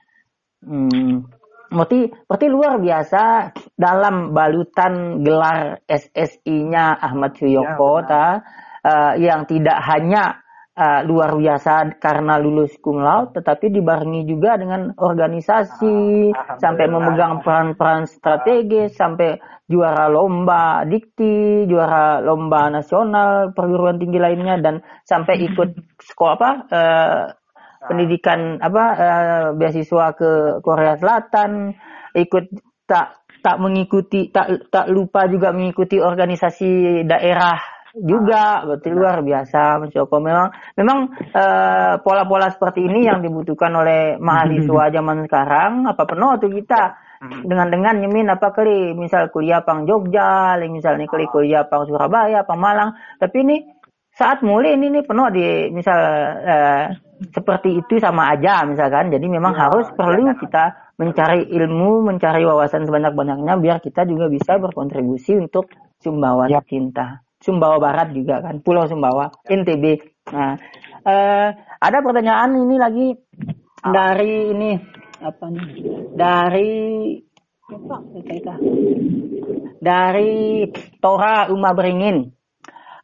Hmm. 0.65 1.29
Berarti, 1.69 2.09
berarti 2.25 2.47
luar 2.49 2.81
biasa 2.81 3.53
dalam 3.77 4.33
balutan 4.33 5.21
gelar 5.21 5.85
SSI-nya 5.85 6.97
Ahmad 6.97 7.37
Suyoko 7.37 8.01
Ya, 8.01 8.09
ta, 8.09 8.27
eh, 8.81 9.13
yang 9.29 9.45
tidak 9.45 9.77
hanya 9.85 10.41
eh, 10.79 11.01
luar 11.03 11.35
biasa 11.35 11.99
karena 11.99 12.39
lulus 12.39 12.79
cum 12.79 13.03
laude, 13.03 13.35
tetapi 13.35 13.75
dibarengi 13.75 14.23
juga 14.23 14.55
dengan 14.55 14.95
organisasi, 14.95 16.31
Ah, 16.31 16.55
sampai 16.63 16.87
memegang 16.87 17.43
peran-peran 17.43 18.07
strategis, 18.07 18.95
sampai 18.95 19.43
juara 19.67 20.07
lomba 20.07 20.87
dikti, 20.87 21.67
juara 21.67 22.23
lomba 22.23 22.71
nasional 22.71 23.51
perguruan 23.51 23.99
tinggi 23.99 24.23
lainnya, 24.23 24.63
dan 24.63 24.81
sampai 25.03 25.43
ikut 25.51 25.99
sekolah 25.99 26.35
apa 26.39 26.51
eh, 26.71 27.23
pendidikan 27.91 28.63
apa 28.63 28.85
eh, 28.95 29.47
beasiswa 29.59 30.15
ke 30.15 30.31
Korea 30.63 30.95
Selatan, 30.95 31.75
ikut 32.15 32.45
tak 32.87 33.19
tak 33.39 33.57
mengikuti 33.63 34.35
tak 34.35 34.71
tak 34.71 34.91
lupa 34.91 35.31
juga 35.31 35.55
mengikuti 35.55 36.03
organisasi 36.03 37.03
daerah 37.07 37.78
juga 37.97 38.67
berarti 38.67 38.89
luar 38.93 39.25
biasa 39.25 39.81
Mas 39.81 39.91
Joko. 39.95 40.21
Memang 40.21 40.49
memang 40.77 40.99
eh, 41.21 41.95
pola-pola 42.03 42.49
seperti 42.53 42.85
ini 42.85 43.09
yang 43.09 43.23
dibutuhkan 43.25 43.73
oleh 43.73 44.17
mahasiswa 44.21 44.85
zaman 44.97 45.25
sekarang 45.25 45.87
apa 45.89 46.03
penuh 46.05 46.33
tuh 46.37 46.51
kita 46.53 46.83
dengan 47.19 47.67
dengan 47.67 47.95
nyemin 47.99 48.31
apa 48.31 48.55
kali 48.55 48.95
misal 48.95 49.27
kuliah 49.35 49.67
pang 49.67 49.83
Jogja 49.89 50.55
misalnya 50.71 51.09
kali 51.11 51.27
kuliah 51.27 51.67
pang 51.67 51.89
Surabaya 51.89 52.45
pang 52.47 52.61
Malang. 52.61 52.95
Tapi 53.19 53.37
ini 53.43 53.57
saat 54.15 54.43
mulai 54.43 54.75
ini 54.75 54.91
nih 54.91 55.05
penuh 55.07 55.29
di 55.31 55.47
misal 55.71 55.99
eh, 56.47 56.85
seperti 57.35 57.83
itu 57.83 57.99
sama 57.99 58.31
aja 58.35 58.63
misalkan. 58.67 59.11
Jadi 59.11 59.27
memang 59.27 59.55
Ya, 59.55 59.67
harus 59.67 59.91
perlu 59.91 60.31
ya. 60.31 60.35
kita 60.39 60.65
mencari 60.99 61.47
ilmu 61.51 62.03
mencari 62.07 62.43
wawasan 62.47 62.87
sebanyak-banyaknya 62.87 63.55
biar 63.59 63.79
kita 63.83 64.03
juga 64.07 64.27
bisa 64.31 64.59
berkontribusi 64.59 65.39
untuk 65.39 65.71
Sumbawa 65.99 66.47
Ya. 66.47 66.63
tercinta 66.63 67.23
Sumbawa 67.39 67.79
Barat 67.79 68.11
juga 68.15 68.43
kan 68.43 68.59
Pulau 68.63 68.87
Sumbawa 68.91 69.31
NTB 69.47 69.85
nah 70.35 70.59
eh, 71.07 71.49
ada 71.79 71.99
pertanyaan 72.05 72.53
ini 72.59 72.77
lagi 72.77 73.07
dari 73.81 74.53
ini 74.53 74.71
apa 75.19 75.45
nih 75.51 75.69
dari 76.15 76.73
dari 79.79 80.67
Tora 80.99 81.49
Uma 81.51 81.71
Beringin 81.75 82.39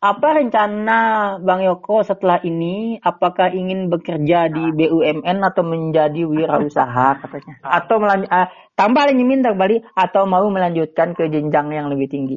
apa 0.05 0.37
rencana 0.37 1.01
Bang 1.41 1.65
Yoko 1.65 2.05
setelah 2.05 2.37
ini? 2.45 3.01
Apakah 3.01 3.57
ingin 3.57 3.89
bekerja 3.89 4.53
di 4.53 4.61
BUMN 4.61 5.41
atau 5.41 5.65
menjadi 5.65 6.29
wirausaha 6.29 7.25
katanya? 7.25 7.57
Atau 7.65 8.05
melanjut, 8.05 8.29
ah, 8.29 8.53
tambah 8.77 9.01
lagi 9.01 9.25
minta 9.25 9.57
kembali 9.57 9.97
atau 9.97 10.29
mau 10.29 10.45
melanjutkan 10.53 11.17
ke 11.17 11.33
jenjang 11.33 11.73
yang 11.73 11.89
lebih 11.89 12.13
tinggi? 12.13 12.37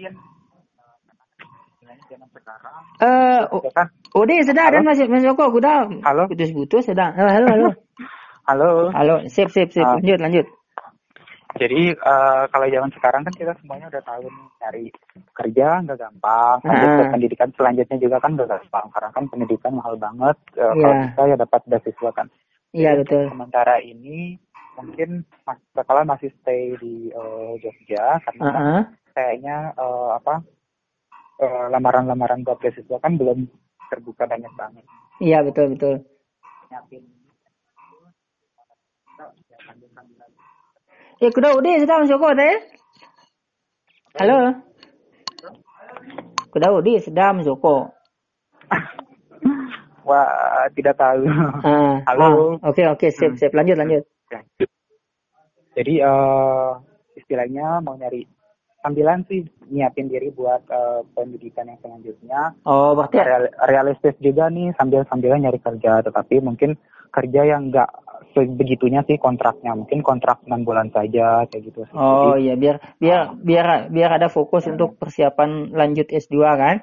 Iya. 0.00 0.16
Zaman 1.84 1.96
sekarang 2.08 2.30
Eh, 3.00 3.40
oh, 3.48 3.62
ya 3.64 3.70
kan 3.72 3.86
udah 4.12 4.34
sudah 4.44 4.64
dan 4.68 4.82
Mas 4.82 5.00
Mas 5.06 5.22
Yoko 5.22 5.48
udah 5.50 5.86
Halo? 6.02 6.26
putus-putus 6.26 6.84
sudah. 6.84 7.14
Halo 7.14 7.30
halo 7.30 7.46
halo. 7.48 7.68
halo 8.48 8.68
Halo, 8.90 9.14
sip 9.26 9.48
sip 9.48 9.70
sip. 9.70 9.82
Ah. 9.82 9.96
Lanjut 9.96 10.18
lanjut. 10.18 10.46
jadi 11.52 11.92
eh, 11.92 12.42
kalau 12.46 12.66
zaman 12.68 12.90
sekarang 12.94 13.22
kan 13.22 13.34
kita 13.34 13.52
semuanya 13.58 13.90
udah 13.90 14.02
tahu 14.02 14.22
nih 14.22 14.46
cari 14.56 14.84
kerja 15.32 15.82
nggak 15.82 15.98
gampang 15.98 16.56
lanjut 16.62 16.88
ke 16.88 17.02
Ah. 17.02 17.10
pendidikan 17.10 17.48
selanjutnya 17.52 17.98
juga 17.98 18.16
kan 18.18 18.30
nggak 18.32 18.48
gampang 18.48 18.86
karena 18.88 19.10
kan 19.10 19.24
pendidikan 19.26 19.72
mahal 19.74 19.94
banget 19.96 20.36
Eh, 20.54 20.62
Iya. 20.62 20.74
kalau 20.76 20.94
bisa 21.02 21.22
ya 21.26 21.36
dapat 21.36 21.60
beasiswa 21.66 22.10
kan 22.12 22.26
Iya 22.70 22.90
betul. 22.96 23.26
sementara 23.26 23.82
ini 23.82 24.38
mungkin 24.72 25.26
mas 25.42 25.58
bakalan 25.72 26.06
masih 26.06 26.30
stay 26.38 26.78
di 26.78 27.10
eh, 27.10 27.52
Jogja 27.58 28.22
karena 28.22 28.42
kan 28.46 28.62
Heeh. 28.62 28.82
kayaknya 29.10 29.56
eh, 29.74 30.08
apa 30.16 30.34
eh, 30.38 30.40
lamaran-lamaran 31.72 32.44
buat 32.44 32.60
beasiswa 32.60 33.00
kan 33.00 33.16
belum 33.16 33.48
terbuka 33.90 34.28
banyak 34.28 34.52
banget 34.54 34.84
Iya 35.20 35.44
betul 35.44 35.76
betul. 35.76 35.94
Ya 41.20 41.28
kuda 41.28 41.52
udah 41.60 41.74
sudah 41.84 41.96
Mas 42.00 42.08
Yoko 42.12 42.28
teh. 42.32 42.54
Halo. 44.16 44.38
Kuda 46.48 46.68
udah 46.72 46.98
sudah 47.04 47.28
Mas 47.36 47.44
Yoko. 47.48 47.92
wah 50.08 50.66
tidak 50.72 50.96
tahu 50.96 51.28
Ah, 51.62 52.00
Halo. 52.08 52.56
ah, 52.64 52.70
Oke 52.72 52.82
oke 52.88 53.08
sip 53.12 53.36
sip 53.36 53.52
lanjut 53.52 53.76
lanjut. 53.76 54.04
jadi 55.76 55.94
eh 56.02 56.70
istilahnya 57.20 57.78
mau 57.84 57.94
nyari 57.94 58.26
sambilan 58.80 59.24
sih 59.28 59.44
nyiapin 59.68 60.08
diri 60.08 60.32
buat 60.32 60.64
eh, 60.68 61.00
pendidikan 61.14 61.68
yang 61.68 61.80
selanjutnya 61.84 62.56
Oh 62.64 62.96
berarti 62.96 63.20
Real- 63.20 63.54
realistis 63.68 64.16
juga 64.18 64.48
nih 64.48 64.72
sambil 64.76 65.04
sambilan 65.06 65.40
nyari 65.44 65.60
kerja 65.60 66.00
tetapi 66.04 66.40
mungkin 66.40 66.74
kerja 67.10 67.42
yang 67.42 67.68
enggak 67.68 67.90
sebegitunya 68.30 69.02
sih 69.06 69.18
kontraknya 69.18 69.74
mungkin 69.74 70.00
kontrak 70.06 70.46
enam 70.46 70.62
bulan 70.62 70.88
saja 70.94 71.42
kayak 71.50 71.62
gitu. 71.66 71.82
Oh 71.90 72.38
Jadi, 72.38 72.46
iya 72.46 72.54
biar 72.54 72.76
biar 73.02 73.20
biar 73.42 73.66
biar 73.90 74.10
ada 74.22 74.28
fokus 74.30 74.70
untuk 74.70 74.94
persiapan 75.00 75.74
lanjut 75.74 76.06
S2 76.06 76.36
kan? 76.54 76.76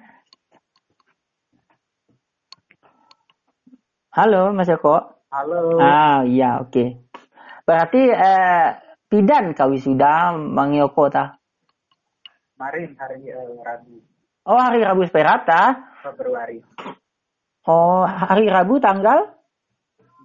Halo 4.12 4.52
Mas 4.52 4.68
Eko. 4.68 4.98
halo 5.32 5.78
Ah 5.80 6.26
iya 6.28 6.60
oke. 6.60 7.00
Berarti 7.64 8.02
eh 8.12 8.68
pidan 9.08 9.56
kau 9.56 9.72
wisuda 9.72 10.36
Bang 10.52 10.76
Yoko 10.76 11.08
ta? 11.08 11.37
Kemarin 12.58 12.98
hari 12.98 13.22
eh, 13.30 13.38
Rabu 13.62 14.02
Oh 14.48 14.58
hari 14.58 14.82
Rabu 14.82 15.06
Sperata. 15.06 15.94
Februari 16.02 16.58
Oh 17.64 18.02
hari 18.02 18.50
Rabu 18.50 18.82
tanggal 18.82 19.30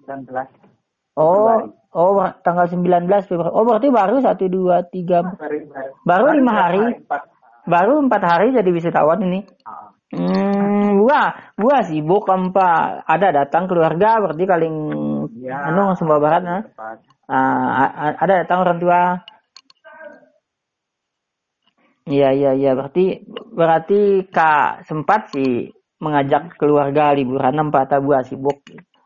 19 0.09 0.33
Oh 1.13 1.45
Februari. 1.53 1.69
oh 1.93 2.11
tanggal 2.41 2.65
19 2.65 3.29
Februari. 3.29 3.53
Oh 3.53 3.61
berarti 3.61 3.87
baru 3.87 4.17
1 4.17 4.33
2 4.49 4.49
3 4.49 5.37
baru 5.37 5.57
baru 5.69 5.91
Baru 6.01 6.27
lima 6.33 6.53
hari? 6.57 6.81
empat 6.97 7.21
baru 7.63 8.01
4 8.01 8.09
hari 8.23 8.47
jadi 8.51 8.69
wisudawan 8.69 9.21
ini. 9.21 9.39
Ah, 9.63 9.93
Hmm, 10.13 11.01
gua, 11.01 11.33
gua 11.57 11.81
sibuk 11.81 12.29
apa 12.29 13.01
ada 13.01 13.33
datang 13.33 13.65
keluarga 13.65 14.21
berarti 14.21 14.45
kaling 14.45 14.75
ya, 15.41 15.73
anu 15.73 15.97
Sumbawa 15.97 16.21
Barat 16.21 16.41
nah. 16.45 16.61
Ah, 17.25 17.89
a- 17.97 18.17
ada 18.21 18.45
datang 18.45 18.61
orang 18.61 18.77
tua. 18.77 19.01
Iya 22.03 22.27
iya 22.35 22.49
iya 22.59 22.71
berarti 22.75 23.23
berarti 23.55 24.27
Kak 24.27 24.83
sempat 24.89 25.31
sih 25.31 25.71
mengajak 26.03 26.59
keluarga 26.59 27.15
liburan 27.15 27.55
empat 27.63 27.95
gua 28.03 28.19
sibuk. 28.27 28.59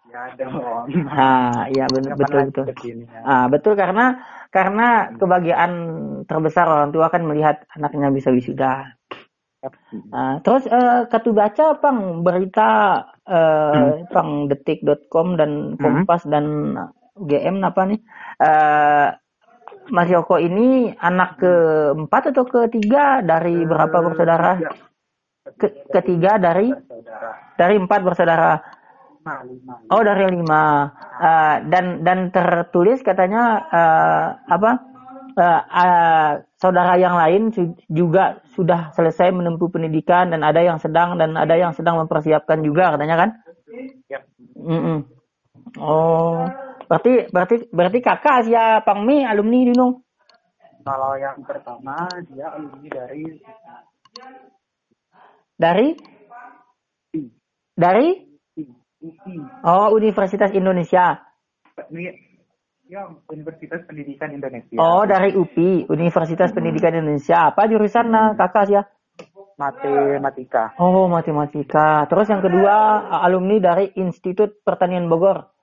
ya 0.10 0.24
dong 0.40 0.56
Ah, 1.14 1.70
iya 1.70 1.86
betul 1.94 2.16
Kapan 2.18 2.48
betul 2.50 2.66
betul. 2.66 2.66
ya? 3.06 3.20
Ah, 3.22 3.46
betul 3.54 3.74
karena 3.78 4.04
karena 4.56 4.86
kebahagiaan 5.20 5.72
terbesar 6.26 6.66
orang 6.66 6.90
tua 6.96 7.08
kan 7.14 7.22
melihat 7.28 7.62
anaknya 7.76 8.10
bisa 8.10 8.30
wisuda. 8.34 8.98
Nah, 10.14 10.40
terus 10.44 10.64
eh, 10.72 11.04
katu 11.12 11.30
baca 11.36 11.66
pang 11.84 12.24
berita 12.26 12.70
eh, 13.28 14.08
pang 14.14 14.30
detik.com 14.50 15.28
dan 15.40 15.52
Kompas 15.82 16.24
dan 16.34 16.46
GM 17.18 17.58
apa 17.70 17.82
nih? 17.90 18.00
Eh, 18.40 19.08
Mas 19.92 20.10
Yoko 20.12 20.38
ini 20.38 20.92
anak 21.00 21.40
keempat 21.40 22.36
atau 22.36 22.44
ketiga 22.48 23.24
dari 23.24 23.64
berapa 23.64 23.98
bersaudara? 24.04 24.60
Ke- 25.58 25.88
ketiga 25.90 26.36
dari 26.38 26.72
dari 27.56 27.76
empat 27.80 28.00
bersaudara. 28.04 28.60
Oh 29.92 30.04
dari 30.04 30.24
lima 30.32 30.92
Eh, 31.18 31.56
dan 31.74 32.06
dan 32.06 32.30
tertulis 32.30 33.02
katanya 33.02 33.66
eh, 33.74 34.26
apa 34.54 34.72
eh, 35.34 35.62
eh, 35.66 36.32
saudara 36.62 36.94
yang 37.02 37.18
lain 37.18 37.50
juga 37.90 38.38
sudah 38.54 38.94
selesai 38.94 39.34
menempuh 39.34 39.74
pendidikan 39.74 40.30
dan 40.30 40.46
ada 40.46 40.62
yang 40.62 40.78
sedang 40.78 41.18
dan 41.18 41.34
ada 41.34 41.58
yang 41.58 41.74
sedang 41.74 41.98
mempersiapkan 41.98 42.62
juga 42.62 42.94
katanya 42.94 43.18
kan? 43.18 43.30
Yap. 44.14 44.30
Mm-mm. 44.62 45.10
Oh, 45.82 46.46
berarti 46.88 47.30
berarti 47.30 47.56
berarti 47.70 48.00
kakak 48.02 48.48
ya 48.48 48.82
Pangmi 48.82 49.28
alumni 49.28 49.60
dulu. 49.72 49.88
Kalau 50.88 51.14
yang 51.20 51.44
pertama 51.44 52.08
dia 52.32 52.48
alumni 52.52 52.88
dari 52.88 53.24
Dari 55.58 55.88
dari 57.74 58.08
oh 59.66 59.88
Universitas 59.94 60.54
Indonesia. 60.54 61.22
Ya 62.88 63.04
Universitas 63.28 63.84
Pendidikan 63.84 64.32
Indonesia. 64.32 64.80
Oh, 64.80 65.04
dari 65.04 65.36
UPI, 65.36 65.92
Universitas 65.92 66.56
Pendidikan 66.56 66.96
Indonesia. 66.96 67.52
Apa 67.52 67.68
jurusan 67.68 68.08
nah, 68.08 68.32
kakak 68.40 68.66
ya? 68.72 68.82
Matematika. 69.60 70.72
Oh, 70.80 71.12
matematika. 71.12 72.08
Terus 72.08 72.32
yang 72.32 72.40
kedua 72.40 73.04
alumni 73.28 73.60
dari 73.60 73.92
Institut 74.00 74.64
Pertanian 74.64 75.12
Bogor. 75.12 75.57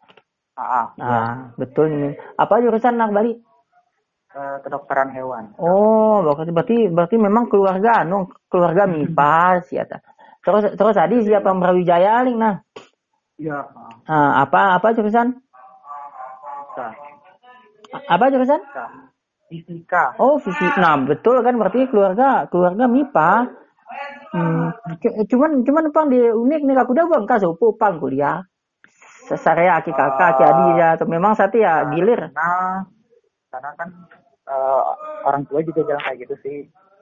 AA. 0.54 0.82
Nah, 0.96 1.34
betul 1.58 1.86
nih. 1.90 2.12
Apa 2.34 2.62
jurusan 2.62 2.94
nak 2.94 3.10
Bali? 3.10 3.34
Eh, 4.34 4.56
kedokteran 4.66 5.14
hewan. 5.14 5.54
Oh, 5.58 6.18
berarti 6.22 6.50
berarti 6.50 6.76
berarti 6.90 7.16
memang 7.18 7.46
keluarga 7.46 8.02
anu 8.02 8.26
keluarga 8.50 8.82
MIPA 8.86 9.62
sih 9.66 9.78
ya. 9.78 9.86
Terus 10.42 10.74
terus 10.74 10.94
tadi 10.94 11.22
siapa 11.22 11.54
Brawijaya 11.54 12.26
ling 12.26 12.38
nah. 12.38 12.58
Iya. 13.38 13.62
Ah, 14.06 14.42
apa 14.42 14.78
apa 14.78 14.90
jurusan? 14.90 15.38
Fisika. 15.38 16.86
A- 17.94 18.06
Apa 18.18 18.24
jurusan? 18.34 18.58
Fisika. 18.58 18.84
Fisika. 19.46 20.04
Oh, 20.18 20.42
fisik. 20.42 20.74
Nah, 20.82 20.98
betul 21.06 21.38
kan 21.46 21.54
berarti 21.54 21.86
keluarga 21.86 22.50
keluarga 22.50 22.90
MIPA. 22.90 23.30
Hmm, 24.34 24.74
cu- 24.98 25.14
cuman 25.30 25.62
cuman 25.62 25.84
pang 25.94 26.10
di 26.10 26.18
unik 26.18 26.60
nih 26.66 26.74
aku 26.74 26.90
udah 26.90 27.06
bang 27.06 27.24
kasupu 27.30 27.78
pang 27.78 28.02
kuliah. 28.02 28.42
Sesarea 29.24 29.80
aki 29.80 29.92
kakak 29.92 30.36
aki 30.36 30.42
adi 30.44 30.66
ya 30.80 30.88
atau 30.96 31.06
memang 31.08 31.32
satu 31.32 31.56
ya 31.56 31.88
gilir. 31.92 32.28
Karena 32.32 32.84
karena 33.48 33.70
kan 33.78 33.88
eh, 34.48 34.82
orang 35.24 35.42
tua 35.48 35.60
juga 35.64 35.80
bilang 35.84 36.02
kayak 36.04 36.18
gitu 36.28 36.34
sih. 36.44 36.56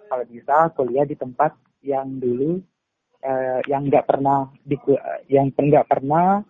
Kalau 0.06 0.24
bisa 0.28 0.68
kuliah 0.76 1.06
di 1.08 1.16
tempat 1.16 1.56
yang 1.82 2.22
dulu 2.22 2.62
eh, 3.22 3.60
yang 3.66 3.86
nggak 3.90 4.06
pernah 4.06 4.50
di 4.62 4.76
yang 5.26 5.50
nggak 5.50 5.88
pernah 5.88 6.42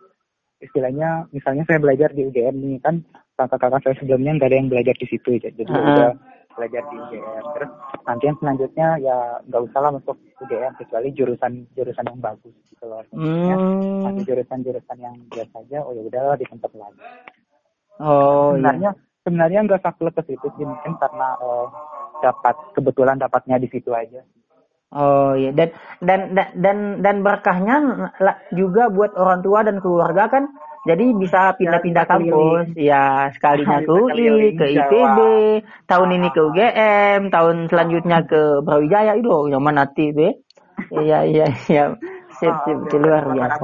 istilahnya 0.63 1.27
misalnya 1.35 1.67
saya 1.67 1.83
belajar 1.83 2.15
di 2.15 2.23
UGM 2.23 2.57
nih 2.63 2.79
kan 2.79 3.03
kakak-kakak 3.35 3.83
saya 3.83 3.95
sebelumnya 3.99 4.39
nggak 4.39 4.49
ada 4.49 4.59
yang 4.63 4.71
belajar 4.71 4.95
di 4.95 5.07
situ 5.11 5.43
jadi 5.43 5.55
jadi 5.59 5.73
Ah. 5.75 5.83
udah 5.83 6.11
belajar 6.55 6.83
di 6.91 6.97
UGM 7.01 7.45
terus 7.57 7.71
nanti 8.05 8.25
yang 8.29 8.39
selanjutnya 8.41 8.89
ya 9.01 9.17
nggak 9.49 9.63
usah 9.71 9.81
lah 9.81 9.91
masuk 9.97 10.17
UGM 10.43 10.73
kecuali 10.77 11.09
jurusan 11.17 11.53
jurusan 11.75 12.05
yang 12.09 12.21
bagus 12.21 12.55
gitu 12.71 12.85
loh. 12.87 13.03
Hmm. 13.15 14.03
nanti 14.05 14.21
jurusan-jurusan 14.27 14.99
yang 14.99 15.15
biasa 15.31 15.55
aja 15.65 15.79
oh 15.87 15.93
ya 15.97 16.03
udahlah 16.05 16.37
di 16.37 16.47
tempat 16.49 16.71
lain 16.75 16.97
Oh, 18.01 18.57
iya. 18.57 18.73
sebenarnya 18.73 18.91
sebenarnya 19.23 19.61
nggak 19.69 19.83
saklek 19.85 20.15
ke 20.17 20.23
situ 20.33 20.47
sih 20.57 20.65
mungkin 20.65 20.93
karena 20.97 21.29
eh, 21.39 21.67
dapat 22.25 22.57
kebetulan 22.75 23.17
dapatnya 23.21 23.57
di 23.61 23.69
situ 23.69 23.91
aja. 23.93 24.23
Oh 24.93 25.33
iya. 25.37 25.53
Dan 25.53 25.71
dan 26.01 26.21
dan 26.37 26.49
dan, 26.59 26.79
dan 27.01 27.17
berkahnya 27.25 27.77
juga 28.53 28.89
buat 28.93 29.13
orang 29.17 29.41
tua 29.45 29.61
dan 29.65 29.81
keluarga 29.81 30.29
kan 30.29 30.45
jadi 30.83 31.05
bisa 31.15 31.55
pindah-pindah 31.55 32.05
bisa 32.05 32.13
kampus. 32.13 32.67
Ya 32.75 33.31
sekalinya 33.31 33.79
ke 33.87 33.93
UI 33.95 34.59
ke 34.59 34.67
Jawa. 34.75 34.87
IPB 34.91 35.19
tahun 35.87 36.09
ini 36.19 36.29
ke 36.35 36.41
UGM 36.43 37.21
tahun 37.31 37.57
selanjutnya 37.71 38.19
ke 38.31 38.41
Brawijaya 38.67 39.15
itu 39.15 39.31
zaman 39.51 39.75
nanti 39.79 40.11
be 40.11 40.43
iya 40.91 41.23
iya 41.23 41.47
iya. 41.71 41.85
Sip 42.43 42.55
sip 42.67 42.79
luar 42.99 43.23
biasa. 43.31 43.63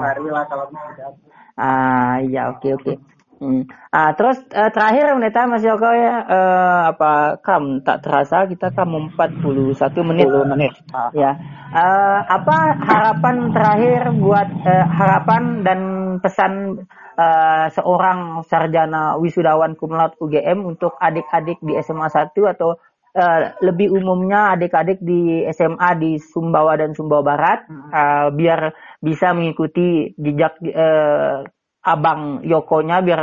ah 1.59 2.23
iya 2.23 2.55
oke 2.55 2.69
oke. 2.79 2.95
Hmm. 3.39 3.71
Ah 3.95 4.19
terus 4.19 4.39
eh, 4.51 4.71
terakhir 4.75 5.15
Neta 5.19 5.47
Mas 5.47 5.63
Yoko 5.67 5.91
ya. 5.91 6.27
Eh, 6.27 6.81
apa 6.95 7.39
kam 7.43 7.83
tak 7.87 8.03
terasa 8.07 8.47
kita 8.47 8.71
kam 8.75 8.95
41 9.15 9.83
menit. 10.07 10.27
10 10.27 10.53
menit. 10.55 10.73
Ah, 10.91 11.11
Ya, 11.15 11.39
Eh, 11.69 12.21
apa 12.25 12.81
harapan 12.81 13.53
terakhir 13.53 14.09
buat 14.17 14.49
eh, 14.65 14.85
harapan 14.89 15.61
dan 15.61 15.81
pesan 16.25 16.81
eh, 17.19 17.67
seorang 17.75 18.47
sarjana 18.47 19.19
wisudawan 19.19 19.75
cum 19.75 19.99
laude 19.99 20.15
UGM 20.23 20.63
untuk 20.63 20.95
adik-adik 21.03 21.59
di 21.61 21.75
SMA 21.83 22.07
1 22.07 22.31
atau 22.55 22.79
eh, 23.13 23.59
lebih 23.61 23.91
umumnya 23.99 24.55
adik-adik 24.55 25.03
di 25.03 25.43
SMA 25.51 25.91
di 25.99 26.23
Sumbawa 26.23 26.79
dan 26.79 26.95
Sumbawa 26.95 27.23
Barat 27.27 27.61
eh, 27.69 28.29
biar 28.31 28.61
bisa 29.03 29.35
mengikuti 29.35 30.15
jejak 30.15 30.63
eh, 30.63 31.43
abang 31.83 32.47
Yokonya 32.47 33.03
biar 33.03 33.21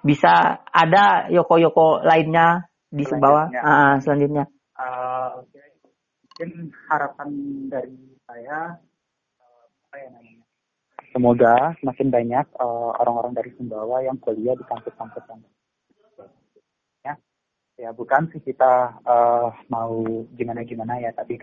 bisa 0.00 0.64
ada 0.72 1.28
Yoko-Yoko 1.28 2.04
lainnya 2.04 2.68
di 2.88 3.04
Sumbawa 3.04 3.48
Selanjutnya. 3.52 3.62
Ah, 3.64 3.94
selanjutnya. 4.00 4.44
eh, 4.80 5.28
oke 5.40 5.60
mungkin 6.40 6.72
harapan 6.88 7.28
dari 7.68 8.00
saya 8.24 8.80
apa 9.90 9.96
ya 10.00 10.08
namanya 10.08 10.39
semoga 11.10 11.74
semakin 11.82 12.08
banyak 12.10 12.46
eh, 12.46 12.90
orang-orang 13.00 13.32
dari 13.34 13.50
Sumbawa 13.54 14.02
yang 14.02 14.18
kuliah 14.22 14.54
di 14.54 14.64
kampus-kampus 14.66 15.24
yang 15.30 15.40
ya 17.04 17.14
ya 17.78 17.90
bukan 17.94 18.30
sih 18.32 18.40
kita 18.42 19.02
eh, 19.04 19.48
mau 19.70 20.04
gimana-gimana 20.34 20.98
ya 21.02 21.10
tapi 21.14 21.38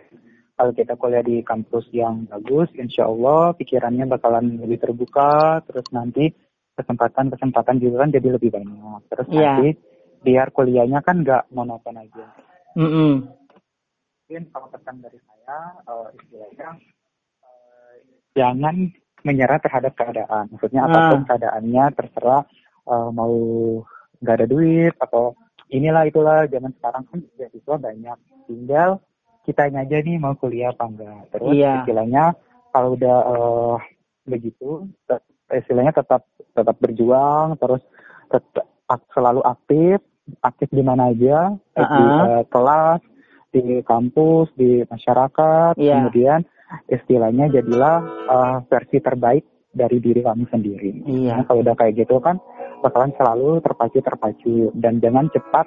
kalau 0.58 0.74
kita 0.74 0.98
kuliah 0.98 1.22
di 1.22 1.46
kampus 1.46 1.86
yang 1.94 2.26
bagus, 2.26 2.66
insya 2.74 3.06
Allah 3.06 3.54
pikirannya 3.54 4.10
bakalan 4.10 4.58
lebih 4.58 4.82
terbuka, 4.82 5.62
terus 5.70 5.86
nanti 5.94 6.34
kesempatan-kesempatan 6.74 7.78
juga 7.78 8.02
kan 8.02 8.10
jadi 8.10 8.34
lebih 8.34 8.50
banyak. 8.50 9.06
Terus 9.06 9.28
Iya. 9.30 9.54
nanti 9.54 9.70
biar 10.26 10.50
kuliahnya 10.50 11.06
kan 11.06 11.22
nggak 11.22 11.54
monoton 11.54 12.02
aja. 12.02 12.26
Mm-mm. 12.74 13.30
Mungkin 14.26 14.44
kalau 14.50 14.68
pesan 14.74 14.98
dari 14.98 15.22
saya, 15.30 15.58
eh, 15.86 16.08
istilahnya 16.26 16.70
eh, 17.46 17.96
jangan 18.34 18.76
menyerah 19.28 19.60
terhadap 19.60 19.94
keadaan. 19.94 20.48
Maksudnya 20.50 20.82
Ah. 20.84 20.88
apa 20.88 21.00
pun 21.12 21.22
keadaannya 21.28 21.84
terserah 21.94 22.42
eh, 22.88 23.10
mau 23.12 23.34
nggak 24.18 24.36
ada 24.40 24.48
duit 24.48 24.94
atau 24.98 25.36
inilah 25.68 26.08
itulah 26.08 26.48
zaman 26.48 26.72
sekarang 26.80 27.04
kan 27.06 27.20
beasiswa 27.36 27.76
banyak. 27.78 28.18
Tinggal 28.48 28.90
kitanya 29.44 29.84
aja 29.84 29.98
nih 30.00 30.16
mau 30.16 30.34
kuliah 30.34 30.72
apa 30.72 30.88
enggak. 30.88 31.20
Terus 31.36 31.52
Iya. 31.52 31.84
istilahnya 31.84 32.24
kalau 32.72 32.96
udah 32.96 33.18
eh, 33.28 33.76
begitu, 34.26 34.88
istilahnya 35.50 35.92
tetap 35.92 36.24
tetap 36.52 36.76
berjuang, 36.80 37.56
terus 37.56 37.84
tetap 38.28 38.68
selalu 39.12 39.44
aktif, 39.44 40.00
aktif 40.42 40.68
di 40.72 40.84
mana 40.84 41.12
aja, 41.12 41.56
baik 41.76 41.88
di 41.88 42.04
Uh-uh. 42.04 42.28
eh, 42.28 42.44
kelas, 42.48 43.02
di 43.52 43.64
kampus, 43.84 44.48
di 44.56 44.84
masyarakat, 44.84 45.74
Iya. 45.76 45.94
kemudian 46.00 46.40
istilahnya 46.88 47.52
jadilah 47.52 48.04
eh, 48.28 48.58
versi 48.68 48.98
terbaik 49.00 49.44
dari 49.78 49.98
diri 50.02 50.26
kamu 50.26 50.46
sendiri. 50.50 50.92
Iya. 51.06 51.42
Nah, 51.42 51.44
kalau 51.46 51.62
udah 51.62 51.76
kayak 51.78 52.02
gitu 52.02 52.18
kan 52.18 52.42
bakalan 52.82 53.14
selalu 53.18 53.62
terpacu 53.62 53.98
terpacu 54.02 54.56
dan 54.78 55.02
jangan 55.02 55.30
cepat 55.34 55.66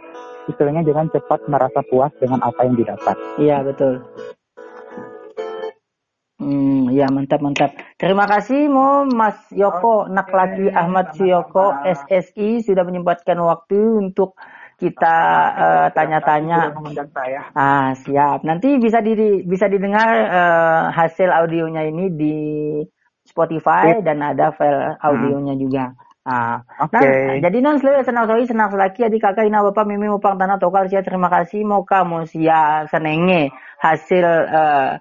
istilahnya 0.51 0.82
jangan 0.86 1.11
cepat 1.11 1.40
merasa 1.46 1.80
puas 1.86 2.11
dengan 2.18 2.42
apa 2.42 2.61
yang 2.66 2.74
didapat. 2.74 3.16
Iya 3.38 3.62
betul. 3.62 4.03
Hmm, 6.40 6.88
ya 6.88 7.05
mantap 7.12 7.44
mantap. 7.44 7.76
Terima 8.01 8.24
kasih 8.24 8.72
Mo 8.72 9.05
Mas 9.05 9.36
Yoko 9.53 10.09
Oke, 10.09 10.16
Naklaki 10.16 10.72
Ahmad 10.72 11.12
Suyoko. 11.12 11.84
SSI 11.84 12.64
sudah 12.64 12.80
menyempatkan 12.80 13.36
waktu 13.44 13.76
untuk 13.76 14.40
kita 14.81 15.16
eh, 15.61 15.89
tanya-tanya. 15.93 16.72
Saya. 17.12 17.53
Ah 17.53 17.93
siap. 17.93 18.41
Nanti 18.49 18.81
bisa 18.81 19.05
di 19.05 19.45
bisa 19.45 19.68
didengar 19.68 20.09
eh, 20.09 20.83
hasil 20.97 21.28
audionya 21.28 21.85
ini 21.85 22.09
di 22.09 22.37
Spotify 23.28 24.01
Sip. 24.01 24.09
dan 24.09 24.24
ada 24.24 24.51
file 24.57 24.97
audionya 24.99 25.55
juga. 25.61 25.93
Ah, 26.20 26.61
Oke. 26.85 27.01
Nah, 27.01 27.41
jadi 27.41 27.59
non 27.64 27.81
selalu 27.81 28.05
senang 28.05 28.24
sekali 28.28 28.45
senang 28.45 28.68
selaki 28.68 29.09
adik 29.09 29.24
kakak 29.24 29.49
ina 29.49 29.64
bapak 29.64 29.89
mimi 29.89 30.05
upang 30.12 30.37
tanah 30.37 30.61
tokal 30.61 30.85
sia 30.85 31.01
terima 31.01 31.33
kasih 31.33 31.64
mau 31.64 31.81
kamu 31.81 32.28
sia 32.28 32.85
senenge 32.93 33.49
hasil 33.81 34.26
eh, 34.53 35.01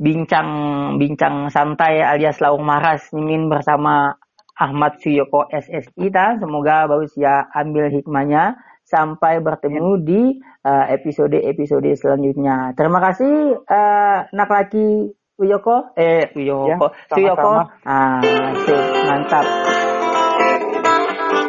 bincang 0.00 0.48
bincang 0.96 1.52
santai 1.52 2.00
alias 2.00 2.40
laung 2.40 2.64
maras 2.64 3.12
mimin 3.12 3.52
bersama 3.52 4.16
Ahmad 4.56 4.98
Suyoko 5.02 5.50
SSI 5.52 6.08
ta 6.08 6.38
semoga 6.38 6.86
bagus 6.88 7.12
ya 7.18 7.44
ambil 7.52 7.90
hikmahnya 7.90 8.56
sampai 8.84 9.40
bertemu 9.40 9.96
di 10.04 10.22
eh, 10.64 10.86
episode-episode 10.94 11.88
selanjutnya. 11.96 12.76
Terima 12.76 13.00
kasih 13.00 13.64
eh, 13.64 14.18
nak 14.28 14.50
laki 14.52 15.08
Uyoko? 15.34 15.90
Eh 15.98 16.30
Uyoko. 16.36 16.94
Ya, 16.94 17.34
sama-sama. 17.34 17.62
ah 17.82 18.22
sip, 18.62 18.78
mantap. 19.08 19.46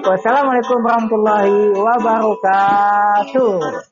Wassalamualaikum 0.05 0.85
warahmatullahi 0.85 1.73
wabarakatuh. 1.75 3.53